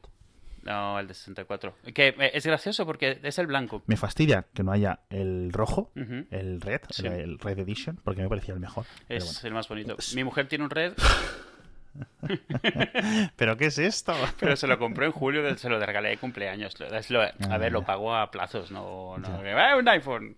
No, 0.63 0.99
el 0.99 1.07
de 1.07 1.13
64. 1.13 1.75
Que 1.93 2.09
eh, 2.09 2.31
es 2.33 2.45
gracioso 2.45 2.85
porque 2.85 3.19
es 3.23 3.39
el 3.39 3.47
blanco. 3.47 3.81
Me 3.87 3.97
fastidia 3.97 4.45
que 4.53 4.63
no 4.63 4.71
haya 4.71 4.99
el 5.09 5.51
rojo, 5.51 5.91
el 5.95 6.61
red, 6.61 6.81
Sí. 6.89 7.07
el 7.07 7.39
Red 7.39 7.59
Edition, 7.59 7.97
porque 8.03 8.21
me 8.21 8.29
parecía 8.29 8.53
el 8.53 8.59
mejor. 8.59 8.85
Es 9.09 9.25
bueno. 9.25 9.39
el 9.47 9.53
más 9.53 9.67
bonito. 9.67 9.97
Mi 10.15 10.23
mujer 10.23 10.47
tiene 10.47 10.63
un 10.63 10.69
red, 10.69 10.93
¿Pero 13.35 13.57
qué 13.57 13.65
es 13.65 13.77
esto? 13.77 14.13
pero 14.39 14.55
se 14.55 14.67
lo 14.67 14.77
compró 14.79 15.05
en 15.05 15.11
julio, 15.11 15.57
se 15.57 15.69
lo 15.69 15.79
regalé 15.83 16.09
de 16.09 16.17
cumpleaños. 16.17 16.75
Lo- 17.09 17.21
a 17.21 17.31
Ah, 17.49 17.57
ver, 17.57 17.71
lo 17.71 17.81
ya. 17.81 17.85
pagó 17.85 18.15
a 18.15 18.31
plazos, 18.31 18.71
no, 18.71 19.17
no 19.17 19.41
"Ah, 19.57 19.75
un 19.77 19.87
iPhone. 19.87 20.37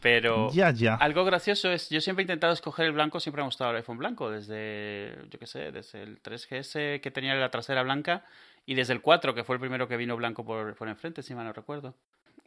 Pero 0.00 0.50
Ya, 0.52 0.72
ya. 0.72 0.96
algo 0.96 1.24
gracioso 1.24 1.70
es, 1.70 1.88
yo 1.88 2.00
siempre 2.00 2.22
he 2.22 2.24
intentado 2.24 2.52
escoger 2.52 2.86
el 2.86 2.92
blanco, 2.92 3.20
siempre 3.20 3.40
me 3.40 3.44
ha 3.44 3.46
gustado 3.46 3.70
el 3.70 3.76
iPhone 3.76 3.98
blanco, 3.98 4.30
desde, 4.32 5.14
yo 5.30 5.38
qué 5.38 5.46
sé, 5.46 5.70
desde 5.70 6.02
el 6.02 6.20
3GS 6.20 7.00
que 7.00 7.10
tenía 7.12 7.34
la 7.36 7.50
trasera 7.52 7.84
blanca 7.84 8.24
y 8.66 8.74
desde 8.74 8.94
el 8.94 9.00
4, 9.00 9.32
que 9.34 9.44
fue 9.44 9.54
el 9.54 9.60
primero 9.60 9.86
que 9.86 9.96
vino 9.96 10.16
blanco 10.16 10.44
por, 10.44 10.74
por 10.74 10.88
enfrente, 10.88 11.22
si 11.22 11.36
mal 11.36 11.44
no 11.44 11.52
recuerdo. 11.52 11.94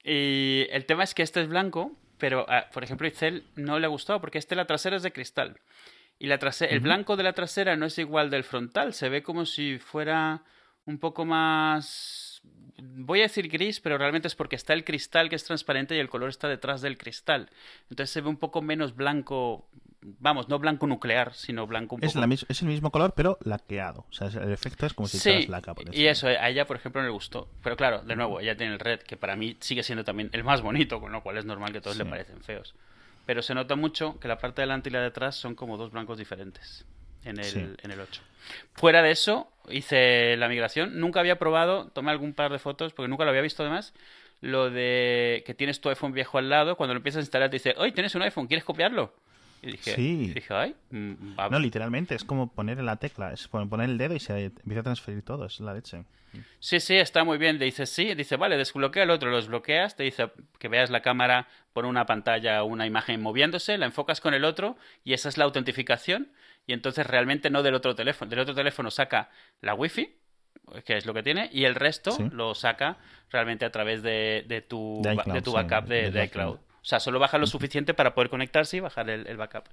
Y 0.03 0.67
el 0.71 0.85
tema 0.85 1.05
es 1.05 1.13
que 1.15 1.23
este 1.23 1.41
es 1.41 1.47
blanco, 1.47 1.93
pero 2.17 2.45
ah, 2.49 2.65
por 2.73 2.83
ejemplo 2.83 3.05
a 3.05 3.09
Itzel 3.09 3.45
no 3.55 3.79
le 3.79 3.85
ha 3.85 3.89
gustado 3.89 4.19
porque 4.19 4.37
este 4.37 4.55
la 4.57 4.65
trasera 4.65 4.97
es 4.97 5.03
de 5.03 5.13
cristal. 5.13 5.57
Y 6.17 6.27
la 6.27 6.39
trase- 6.39 6.71
el 6.71 6.79
blanco 6.79 7.17
de 7.17 7.23
la 7.23 7.33
trasera 7.33 7.75
no 7.75 7.85
es 7.85 7.97
igual 7.97 8.29
del 8.29 8.43
frontal, 8.43 8.93
se 8.93 9.09
ve 9.09 9.21
como 9.21 9.45
si 9.45 9.77
fuera 9.79 10.43
un 10.85 10.97
poco 10.99 11.25
más... 11.25 12.41
Voy 12.77 13.19
a 13.19 13.23
decir 13.23 13.47
gris, 13.49 13.79
pero 13.79 13.97
realmente 13.97 14.27
es 14.27 14.35
porque 14.35 14.55
está 14.55 14.73
el 14.73 14.83
cristal 14.83 15.29
que 15.29 15.35
es 15.35 15.43
transparente 15.43 15.95
y 15.95 15.99
el 15.99 16.09
color 16.09 16.29
está 16.29 16.47
detrás 16.47 16.81
del 16.81 16.97
cristal. 16.97 17.49
Entonces 17.89 18.11
se 18.11 18.21
ve 18.21 18.29
un 18.29 18.37
poco 18.37 18.61
menos 18.61 18.95
blanco, 18.95 19.67
vamos, 20.01 20.47
no 20.49 20.59
blanco 20.59 20.85
nuclear, 20.85 21.33
sino 21.33 21.65
blanco 21.67 21.95
un 21.95 22.03
Es, 22.03 22.13
poco... 22.13 22.25
la 22.27 22.33
es 22.33 22.61
el 22.61 22.67
mismo 22.67 22.91
color, 22.91 23.13
pero 23.15 23.37
laqueado. 23.43 24.05
O 24.09 24.13
sea, 24.13 24.27
el 24.27 24.51
efecto 24.51 24.85
es 24.85 24.93
como 24.93 25.07
si 25.07 25.17
Sí, 25.17 25.47
laca 25.47 25.73
por 25.73 25.93
y 25.95 26.05
eso, 26.07 26.27
a 26.27 26.49
ella, 26.49 26.67
por 26.67 26.77
ejemplo, 26.77 27.01
no 27.01 27.07
le 27.07 27.13
gustó. 27.13 27.49
Pero 27.63 27.75
claro, 27.77 28.01
de 28.03 28.15
nuevo, 28.15 28.39
ella 28.39 28.55
tiene 28.55 28.73
el 28.73 28.79
red, 28.79 28.99
que 28.99 29.17
para 29.17 29.35
mí 29.35 29.57
sigue 29.61 29.83
siendo 29.83 30.03
también 30.03 30.29
el 30.33 30.43
más 30.43 30.61
bonito, 30.61 30.99
con 30.99 31.11
lo 31.11 31.23
cual 31.23 31.37
es 31.37 31.45
normal 31.45 31.71
que 31.73 31.81
todos 31.81 31.97
le 31.97 32.05
parecen 32.05 32.41
feos. 32.41 32.75
Pero 33.25 33.41
se 33.41 33.53
nota 33.55 33.75
mucho 33.75 34.19
que 34.19 34.27
la 34.27 34.37
parte 34.37 34.61
de 34.61 34.67
delante 34.67 34.89
y 34.89 34.91
la 34.91 35.01
de 35.01 35.07
atrás 35.07 35.35
son 35.35 35.55
como 35.55 35.77
dos 35.77 35.91
blancos 35.91 36.17
diferentes 36.17 36.85
en 37.23 37.39
el, 37.39 37.45
Sí. 37.45 37.59
en 37.81 37.91
el 37.91 37.99
8. 37.99 38.21
Fuera 38.73 39.01
de 39.01 39.11
eso, 39.11 39.51
hice 39.69 40.37
la 40.37 40.47
migración. 40.47 40.99
Nunca 40.99 41.19
había 41.19 41.39
probado, 41.39 41.87
tomé 41.89 42.11
algún 42.11 42.33
par 42.33 42.51
de 42.51 42.59
fotos, 42.59 42.93
porque 42.93 43.09
nunca 43.09 43.23
lo 43.23 43.31
había 43.31 43.41
visto 43.41 43.63
además, 43.63 43.93
lo 44.41 44.69
de 44.69 45.43
que 45.45 45.53
tienes 45.55 45.81
tu 45.81 45.89
iPhone 45.89 46.11
viejo 46.13 46.37
al 46.37 46.49
lado, 46.49 46.75
cuando 46.75 46.93
lo 46.93 46.99
empiezas 46.99 47.19
a 47.19 47.21
instalar 47.21 47.49
te 47.49 47.55
dice, 47.55 47.73
oye, 47.77 47.91
tienes 47.93 48.13
un 48.15 48.21
iPhone, 48.21 48.47
¿quieres 48.47 48.63
copiarlo? 48.63 49.13
Y 49.65 49.71
dije, 49.71 49.95
Sí. 49.95 50.19
y 50.29 50.33
dije 50.33 50.53
ay, 50.53 50.75
mm, 50.91 51.37
va- 51.39 51.49
No, 51.49 51.59
literalmente, 51.59 52.15
es 52.15 52.23
como 52.23 52.51
poner 52.53 52.79
en 52.79 52.85
la 52.85 52.95
tecla, 52.97 53.33
es 53.33 53.47
pon- 53.47 53.67
poner 53.69 53.89
el 53.89 53.97
dedo 53.97 54.15
y 54.15 54.19
se 54.19 54.45
empieza 54.45 54.79
a 54.81 54.83
transferir 54.83 55.23
todo, 55.23 55.45
es 55.45 55.59
la 55.59 55.73
leche. 55.73 56.03
Sí, 56.59 56.79
sí, 56.81 56.95
está 56.97 57.23
muy 57.23 57.37
bien. 57.37 57.59
Le 57.59 57.65
dices 57.65 57.89
sí, 57.89 58.13
dice, 58.13 58.35
vale, 58.35 58.57
desbloquea 58.57 59.03
el 59.03 59.09
otro, 59.09 59.29
lo 59.29 59.37
desbloqueas, 59.37 59.95
te 59.95 60.03
dice 60.03 60.31
que 60.59 60.67
veas 60.67 60.89
la 60.89 61.01
cámara 61.01 61.47
por 61.71 61.85
una 61.85 62.05
pantalla 62.05 62.61
o 62.61 62.65
una 62.65 62.85
imagen 62.85 63.21
moviéndose, 63.21 63.77
la 63.77 63.85
enfocas 63.85 64.19
con 64.19 64.33
el 64.33 64.43
otro 64.43 64.75
y 65.05 65.13
esa 65.13 65.29
es 65.29 65.37
la 65.37 65.45
autentificación. 65.45 66.31
Y 66.67 66.73
entonces 66.73 67.07
realmente 67.07 67.49
no 67.49 67.63
del 67.63 67.73
otro 67.75 67.95
teléfono. 67.95 68.29
Del 68.29 68.39
otro 68.39 68.53
teléfono 68.55 68.91
saca 68.91 69.29
la 69.61 69.75
wifi, 69.75 70.13
que 70.83 70.97
es 70.97 71.05
lo 71.05 71.13
que 71.13 71.23
tiene, 71.23 71.49
y 71.53 71.63
el 71.65 71.75
resto 71.75 72.11
Sí. 72.11 72.27
lo 72.31 72.53
saca 72.55 72.97
realmente 73.29 73.63
a 73.65 73.71
través 73.71 74.01
de, 74.03 74.43
de 74.47 74.61
tu, 74.61 74.99
De 75.03 75.13
ba- 75.15 75.21
iCloud, 75.21 75.35
de 75.35 75.41
tu 75.41 75.51
sí, 75.51 75.55
backup 75.55 75.87
de 75.87 76.23
iCloud. 76.25 76.57
O 76.85 76.87
sea, 76.87 76.99
solo 76.99 77.17
baja 77.17 77.39
lo 77.39 77.47
suficiente 77.47 77.95
para 77.95 78.13
poder 78.13 78.29
conectarse 78.29 78.77
y 78.77 78.79
bajar 78.79 79.09
el, 79.09 79.25
el 79.25 79.37
backup. 79.37 79.63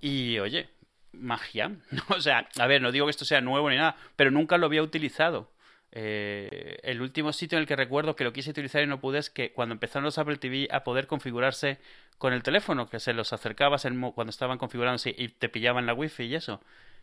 Y 0.00 0.38
oye, 0.38 0.70
magia. 1.12 1.72
O 2.08 2.20
sea, 2.22 2.48
a 2.58 2.66
ver, 2.66 2.80
no 2.80 2.92
digo 2.92 3.04
que 3.04 3.10
esto 3.10 3.26
sea 3.26 3.42
nuevo 3.42 3.68
ni 3.68 3.76
nada, 3.76 3.94
pero 4.16 4.30
nunca 4.30 4.56
lo 4.56 4.64
había 4.64 4.82
utilizado. 4.82 5.52
Eh, 5.92 6.78
el 6.82 7.02
último 7.02 7.34
sitio 7.34 7.58
en 7.58 7.62
el 7.62 7.68
que 7.68 7.76
recuerdo 7.76 8.16
que 8.16 8.24
lo 8.24 8.32
quise 8.32 8.50
utilizar 8.50 8.82
y 8.82 8.86
no 8.86 9.00
pude 9.00 9.18
es 9.18 9.28
que 9.28 9.52
cuando 9.52 9.74
empezaron 9.74 10.04
los 10.04 10.16
Apple 10.16 10.36
TV 10.38 10.66
a 10.70 10.82
poder 10.82 11.06
configurarse 11.06 11.78
con 12.16 12.32
el 12.32 12.42
teléfono, 12.42 12.88
que 12.88 13.00
se 13.00 13.12
los 13.12 13.34
acercabas 13.34 13.86
cuando 14.14 14.30
estaban 14.30 14.56
configurándose 14.56 15.14
y 15.16 15.28
te 15.28 15.50
pillaban 15.50 15.84
la 15.84 15.92
wifi 15.92 16.24
y 16.24 16.36
eso, 16.36 16.62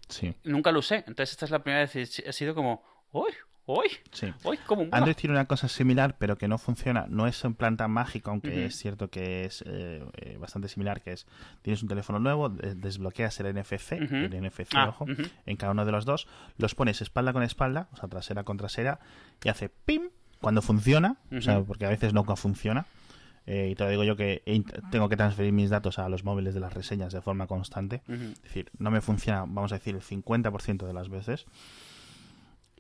Sí, 0.09 0.33
nunca 0.43 0.71
lo 0.71 0.79
usé. 0.79 0.97
Entonces 1.07 1.31
esta 1.31 1.45
es 1.45 1.51
la 1.51 1.63
primera 1.63 1.85
vez 1.85 1.95
y 1.95 2.23
he 2.27 2.33
sido 2.33 2.55
como, 2.55 2.83
¡Uy! 3.11 3.31
¡Uy! 3.65 3.87
sí. 4.11 4.33
¡Uy! 4.43 4.57
Como 4.65 4.81
un 4.81 4.89
Android 4.91 5.15
tiene 5.15 5.35
una 5.35 5.45
cosa 5.45 5.69
similar, 5.69 6.17
pero 6.19 6.37
que 6.37 6.49
no 6.49 6.57
funciona. 6.57 7.05
No 7.07 7.27
es 7.27 7.43
en 7.45 7.53
plan 7.53 7.77
tan 7.77 7.91
mágico, 7.91 8.29
aunque 8.31 8.65
es 8.65 8.75
cierto 8.77 9.09
que 9.09 9.45
es 9.45 9.63
eh, 9.65 10.03
eh, 10.17 10.37
bastante 10.37 10.67
similar, 10.67 11.01
que 11.01 11.13
es, 11.13 11.25
tienes 11.61 11.81
un 11.81 11.87
teléfono 11.87 12.19
nuevo, 12.19 12.49
de- 12.49 12.75
desbloqueas 12.75 13.39
el 13.39 13.47
NFC, 13.55 13.93
Ujú. 14.03 14.15
el 14.15 14.33
NFC, 14.43 14.67
Ah, 14.75 14.89
ojo, 14.89 15.05
en 15.45 15.55
cada 15.55 15.71
uno 15.71 15.85
de 15.85 15.91
los 15.93 16.03
dos, 16.03 16.27
los 16.57 16.75
pones 16.75 17.01
espalda 17.01 17.31
con 17.31 17.41
espalda, 17.43 17.87
o 17.93 17.95
sea, 17.97 18.09
trasera 18.09 18.43
con 18.43 18.57
trasera, 18.57 18.99
y 19.43 19.47
hace 19.49 19.69
pim 19.69 20.09
cuando 20.41 20.61
funciona, 20.61 21.15
o 21.31 21.39
sea, 21.39 21.61
porque 21.61 21.85
a 21.85 21.89
veces 21.89 22.13
nunca 22.13 22.35
funciona. 22.35 22.85
Eh, 23.45 23.69
y 23.71 23.75
te 23.75 23.83
lo 23.85 23.89
digo 23.89 24.03
yo 24.05 24.15
que 24.17 24.41
tengo 24.91 25.07
que 25.09 25.17
transferir 25.17 25.51
mis 25.53 25.69
datos 25.69 25.99
a 25.99 26.07
los 26.09 26.23
móviles 26.25 26.53
de 26.53 26.59
las 26.61 26.73
reseñas 26.73 27.11
de 27.13 27.21
forma 27.21 27.47
constante. 27.47 28.01
Es 28.09 28.41
decir, 28.43 28.69
no 28.77 28.89
me 28.91 28.99
funciona, 29.01 29.41
vamos 29.41 29.71
a 29.71 29.75
decir, 29.75 29.95
el 29.95 30.01
50% 30.01 30.85
de 30.85 30.93
las 30.93 31.07
veces. 31.09 31.45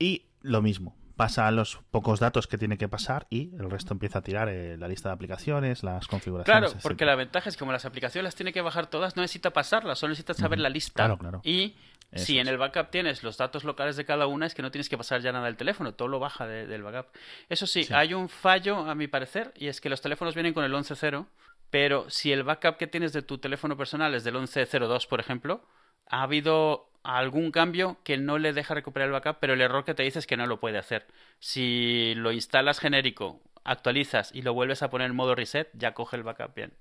Y 0.03 0.25
lo 0.41 0.61
mismo, 0.61 0.95
pasa 1.15 1.49
los 1.51 1.77
pocos 1.91 2.19
datos 2.19 2.47
que 2.47 2.57
tiene 2.57 2.77
que 2.77 2.87
pasar 2.89 3.27
y 3.29 3.55
el 3.55 3.69
resto 3.69 3.93
empieza 3.93 4.19
a 4.19 4.21
tirar 4.23 4.49
eh, 4.49 4.75
la 4.77 4.87
lista 4.87 5.09
de 5.09 5.13
aplicaciones, 5.15 5.83
las 5.83 6.07
configuraciones. 6.07 6.71
Claro, 6.71 6.79
porque 6.81 7.05
la 7.05 7.15
ventaja 7.15 7.49
es 7.49 7.55
que 7.55 7.59
como 7.59 7.71
las 7.71 7.85
aplicaciones 7.85 8.25
las 8.25 8.35
tiene 8.35 8.51
que 8.51 8.61
bajar 8.61 8.87
todas, 8.87 9.15
no 9.15 9.21
necesita 9.21 9.51
pasarlas, 9.51 9.99
solo 9.99 10.09
necesita 10.11 10.33
saber 10.33 10.59
la 10.59 10.69
lista. 10.69 10.93
Claro, 11.05 11.17
claro. 11.17 11.41
Y 11.43 11.75
Eso 12.11 12.25
si 12.25 12.39
en 12.39 12.47
el 12.47 12.57
backup 12.57 12.89
tienes 12.89 13.23
los 13.23 13.37
datos 13.37 13.63
locales 13.63 13.95
de 13.95 14.05
cada 14.05 14.27
una, 14.27 14.45
es 14.47 14.53
que 14.55 14.61
no 14.61 14.71
tienes 14.71 14.89
que 14.89 14.97
pasar 14.97 15.21
ya 15.21 15.31
nada 15.31 15.45
del 15.45 15.55
teléfono, 15.55 15.93
todo 15.93 16.07
lo 16.09 16.19
baja 16.19 16.45
de- 16.45 16.67
del 16.67 16.83
backup. 16.83 17.07
Eso 17.49 17.65
sí, 17.67 17.83
Sí. 17.85 17.93
hay 17.93 18.13
un 18.13 18.27
fallo, 18.27 18.77
a 18.79 18.93
mi 18.95 19.07
parecer, 19.07 19.53
y 19.55 19.67
es 19.67 19.79
que 19.81 19.89
los 19.89 20.01
teléfonos 20.01 20.33
vienen 20.35 20.53
con 20.53 20.63
el 20.65 20.73
11.0, 20.73 21.27
pero 21.69 22.09
si 22.09 22.31
el 22.31 22.43
backup 22.43 22.77
que 22.77 22.87
tienes 22.87 23.13
de 23.13 23.21
tu 23.21 23.37
teléfono 23.37 23.77
personal 23.77 24.13
es 24.15 24.23
del 24.23 24.35
11.02, 24.35 25.07
por 25.07 25.19
ejemplo, 25.19 25.65
ha 26.07 26.21
habido 26.23 26.89
algún 27.03 27.51
cambio 27.51 27.97
que 28.03 28.17
no 28.17 28.37
le 28.37 28.53
deja 28.53 28.73
recuperar 28.73 29.07
el 29.07 29.13
backup, 29.13 29.37
pero 29.39 29.53
el 29.53 29.61
error 29.61 29.83
que 29.85 29.93
te 29.93 30.03
dice 30.03 30.19
es 30.19 30.27
que 30.27 30.37
no 30.37 30.47
lo 30.47 30.59
puede 30.59 30.77
hacer. 30.77 31.05
Si 31.39 32.13
lo 32.15 32.31
instalas 32.31 32.79
genérico, 32.79 33.41
actualizas 33.63 34.31
y 34.33 34.41
lo 34.41 34.53
vuelves 34.53 34.83
a 34.83 34.89
poner 34.89 35.09
en 35.09 35.15
modo 35.15 35.35
reset, 35.35 35.69
ya 35.73 35.93
coge 35.93 36.17
el 36.17 36.23
backup 36.23 36.55
bien. 36.55 36.73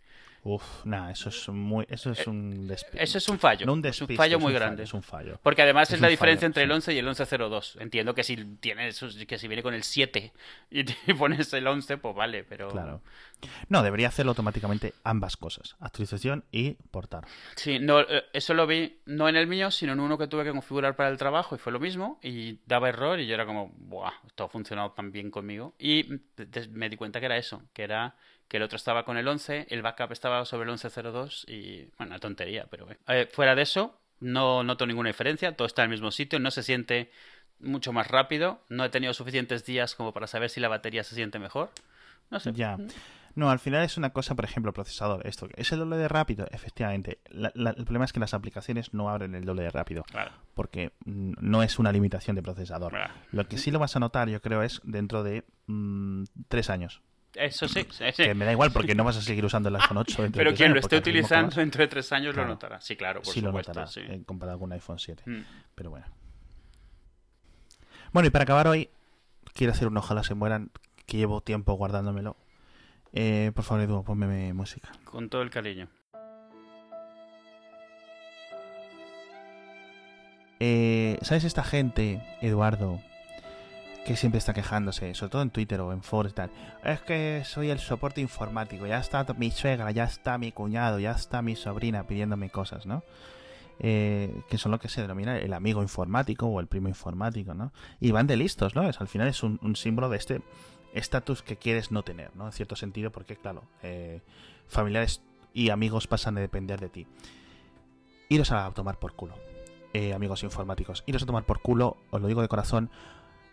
Uf, 0.44 0.84
nada, 0.84 1.12
eso 1.12 1.28
es 1.28 1.48
muy, 1.50 1.86
eso 1.88 2.10
es 2.10 2.26
un 2.26 2.66
despiste. 2.66 3.00
Eso 3.02 3.18
es 3.18 3.28
un 3.28 3.38
fallo. 3.38 3.64
No 3.64 3.74
un 3.74 3.78
es 3.78 4.00
un 4.00 4.08
despiste, 4.08 4.16
fallo 4.16 4.36
es 4.38 4.42
muy 4.42 4.52
un 4.52 4.58
grande. 4.58 4.82
es 4.82 4.92
un 4.92 5.02
fallo. 5.02 5.38
Porque 5.40 5.62
además 5.62 5.88
es, 5.90 5.94
Es 5.94 6.00
la 6.00 6.08
diferencia 6.08 6.40
fallo, 6.40 6.46
entre 6.48 6.62
el 6.64 6.68
sí. 6.70 6.74
11 6.74 6.94
y 6.94 6.98
el 6.98 7.04
1102. 7.04 7.76
Entiendo 7.78 8.12
que 8.14 8.24
si 8.24 8.36
tienes 8.56 9.00
que 9.28 9.38
si 9.38 9.46
viene 9.46 9.62
con 9.62 9.72
el 9.74 9.84
7 9.84 10.32
y 10.68 10.82
te 10.82 10.94
pones 11.14 11.52
el 11.52 11.64
11, 11.66 11.96
pues 11.98 12.14
vale, 12.16 12.42
pero 12.42 12.68
Claro. 12.70 13.02
No, 13.68 13.82
debería 13.82 14.08
hacerlo 14.08 14.30
automáticamente 14.30 14.94
ambas 15.04 15.36
cosas, 15.36 15.76
actualización 15.80 16.44
y 16.52 16.72
portar. 16.90 17.24
Sí, 17.56 17.78
no, 17.78 18.00
eh, 18.00 18.24
eso 18.32 18.54
lo 18.54 18.66
vi 18.66 18.98
no 19.06 19.28
en 19.28 19.36
el 19.36 19.46
mío, 19.46 19.70
sino 19.70 19.92
en 19.92 20.00
uno 20.00 20.18
que 20.18 20.26
tuve 20.26 20.44
que 20.44 20.50
configurar 20.50 20.96
para 20.96 21.08
el 21.08 21.18
trabajo 21.18 21.54
y 21.54 21.58
fue 21.58 21.72
lo 21.72 21.80
mismo 21.80 22.18
y 22.22 22.58
daba 22.66 22.88
error 22.88 23.18
y 23.20 23.26
yo 23.26 23.34
era 23.34 23.46
como, 23.46 23.72
buah, 23.76 24.12
esto 24.26 24.44
ha 24.44 24.48
funcionado 24.48 24.90
tan 24.92 25.12
bien 25.12 25.30
conmigo. 25.30 25.74
Y 25.78 26.04
de- 26.36 26.68
me 26.72 26.88
di 26.88 26.96
cuenta 26.96 27.20
que 27.20 27.26
era 27.26 27.36
eso, 27.36 27.62
que 27.72 27.82
era 27.82 28.16
que 28.52 28.58
el 28.58 28.64
otro 28.64 28.76
estaba 28.76 29.06
con 29.06 29.16
el 29.16 29.26
11, 29.26 29.68
el 29.70 29.80
backup 29.80 30.12
estaba 30.12 30.44
sobre 30.44 30.64
el 30.64 30.68
1102 30.72 31.46
y, 31.48 31.84
bueno, 31.96 32.10
una 32.10 32.18
tontería, 32.18 32.66
pero 32.70 32.84
bueno. 32.84 33.00
Eh, 33.08 33.26
fuera 33.32 33.54
de 33.54 33.62
eso, 33.62 33.98
no 34.20 34.62
noto 34.62 34.84
ninguna 34.86 35.08
diferencia, 35.08 35.56
todo 35.56 35.64
está 35.66 35.82
en 35.84 35.86
el 35.86 35.92
mismo 35.92 36.10
sitio, 36.10 36.38
no 36.38 36.50
se 36.50 36.62
siente 36.62 37.10
mucho 37.60 37.94
más 37.94 38.08
rápido, 38.08 38.60
no 38.68 38.84
he 38.84 38.90
tenido 38.90 39.14
suficientes 39.14 39.64
días 39.64 39.94
como 39.94 40.12
para 40.12 40.26
saber 40.26 40.50
si 40.50 40.60
la 40.60 40.68
batería 40.68 41.02
se 41.02 41.14
siente 41.14 41.38
mejor. 41.38 41.70
No 42.30 42.40
sé. 42.40 42.52
Ya. 42.52 42.76
No, 43.34 43.50
al 43.50 43.58
final 43.58 43.84
es 43.84 43.96
una 43.96 44.10
cosa, 44.10 44.34
por 44.34 44.44
ejemplo, 44.44 44.68
el 44.68 44.74
procesador. 44.74 45.26
Esto, 45.26 45.48
¿es 45.56 45.72
el 45.72 45.78
doble 45.78 45.96
de 45.96 46.08
rápido? 46.08 46.46
Efectivamente. 46.50 47.20
La- 47.30 47.52
la- 47.54 47.70
el 47.70 47.84
problema 47.84 48.04
es 48.04 48.12
que 48.12 48.20
las 48.20 48.34
aplicaciones 48.34 48.92
no 48.92 49.08
abren 49.08 49.34
el 49.34 49.46
doble 49.46 49.62
de 49.62 49.70
rápido. 49.70 50.02
Claro. 50.02 50.32
Porque 50.52 50.92
mm, 51.06 51.32
no 51.40 51.62
es 51.62 51.78
una 51.78 51.90
limitación 51.90 52.36
de 52.36 52.42
procesador. 52.42 52.92
Claro. 52.92 53.14
Lo 53.30 53.48
que 53.48 53.56
sí 53.56 53.70
lo 53.70 53.78
vas 53.78 53.96
a 53.96 54.00
notar, 54.00 54.28
yo 54.28 54.42
creo, 54.42 54.62
es 54.62 54.82
dentro 54.84 55.22
de 55.22 55.44
mm, 55.68 56.24
tres 56.48 56.68
años. 56.68 57.00
Eso 57.34 57.66
sí, 57.66 57.86
sí, 57.90 58.04
sí. 58.14 58.34
Me 58.34 58.44
da 58.44 58.52
igual 58.52 58.72
porque 58.72 58.94
no 58.94 59.04
vas 59.04 59.16
a 59.16 59.22
seguir 59.22 59.44
usando 59.44 59.68
el 59.68 59.76
iPhone 59.76 59.96
8. 59.96 60.22
Dentro 60.22 60.38
Pero 60.38 60.50
de 60.50 60.56
tres 60.56 60.58
quien 60.58 60.74
lo 60.74 60.80
esté 60.80 60.96
utilizando 60.96 61.56
dentro 61.56 61.82
de 61.82 61.88
tres 61.88 62.12
años 62.12 62.36
lo 62.36 62.46
notará. 62.46 62.80
Sí, 62.80 62.96
claro, 62.96 63.22
por 63.22 63.32
sí 63.32 63.40
supuesto. 63.40 63.72
Lo 63.72 63.80
notará, 63.80 63.86
sí. 63.86 64.00
Eh, 64.00 64.22
comparado 64.26 64.58
con 64.58 64.66
un 64.66 64.72
iPhone 64.74 64.98
7. 64.98 65.22
Mm. 65.24 65.44
Pero 65.74 65.90
bueno. 65.90 66.06
Bueno, 68.12 68.26
y 68.26 68.30
para 68.30 68.42
acabar 68.42 68.68
hoy, 68.68 68.90
quiero 69.54 69.72
hacer 69.72 69.88
un 69.88 69.96
ojalá 69.96 70.22
se 70.22 70.34
mueran, 70.34 70.70
que 71.06 71.16
llevo 71.16 71.40
tiempo 71.40 71.72
guardándomelo. 71.74 72.36
Eh, 73.14 73.52
por 73.54 73.64
favor, 73.64 73.84
Edu, 73.84 74.04
ponme 74.04 74.52
música. 74.52 74.90
Con 75.04 75.28
todo 75.28 75.42
el 75.42 75.50
cariño. 75.50 75.88
Eh, 80.60 81.18
¿Sabes 81.22 81.44
esta 81.44 81.64
gente, 81.64 82.22
Eduardo, 82.40 83.00
que 84.04 84.16
siempre 84.16 84.38
está 84.38 84.52
quejándose, 84.52 85.14
sobre 85.14 85.30
todo 85.30 85.42
en 85.42 85.50
Twitter 85.50 85.80
o 85.80 85.92
en 85.92 86.02
foros 86.02 86.34
tal? 86.34 86.50
Es 86.84 87.00
que 87.00 87.42
soy 87.44 87.70
el 87.70 87.78
soporte 87.78 88.20
informático, 88.20 88.86
ya 88.86 88.98
está 88.98 89.24
mi 89.34 89.50
suegra, 89.50 89.90
ya 89.90 90.04
está 90.04 90.38
mi 90.38 90.52
cuñado, 90.52 90.98
ya 90.98 91.12
está 91.12 91.42
mi 91.42 91.56
sobrina 91.56 92.06
pidiéndome 92.06 92.50
cosas, 92.50 92.86
¿no? 92.86 93.02
Eh, 93.84 94.42
que 94.48 94.58
son 94.58 94.70
lo 94.70 94.78
que 94.78 94.88
se 94.88 95.00
denomina 95.00 95.38
el 95.38 95.52
amigo 95.52 95.82
informático 95.82 96.46
o 96.46 96.60
el 96.60 96.66
primo 96.66 96.88
informático, 96.88 97.54
¿no? 97.54 97.72
Y 98.00 98.12
van 98.12 98.26
de 98.26 98.36
listos, 98.36 98.74
¿no? 98.74 98.88
Es, 98.88 99.00
al 99.00 99.08
final 99.08 99.28
es 99.28 99.42
un, 99.42 99.58
símbolo 99.76 100.08
de 100.08 100.18
este 100.18 100.42
estatus 100.94 101.42
que 101.42 101.56
quieres 101.56 101.90
no 101.90 102.02
tener, 102.02 102.34
¿no? 102.36 102.46
En 102.46 102.52
cierto 102.52 102.76
sentido, 102.76 103.10
porque, 103.10 103.36
claro, 103.36 103.64
eh, 103.82 104.20
familiares 104.68 105.22
y 105.54 105.70
amigos 105.70 106.06
pasan 106.06 106.36
a 106.38 106.40
depender 106.40 106.80
de 106.80 106.90
ti. 106.90 107.06
Iros 108.28 108.52
a 108.52 108.70
tomar 108.70 108.98
por 108.98 109.14
culo, 109.14 109.34
eh, 109.94 110.14
amigos 110.14 110.42
informáticos. 110.42 111.02
Iros 111.06 111.22
a 111.22 111.26
tomar 111.26 111.44
por 111.44 111.60
culo, 111.60 111.96
os 112.10 112.20
lo 112.20 112.28
digo 112.28 112.42
de 112.42 112.48
corazón. 112.48 112.90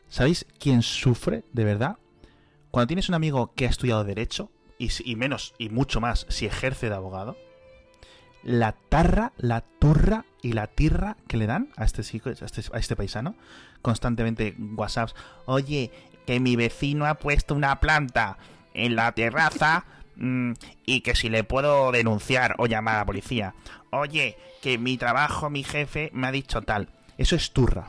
¿Sabéis 0.09 0.45
quién 0.59 0.81
sufre 0.81 1.43
de 1.53 1.63
verdad? 1.63 1.97
Cuando 2.71 2.87
tienes 2.87 3.09
un 3.09 3.15
amigo 3.15 3.53
que 3.55 3.65
ha 3.65 3.69
estudiado 3.69 4.03
Derecho, 4.03 4.51
y, 4.79 5.15
menos 5.15 5.53
y 5.57 5.69
mucho 5.69 5.99
más 5.99 6.25
si 6.29 6.45
ejerce 6.45 6.89
de 6.89 6.95
abogado, 6.95 7.37
la 8.43 8.71
tarra, 8.71 9.33
la 9.37 9.61
turra 9.61 10.25
y 10.41 10.53
la 10.53 10.67
tirra 10.67 11.17
que 11.27 11.37
le 11.37 11.45
dan 11.45 11.69
a 11.75 11.83
este, 11.83 12.01
a 12.01 12.45
este, 12.45 12.61
a 12.73 12.79
este 12.79 12.95
paisano. 12.95 13.35
Constantemente 13.81 14.55
WhatsApps. 14.57 15.13
Oye, 15.45 15.91
que 16.25 16.39
mi 16.39 16.55
vecino 16.55 17.05
ha 17.05 17.15
puesto 17.15 17.53
una 17.53 17.79
planta 17.79 18.37
en 18.73 18.95
la 18.95 19.11
terraza 19.11 19.85
mm, 20.15 20.53
y 20.85 21.01
que 21.01 21.15
si 21.15 21.29
le 21.29 21.43
puedo 21.43 21.91
denunciar 21.91 22.55
o 22.57 22.67
llamar 22.67 22.95
a 22.95 22.99
la 22.99 23.05
policía. 23.05 23.55
Oye, 23.91 24.37
que 24.61 24.77
mi 24.77 24.97
trabajo, 24.97 25.49
mi 25.49 25.63
jefe 25.63 26.09
me 26.13 26.27
ha 26.27 26.31
dicho 26.31 26.61
tal. 26.61 26.89
Eso 27.17 27.35
es 27.35 27.51
turra. 27.51 27.87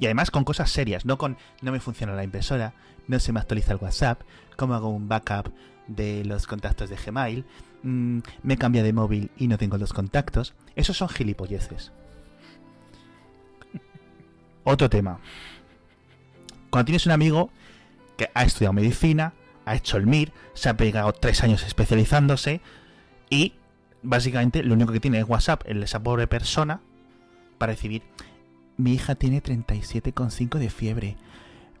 Y 0.00 0.06
además 0.06 0.30
con 0.30 0.44
cosas 0.44 0.70
serias, 0.70 1.04
no 1.04 1.18
con 1.18 1.36
no 1.62 1.70
me 1.70 1.78
funciona 1.78 2.14
la 2.14 2.24
impresora, 2.24 2.72
no 3.06 3.20
se 3.20 3.32
me 3.32 3.40
actualiza 3.40 3.72
el 3.72 3.78
WhatsApp, 3.80 4.22
cómo 4.56 4.74
hago 4.74 4.88
un 4.88 5.08
backup 5.08 5.52
de 5.86 6.24
los 6.24 6.46
contactos 6.46 6.90
de 6.90 6.96
Gmail, 6.96 7.44
Mm, 7.82 8.18
me 8.42 8.58
cambia 8.58 8.82
de 8.82 8.92
móvil 8.92 9.30
y 9.36 9.48
no 9.48 9.58
tengo 9.58 9.78
los 9.78 9.92
contactos. 9.92 10.54
Esos 10.76 10.96
son 10.96 11.08
gilipolleces. 11.08 11.92
Otro 14.64 14.90
tema. 14.90 15.18
Cuando 16.70 16.86
tienes 16.86 17.06
un 17.06 17.12
amigo 17.12 17.50
que 18.16 18.30
ha 18.34 18.44
estudiado 18.44 18.72
medicina, 18.72 19.32
ha 19.64 19.74
hecho 19.76 19.96
el 19.96 20.06
MIR, 20.06 20.32
se 20.54 20.68
ha 20.68 20.76
pegado 20.76 21.12
tres 21.12 21.42
años 21.42 21.64
especializándose 21.64 22.60
y 23.28 23.54
básicamente 24.02 24.62
lo 24.62 24.74
único 24.74 24.92
que 24.92 25.00
tiene 25.00 25.18
es 25.18 25.28
WhatsApp 25.28 25.62
en 25.66 25.82
esa 25.82 26.02
pobre 26.02 26.26
persona 26.26 26.80
para 27.58 27.72
recibir 27.72 28.02
mi 28.80 28.94
hija 28.94 29.14
tiene 29.14 29.42
37,5 29.42 30.58
de 30.58 30.70
fiebre. 30.70 31.16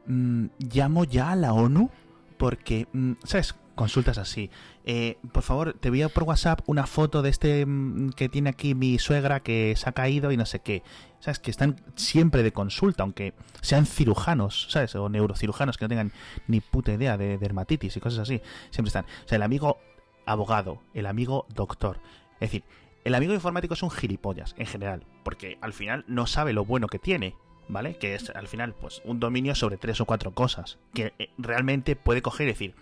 Mm, 0.06 0.46
llamo 0.58 1.04
ya 1.04 1.32
a 1.32 1.36
la 1.36 1.52
ONU 1.52 1.90
porque, 2.36 2.88
mm, 2.92 3.12
¿sabes? 3.24 3.54
consultas 3.80 4.18
así. 4.18 4.50
Eh, 4.84 5.16
por 5.32 5.42
favor, 5.42 5.72
te 5.72 5.88
voy 5.88 6.02
a 6.02 6.10
por 6.10 6.24
WhatsApp 6.24 6.60
una 6.66 6.86
foto 6.86 7.22
de 7.22 7.30
este 7.30 7.64
mm, 7.64 8.10
que 8.10 8.28
tiene 8.28 8.50
aquí 8.50 8.74
mi 8.74 8.98
suegra 8.98 9.40
que 9.40 9.74
se 9.74 9.88
ha 9.88 9.92
caído 9.92 10.32
y 10.32 10.36
no 10.36 10.44
sé 10.44 10.60
qué. 10.60 10.82
¿Sabes? 11.18 11.38
Que 11.38 11.50
están 11.50 11.76
siempre 11.96 12.42
de 12.42 12.52
consulta, 12.52 13.04
aunque 13.04 13.32
sean 13.62 13.86
cirujanos, 13.86 14.66
¿sabes? 14.68 14.94
O 14.96 15.08
neurocirujanos 15.08 15.78
que 15.78 15.86
no 15.86 15.88
tengan 15.88 16.12
ni 16.46 16.60
puta 16.60 16.92
idea 16.92 17.16
de 17.16 17.38
dermatitis 17.38 17.96
y 17.96 18.00
cosas 18.00 18.20
así. 18.20 18.42
Siempre 18.70 18.88
están. 18.88 19.06
O 19.24 19.28
sea, 19.28 19.36
el 19.36 19.42
amigo 19.42 19.78
abogado, 20.26 20.82
el 20.92 21.06
amigo 21.06 21.46
doctor. 21.54 22.00
Es 22.34 22.50
decir, 22.50 22.64
el 23.10 23.14
amigo 23.16 23.34
informático 23.34 23.74
es 23.74 23.82
un 23.82 23.90
gilipollas 23.90 24.54
en 24.56 24.66
general, 24.66 25.04
porque 25.24 25.58
al 25.60 25.72
final 25.72 26.04
no 26.06 26.26
sabe 26.26 26.52
lo 26.52 26.64
bueno 26.64 26.86
que 26.86 26.98
tiene. 26.98 27.34
¿Vale? 27.68 27.98
Que 27.98 28.16
es 28.16 28.30
al 28.30 28.48
final, 28.48 28.74
pues, 28.74 29.00
un 29.04 29.20
dominio 29.20 29.54
sobre 29.54 29.76
tres 29.76 30.00
o 30.00 30.04
cuatro 30.04 30.32
cosas. 30.32 30.78
Que 30.92 31.12
eh, 31.20 31.30
realmente 31.38 31.94
puede 31.94 32.20
coger 32.20 32.48
y 32.48 32.50
decir, 32.50 32.74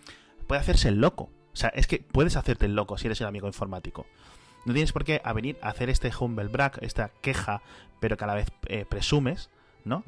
puede 0.47 0.62
hacerse 0.62 0.89
el 0.89 0.99
loco. 0.99 1.24
O 1.53 1.57
sea, 1.57 1.68
es 1.70 1.87
que 1.87 1.99
puedes 1.99 2.37
hacerte 2.37 2.64
el 2.64 2.74
loco 2.74 2.97
si 2.97 3.07
eres 3.07 3.20
el 3.20 3.26
amigo 3.26 3.47
informático. 3.47 4.07
No 4.64 4.72
tienes 4.72 4.93
por 4.93 5.05
qué 5.05 5.20
a 5.24 5.35
venir 5.35 5.59
a 5.61 5.68
hacer 5.68 5.91
este 5.91 6.11
humble 6.18 6.49
brag, 6.49 6.79
esta 6.81 7.11
queja, 7.20 7.61
pero 8.01 8.16
que 8.16 8.24
a 8.24 8.29
la 8.29 8.35
vez 8.35 8.49
eh, 8.66 8.87
presumes, 8.89 9.51
¿no? 9.85 10.05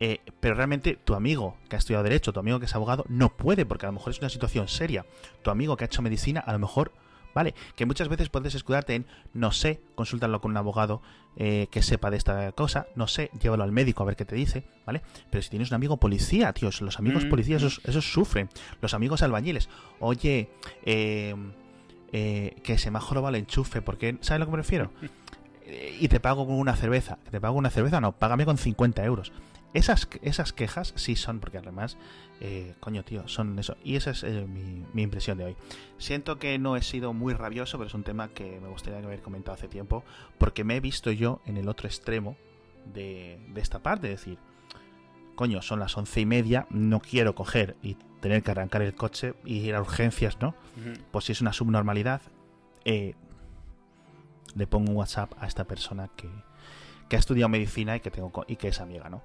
Eh, 0.00 0.20
pero 0.40 0.56
realmente 0.56 0.98
tu 1.02 1.14
amigo 1.14 1.56
que 1.70 1.76
ha 1.76 1.78
estudiado 1.78 2.04
Derecho, 2.04 2.32
tu 2.32 2.40
amigo 2.40 2.58
que 2.58 2.66
es 2.66 2.74
abogado, 2.74 3.06
no 3.08 3.30
puede, 3.30 3.64
porque 3.64 3.86
a 3.86 3.88
lo 3.88 3.94
mejor 3.94 4.12
es 4.12 4.18
una 4.18 4.28
situación 4.28 4.68
seria. 4.68 5.06
Tu 5.42 5.50
amigo 5.50 5.76
que 5.76 5.84
ha 5.84 5.86
hecho 5.86 6.02
medicina, 6.02 6.40
a 6.40 6.52
lo 6.52 6.58
mejor 6.58 6.92
¿vale? 7.34 7.54
Que 7.76 7.86
muchas 7.86 8.08
veces 8.08 8.28
puedes 8.28 8.54
escudarte 8.54 8.94
en 8.94 9.06
no 9.34 9.52
sé, 9.52 9.80
consúltalo 9.94 10.40
con 10.40 10.50
un 10.50 10.56
abogado 10.56 11.02
eh, 11.36 11.68
que 11.70 11.82
sepa 11.82 12.10
de 12.10 12.16
esta 12.16 12.52
cosa, 12.52 12.86
no 12.94 13.06
sé, 13.06 13.30
llévalo 13.40 13.64
al 13.64 13.72
médico 13.72 14.02
a 14.02 14.06
ver 14.06 14.16
qué 14.16 14.24
te 14.24 14.34
dice, 14.34 14.64
¿vale? 14.84 15.02
Pero 15.30 15.42
si 15.42 15.50
tienes 15.50 15.70
un 15.70 15.76
amigo 15.76 15.96
policía, 15.96 16.52
tío, 16.52 16.70
los 16.80 16.98
amigos 16.98 17.24
mm, 17.24 17.28
policías, 17.30 17.62
mm. 17.62 17.88
esos, 17.88 18.12
sufren. 18.12 18.48
Los 18.80 18.94
amigos 18.94 19.22
albañiles, 19.22 19.68
oye, 20.00 20.50
eh, 20.84 21.34
eh, 22.12 22.56
que 22.62 22.76
se 22.78 22.90
me 22.90 22.98
ha 22.98 23.00
jorobado 23.00 23.34
el 23.34 23.40
enchufe, 23.40 23.80
porque, 23.80 24.18
¿sabes 24.20 24.30
a 24.32 24.38
lo 24.38 24.46
que 24.46 24.50
me 24.50 24.56
refiero? 24.58 24.90
y 26.00 26.08
te 26.08 26.20
pago 26.20 26.46
con 26.46 26.56
una 26.56 26.76
cerveza. 26.76 27.18
¿Te 27.30 27.40
pago 27.40 27.56
una 27.56 27.70
cerveza? 27.70 28.00
No, 28.00 28.12
págame 28.12 28.44
con 28.44 28.58
50 28.58 29.04
euros. 29.04 29.32
Esas, 29.74 30.06
esas 30.20 30.52
quejas 30.52 30.92
sí 30.96 31.16
son, 31.16 31.40
porque 31.40 31.58
además, 31.58 31.96
eh, 32.40 32.74
coño, 32.80 33.04
tío, 33.04 33.26
son 33.26 33.58
eso. 33.58 33.76
Y 33.82 33.96
esa 33.96 34.10
es 34.10 34.22
eh, 34.22 34.46
mi, 34.46 35.02
impresión 35.02 35.38
de 35.38 35.44
hoy. 35.44 35.56
Siento 35.96 36.38
que 36.38 36.58
no 36.58 36.76
he 36.76 36.82
sido 36.82 37.14
muy 37.14 37.32
rabioso, 37.32 37.78
pero 37.78 37.88
es 37.88 37.94
un 37.94 38.04
tema 38.04 38.28
que 38.28 38.60
me 38.60 38.68
gustaría 38.68 38.98
haber 38.98 39.22
comentado 39.22 39.54
hace 39.54 39.68
tiempo, 39.68 40.04
porque 40.36 40.62
me 40.62 40.76
he 40.76 40.80
visto 40.80 41.10
yo 41.10 41.40
en 41.46 41.56
el 41.56 41.68
otro 41.68 41.88
extremo 41.88 42.36
de, 42.92 43.40
esta 43.56 43.78
parte. 43.78 44.12
Es 44.12 44.20
decir, 44.20 44.38
coño, 45.36 45.62
son 45.62 45.80
las 45.80 45.96
once 45.96 46.20
y 46.20 46.26
media, 46.26 46.66
no 46.68 47.00
quiero 47.00 47.34
coger 47.34 47.76
y 47.82 47.96
tener 48.20 48.42
que 48.42 48.50
arrancar 48.50 48.82
el 48.82 48.94
coche 48.94 49.34
y 49.44 49.60
ir 49.60 49.74
a 49.74 49.80
urgencias, 49.80 50.38
¿no? 50.40 50.54
Pues 51.10 51.24
si 51.24 51.32
es 51.32 51.40
una 51.40 51.54
subnormalidad, 51.54 52.20
eh, 52.84 53.14
le 54.54 54.66
pongo 54.66 54.90
un 54.90 54.96
WhatsApp 54.98 55.32
a 55.40 55.46
esta 55.46 55.64
persona 55.64 56.10
que, 56.14 56.28
que 57.08 57.16
ha 57.16 57.18
estudiado 57.18 57.48
medicina 57.48 57.96
y 57.96 58.00
que, 58.00 58.10
tengo, 58.10 58.44
y 58.46 58.56
que 58.56 58.68
es 58.68 58.80
amiga, 58.80 59.08
¿no? 59.08 59.22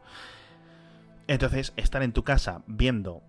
Entonces, 1.27 1.73
estar 1.75 2.03
en 2.03 2.13
tu 2.13 2.23
casa 2.23 2.63
viendo 2.67 3.21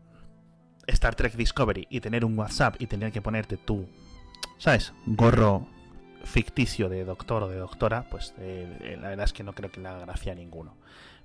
Star 0.86 1.14
Trek 1.14 1.34
Discovery 1.34 1.86
y 1.90 2.00
tener 2.00 2.24
un 2.24 2.38
WhatsApp 2.38 2.76
y 2.78 2.86
tener 2.86 3.12
que 3.12 3.20
ponerte 3.20 3.56
tu, 3.56 3.88
¿sabes? 4.58 4.92
Gorro 5.06 5.66
ficticio 6.24 6.88
de 6.88 7.04
doctor 7.04 7.44
o 7.44 7.48
de 7.48 7.56
doctora, 7.56 8.04
pues 8.10 8.34
eh, 8.38 8.96
la 9.00 9.08
verdad 9.08 9.24
es 9.24 9.32
que 9.32 9.42
no 9.42 9.52
creo 9.52 9.70
que 9.70 9.80
le 9.80 9.88
gracia 10.00 10.32
a 10.32 10.34
ninguno. 10.34 10.76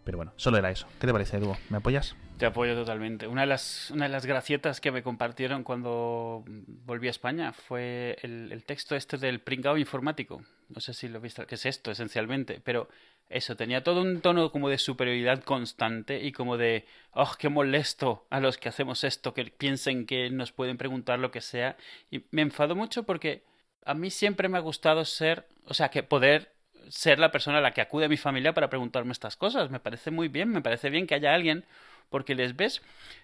Pero 0.03 0.17
bueno, 0.17 0.33
solo 0.35 0.57
era 0.57 0.69
eso. 0.69 0.85
¿Qué 0.99 1.07
te 1.07 1.13
parece, 1.13 1.37
Edu? 1.37 1.55
¿Me 1.69 1.77
apoyas? 1.77 2.15
Te 2.37 2.45
apoyo 2.45 2.75
totalmente. 2.75 3.25
Una 3.27 3.41
de 3.41 3.47
las, 3.47 3.89
una 3.91 4.05
de 4.05 4.11
las 4.11 4.25
gracietas 4.25 4.81
que 4.81 4.91
me 4.91 5.01
compartieron 5.01 5.63
cuando 5.63 6.43
volví 6.45 7.07
a 7.07 7.11
España 7.11 7.53
fue 7.53 8.17
el, 8.21 8.51
el 8.51 8.65
texto 8.65 8.95
este 8.97 9.17
del 9.17 9.39
pringao 9.39 9.77
informático. 9.77 10.41
No 10.67 10.81
sé 10.81 10.93
si 10.93 11.07
lo 11.07 11.21
viste, 11.21 11.45
que 11.45 11.55
es 11.55 11.65
esto 11.65 11.91
esencialmente, 11.91 12.59
pero 12.61 12.89
eso, 13.29 13.55
tenía 13.55 13.83
todo 13.83 14.01
un 14.01 14.21
tono 14.21 14.51
como 14.51 14.69
de 14.69 14.77
superioridad 14.77 15.43
constante 15.43 16.23
y 16.23 16.31
como 16.31 16.57
de, 16.57 16.85
oh, 17.11 17.31
qué 17.39 17.49
molesto 17.49 18.27
a 18.29 18.39
los 18.39 18.57
que 18.57 18.69
hacemos 18.69 19.03
esto, 19.03 19.33
que 19.33 19.45
piensen 19.45 20.05
que 20.05 20.29
nos 20.29 20.51
pueden 20.51 20.77
preguntar 20.77 21.19
lo 21.19 21.31
que 21.31 21.41
sea. 21.41 21.77
Y 22.11 22.25
me 22.31 22.43
enfado 22.43 22.75
mucho 22.75 23.03
porque 23.03 23.43
a 23.85 23.93
mí 23.93 24.09
siempre 24.09 24.49
me 24.49 24.57
ha 24.57 24.61
gustado 24.61 25.03
ser, 25.05 25.47
o 25.65 25.73
sea, 25.73 25.89
que 25.89 26.03
poder 26.03 26.53
ser 26.89 27.19
la 27.19 27.31
persona 27.31 27.57
a 27.57 27.61
la 27.61 27.71
que 27.71 27.81
acude 27.81 28.05
a 28.05 28.09
mi 28.09 28.17
familia 28.17 28.53
para 28.53 28.69
preguntarme 28.69 29.13
estas 29.13 29.35
cosas. 29.35 29.69
Me 29.71 29.79
parece 29.79 30.11
muy 30.11 30.27
bien, 30.27 30.49
me 30.49 30.61
parece 30.61 30.89
bien 30.89 31.07
que 31.07 31.15
haya 31.15 31.33
alguien 31.33 31.65
porque 32.13 32.35
les 32.35 32.55
ves, 32.55 32.83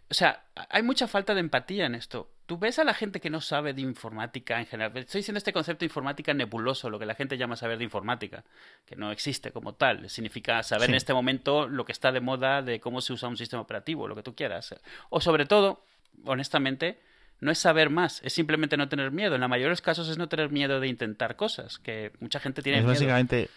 o 0.09 0.15
sea, 0.15 0.45
hay 0.67 0.81
mucha 0.81 1.07
falta 1.07 1.35
de 1.35 1.41
empatía 1.41 1.85
en 1.85 1.93
esto. 1.93 2.31
Tú 2.47 2.57
ves 2.57 2.79
a 2.79 2.83
la 2.83 2.95
gente 2.95 3.21
que 3.21 3.29
no 3.29 3.39
sabe 3.39 3.71
de 3.73 3.81
informática 3.81 4.59
en 4.59 4.65
general. 4.65 4.97
Estoy 4.97 5.19
diciendo 5.19 5.37
este 5.37 5.53
concepto 5.53 5.81
de 5.81 5.85
informática 5.85 6.33
nebuloso, 6.33 6.89
lo 6.89 6.97
que 6.97 7.05
la 7.05 7.13
gente 7.13 7.37
llama 7.37 7.55
saber 7.55 7.77
de 7.77 7.83
informática, 7.83 8.43
que 8.87 8.95
no 8.95 9.11
existe 9.11 9.51
como 9.51 9.75
tal. 9.75 10.09
Significa 10.09 10.63
saber 10.63 10.89
en 10.89 10.95
este 10.95 11.13
momento 11.13 11.67
lo 11.67 11.85
que 11.85 11.91
está 11.91 12.11
de 12.11 12.19
moda 12.19 12.63
de 12.63 12.79
cómo 12.79 12.99
se 12.99 13.13
usa 13.13 13.29
un 13.29 13.37
sistema 13.37 13.61
operativo, 13.61 14.07
lo 14.07 14.15
que 14.15 14.23
tú 14.23 14.33
quieras. 14.33 14.73
O 15.11 15.21
sobre 15.21 15.45
todo, 15.45 15.85
honestamente, 16.25 16.97
no 17.41 17.51
es 17.51 17.59
saber 17.59 17.91
más, 17.91 18.23
es 18.23 18.33
simplemente 18.33 18.75
no 18.75 18.89
tener 18.89 19.11
miedo. 19.11 19.35
En 19.35 19.41
la 19.41 19.47
mayoría 19.47 19.67
de 19.67 19.73
los 19.73 19.81
casos 19.81 20.09
es 20.09 20.17
no 20.17 20.27
tener 20.29 20.49
miedo 20.49 20.79
de 20.79 20.87
intentar 20.87 21.35
cosas, 21.35 21.77
que 21.77 22.11
mucha 22.21 22.39
gente 22.39 22.63
tiene 22.63 22.79
es 22.79 22.85
miedo. 22.85 22.95
Básicamente 22.95 23.49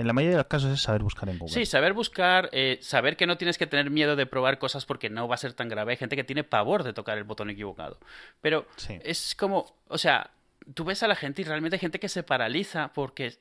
en 0.00 0.06
la 0.06 0.12
mayoría 0.12 0.36
de 0.36 0.42
los 0.42 0.46
casos 0.46 0.72
es 0.72 0.80
saber 0.80 1.02
buscar 1.02 1.28
en 1.28 1.38
Google. 1.38 1.52
Sí, 1.52 1.66
saber 1.66 1.92
buscar, 1.92 2.48
eh, 2.52 2.78
saber 2.80 3.16
que 3.16 3.26
no 3.26 3.36
tienes 3.36 3.58
que 3.58 3.66
tener 3.66 3.90
miedo 3.90 4.16
de 4.16 4.24
probar 4.24 4.58
cosas 4.58 4.86
porque 4.86 5.10
no 5.10 5.28
va 5.28 5.34
a 5.34 5.38
ser 5.38 5.52
tan 5.52 5.68
grave. 5.68 5.92
Hay 5.92 5.98
gente 5.98 6.16
que 6.16 6.24
tiene 6.24 6.42
pavor 6.42 6.84
de 6.84 6.92
tocar 6.92 7.18
el 7.18 7.24
botón 7.24 7.50
equivocado. 7.50 7.98
Pero 8.40 8.66
es 9.04 9.34
como, 9.34 9.76
o 9.88 9.98
sea, 9.98 10.30
tú 10.74 10.84
ves 10.84 11.02
a 11.02 11.08
la 11.08 11.16
gente 11.16 11.42
y 11.42 11.44
realmente 11.44 11.76
hay 11.76 11.80
gente 11.80 12.00
que 12.00 12.08
se 12.08 12.22
paraliza 12.22 12.92
porque 12.94 13.34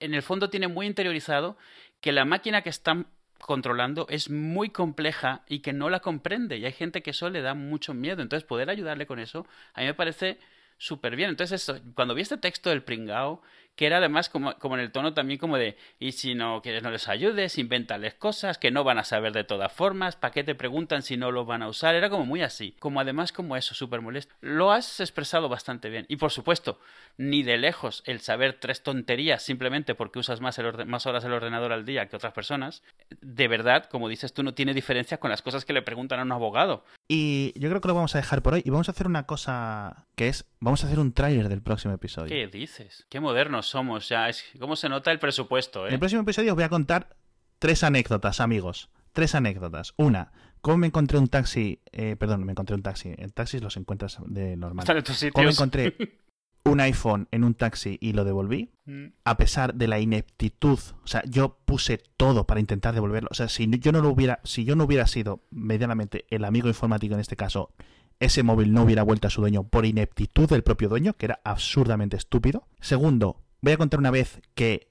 en 0.00 0.14
el 0.14 0.22
fondo 0.22 0.50
tiene 0.50 0.66
muy 0.66 0.86
interiorizado 0.86 1.56
que 2.00 2.10
la 2.10 2.24
máquina 2.24 2.62
que 2.62 2.70
están 2.70 3.06
controlando 3.38 4.06
es 4.08 4.28
muy 4.28 4.70
compleja 4.70 5.42
y 5.48 5.60
que 5.60 5.72
no 5.72 5.88
la 5.88 6.00
comprende. 6.00 6.58
Y 6.58 6.64
hay 6.64 6.72
gente 6.72 7.02
que 7.02 7.10
eso 7.10 7.30
le 7.30 7.42
da 7.42 7.54
mucho 7.54 7.94
miedo. 7.94 8.22
Entonces, 8.22 8.46
poder 8.46 8.70
ayudarle 8.70 9.06
con 9.06 9.18
eso, 9.18 9.46
a 9.74 9.80
mí 9.80 9.86
me 9.86 9.94
parece 9.94 10.38
súper 10.78 11.16
bien. 11.16 11.30
Entonces, 11.30 11.72
cuando 11.94 12.14
vi 12.14 12.22
este 12.22 12.38
texto 12.38 12.70
del 12.70 12.82
pringao, 12.82 13.42
que 13.76 13.86
era 13.86 13.98
además 13.98 14.28
como, 14.28 14.54
como 14.58 14.74
en 14.74 14.80
el 14.80 14.90
tono 14.90 15.14
también 15.14 15.38
como 15.38 15.58
de, 15.58 15.76
y 16.00 16.12
si 16.12 16.34
no 16.34 16.62
quieres 16.62 16.82
no 16.82 16.90
les 16.90 17.08
ayudes, 17.08 17.58
invéntales 17.58 18.14
cosas 18.14 18.58
que 18.58 18.70
no 18.70 18.84
van 18.84 18.98
a 18.98 19.04
saber 19.04 19.32
de 19.32 19.44
todas 19.44 19.72
formas, 19.72 20.16
¿para 20.16 20.32
qué 20.32 20.42
te 20.42 20.54
preguntan 20.54 21.02
si 21.02 21.16
no 21.16 21.30
lo 21.30 21.44
van 21.44 21.62
a 21.62 21.68
usar? 21.68 21.94
Era 21.94 22.10
como 22.10 22.24
muy 22.24 22.42
así, 22.42 22.74
como 22.80 23.00
además 23.00 23.32
como 23.32 23.56
eso, 23.56 23.74
súper 23.74 24.00
molesto. 24.00 24.34
Lo 24.40 24.72
has 24.72 25.00
expresado 25.00 25.48
bastante 25.48 25.90
bien. 25.90 26.06
Y 26.08 26.16
por 26.16 26.32
supuesto, 26.32 26.80
ni 27.18 27.42
de 27.42 27.58
lejos 27.58 28.02
el 28.06 28.20
saber 28.20 28.58
tres 28.58 28.82
tonterías 28.82 29.42
simplemente 29.42 29.94
porque 29.94 30.18
usas 30.18 30.40
más, 30.40 30.58
el 30.58 30.86
más 30.86 31.06
horas 31.06 31.24
el 31.24 31.32
ordenador 31.32 31.72
al 31.72 31.84
día 31.84 32.08
que 32.08 32.16
otras 32.16 32.32
personas, 32.32 32.82
de 33.20 33.48
verdad, 33.48 33.84
como 33.84 34.08
dices 34.08 34.32
tú, 34.32 34.42
no 34.42 34.54
tiene 34.54 34.72
diferencia 34.72 35.18
con 35.18 35.30
las 35.30 35.42
cosas 35.42 35.66
que 35.66 35.74
le 35.74 35.82
preguntan 35.82 36.18
a 36.20 36.22
un 36.22 36.32
abogado. 36.32 36.84
Y 37.08 37.52
yo 37.58 37.68
creo 37.68 37.80
que 37.80 37.88
lo 37.88 37.94
vamos 37.94 38.14
a 38.14 38.18
dejar 38.18 38.42
por 38.42 38.54
hoy 38.54 38.62
y 38.64 38.70
vamos 38.70 38.88
a 38.88 38.92
hacer 38.92 39.06
una 39.06 39.26
cosa 39.26 40.06
que 40.16 40.28
es, 40.28 40.46
vamos 40.60 40.82
a 40.82 40.86
hacer 40.86 40.98
un 40.98 41.12
tráiler 41.12 41.48
del 41.48 41.62
próximo 41.62 41.92
episodio. 41.92 42.28
¿Qué 42.28 42.46
dices? 42.46 43.06
Qué 43.10 43.20
modernos 43.20 43.65
somos 43.68 44.08
ya. 44.08 44.28
Es, 44.28 44.44
¿Cómo 44.58 44.76
se 44.76 44.88
nota 44.88 45.12
el 45.12 45.18
presupuesto? 45.18 45.84
Eh? 45.84 45.88
En 45.88 45.94
el 45.94 45.98
próximo 46.00 46.22
episodio 46.22 46.52
os 46.52 46.56
voy 46.56 46.64
a 46.64 46.68
contar 46.68 47.16
tres 47.58 47.82
anécdotas, 47.84 48.40
amigos. 48.40 48.90
Tres 49.12 49.34
anécdotas. 49.34 49.94
Una, 49.96 50.32
cómo 50.60 50.76
me 50.78 50.86
encontré 50.88 51.18
un 51.18 51.28
taxi, 51.28 51.80
eh, 51.92 52.16
perdón, 52.16 52.44
me 52.44 52.52
encontré 52.52 52.74
un 52.76 52.82
taxi. 52.82 53.14
En 53.16 53.30
taxis 53.30 53.62
los 53.62 53.76
encuentras 53.76 54.18
de 54.26 54.56
normal. 54.56 54.82
Están 54.82 54.98
en 54.98 55.04
tus 55.04 55.16
sitios. 55.16 55.34
Cómo 55.34 55.48
encontré 55.48 55.96
un 56.64 56.80
iPhone 56.80 57.28
en 57.30 57.44
un 57.44 57.54
taxi 57.54 57.96
y 58.00 58.12
lo 58.12 58.24
devolví, 58.24 58.70
Mm. 58.86 59.06
a 59.24 59.36
pesar 59.36 59.74
de 59.74 59.88
la 59.88 59.98
ineptitud. 59.98 60.78
O 61.02 61.06
sea, 61.06 61.22
yo 61.26 61.58
puse 61.64 61.98
todo 62.16 62.46
para 62.46 62.60
intentar 62.60 62.94
devolverlo. 62.94 63.28
O 63.32 63.34
sea, 63.34 63.48
si 63.48 63.68
yo 63.80 63.90
no 63.90 64.00
lo 64.00 64.10
hubiera, 64.10 64.40
si 64.44 64.64
yo 64.64 64.76
no 64.76 64.84
hubiera 64.84 65.06
sido 65.08 65.42
medianamente 65.50 66.24
el 66.30 66.44
amigo 66.44 66.68
informático 66.68 67.14
en 67.14 67.20
este 67.20 67.36
caso, 67.36 67.72
ese 68.20 68.42
móvil 68.42 68.72
no 68.72 68.82
hubiera 68.82 69.02
vuelto 69.02 69.26
a 69.26 69.30
su 69.30 69.40
dueño 69.40 69.64
por 69.64 69.84
ineptitud 69.86 70.48
del 70.48 70.62
propio 70.62 70.88
dueño, 70.88 71.14
que 71.14 71.26
era 71.26 71.40
absurdamente 71.44 72.16
estúpido. 72.16 72.66
Segundo, 72.80 73.42
voy 73.60 73.72
a 73.72 73.76
contar 73.76 74.00
una 74.00 74.10
vez 74.10 74.40
que 74.54 74.88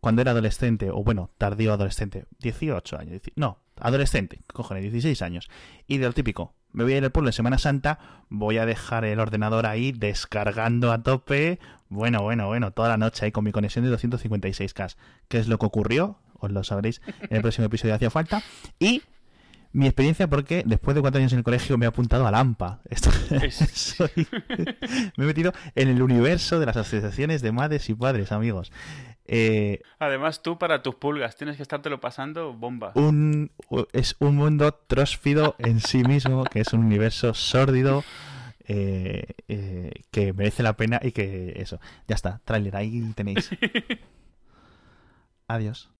cuando 0.00 0.22
era 0.22 0.32
adolescente, 0.32 0.90
o 0.90 1.02
bueno, 1.02 1.30
tardío 1.38 1.72
adolescente, 1.72 2.26
18 2.40 2.98
años, 2.98 3.22
no, 3.36 3.58
adolescente, 3.80 4.40
cojones, 4.52 4.82
16 4.82 5.22
años, 5.22 5.48
y 5.86 5.98
de 5.98 6.06
lo 6.06 6.12
típico, 6.12 6.54
me 6.72 6.84
voy 6.84 6.92
a 6.92 6.98
ir 6.98 7.04
al 7.04 7.12
pueblo 7.12 7.30
en 7.30 7.32
Semana 7.32 7.56
Santa, 7.56 7.98
voy 8.28 8.58
a 8.58 8.66
dejar 8.66 9.04
el 9.04 9.20
ordenador 9.20 9.64
ahí 9.64 9.92
descargando 9.92 10.92
a 10.92 11.02
tope, 11.02 11.58
bueno, 11.88 12.22
bueno, 12.22 12.48
bueno, 12.48 12.72
toda 12.72 12.88
la 12.88 12.96
noche 12.96 13.24
ahí 13.24 13.32
con 13.32 13.44
mi 13.44 13.52
conexión 13.52 13.84
de 13.84 13.96
256K. 13.96 14.96
¿Qué 15.28 15.38
es 15.38 15.46
lo 15.46 15.58
que 15.58 15.66
ocurrió? 15.66 16.18
Os 16.34 16.50
lo 16.50 16.64
sabréis 16.64 17.00
en 17.20 17.36
el 17.36 17.42
próximo 17.42 17.66
episodio 17.66 17.92
de 17.92 17.96
Hacía 17.96 18.10
Falta. 18.10 18.42
Y 18.78 19.02
mi 19.74 19.86
experiencia 19.86 20.26
porque 20.28 20.62
después 20.64 20.94
de 20.94 21.00
cuatro 21.02 21.18
años 21.18 21.32
en 21.32 21.38
el 21.38 21.44
colegio 21.44 21.76
me 21.76 21.84
he 21.84 21.88
apuntado 21.88 22.26
al 22.26 22.34
AMPA. 22.34 22.80
Esto, 22.88 23.10
soy- 23.50 24.26
me 25.16 25.24
he 25.24 25.26
metido 25.26 25.52
en 25.74 25.88
el 25.88 26.00
universo 26.00 26.58
de 26.60 26.66
las 26.66 26.76
asociaciones 26.76 27.42
de 27.42 27.52
madres 27.52 27.90
y 27.90 27.94
padres, 27.94 28.32
amigos. 28.32 28.72
Eh, 29.26 29.80
Además, 29.98 30.42
tú 30.42 30.58
para 30.58 30.82
tus 30.82 30.94
pulgas 30.96 31.36
tienes 31.36 31.56
que 31.56 31.62
estártelo 31.62 31.98
pasando 32.00 32.52
bomba. 32.54 32.92
un, 32.94 33.50
es 33.92 34.16
un 34.18 34.36
mundo 34.36 34.72
trósfido 34.86 35.54
en 35.58 35.80
sí 35.80 36.04
mismo, 36.04 36.44
que 36.44 36.60
es 36.60 36.72
un 36.72 36.84
universo 36.84 37.32
sórdido, 37.34 38.04
eh, 38.66 39.26
eh, 39.48 39.90
que 40.10 40.32
merece 40.34 40.62
la 40.62 40.76
pena 40.76 41.00
y 41.02 41.12
que 41.12 41.54
eso. 41.56 41.80
Ya 42.06 42.14
está, 42.14 42.40
tráiler, 42.44 42.76
ahí 42.76 43.02
tenéis. 43.14 43.50
Adiós. 45.48 45.90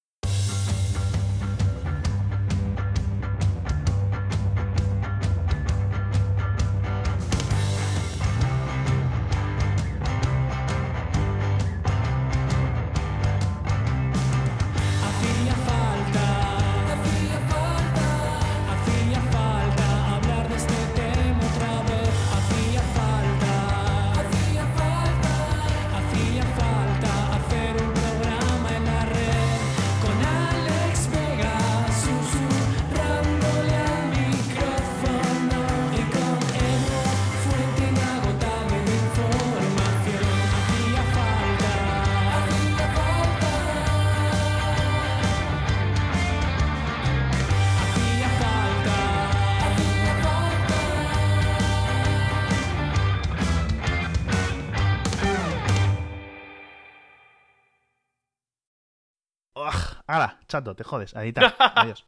Chato, 60.55 60.77
te 60.77 60.85
jodes. 60.85 61.17
Ahí 61.17 61.31
está. 61.31 61.53
Adiós. 61.75 62.07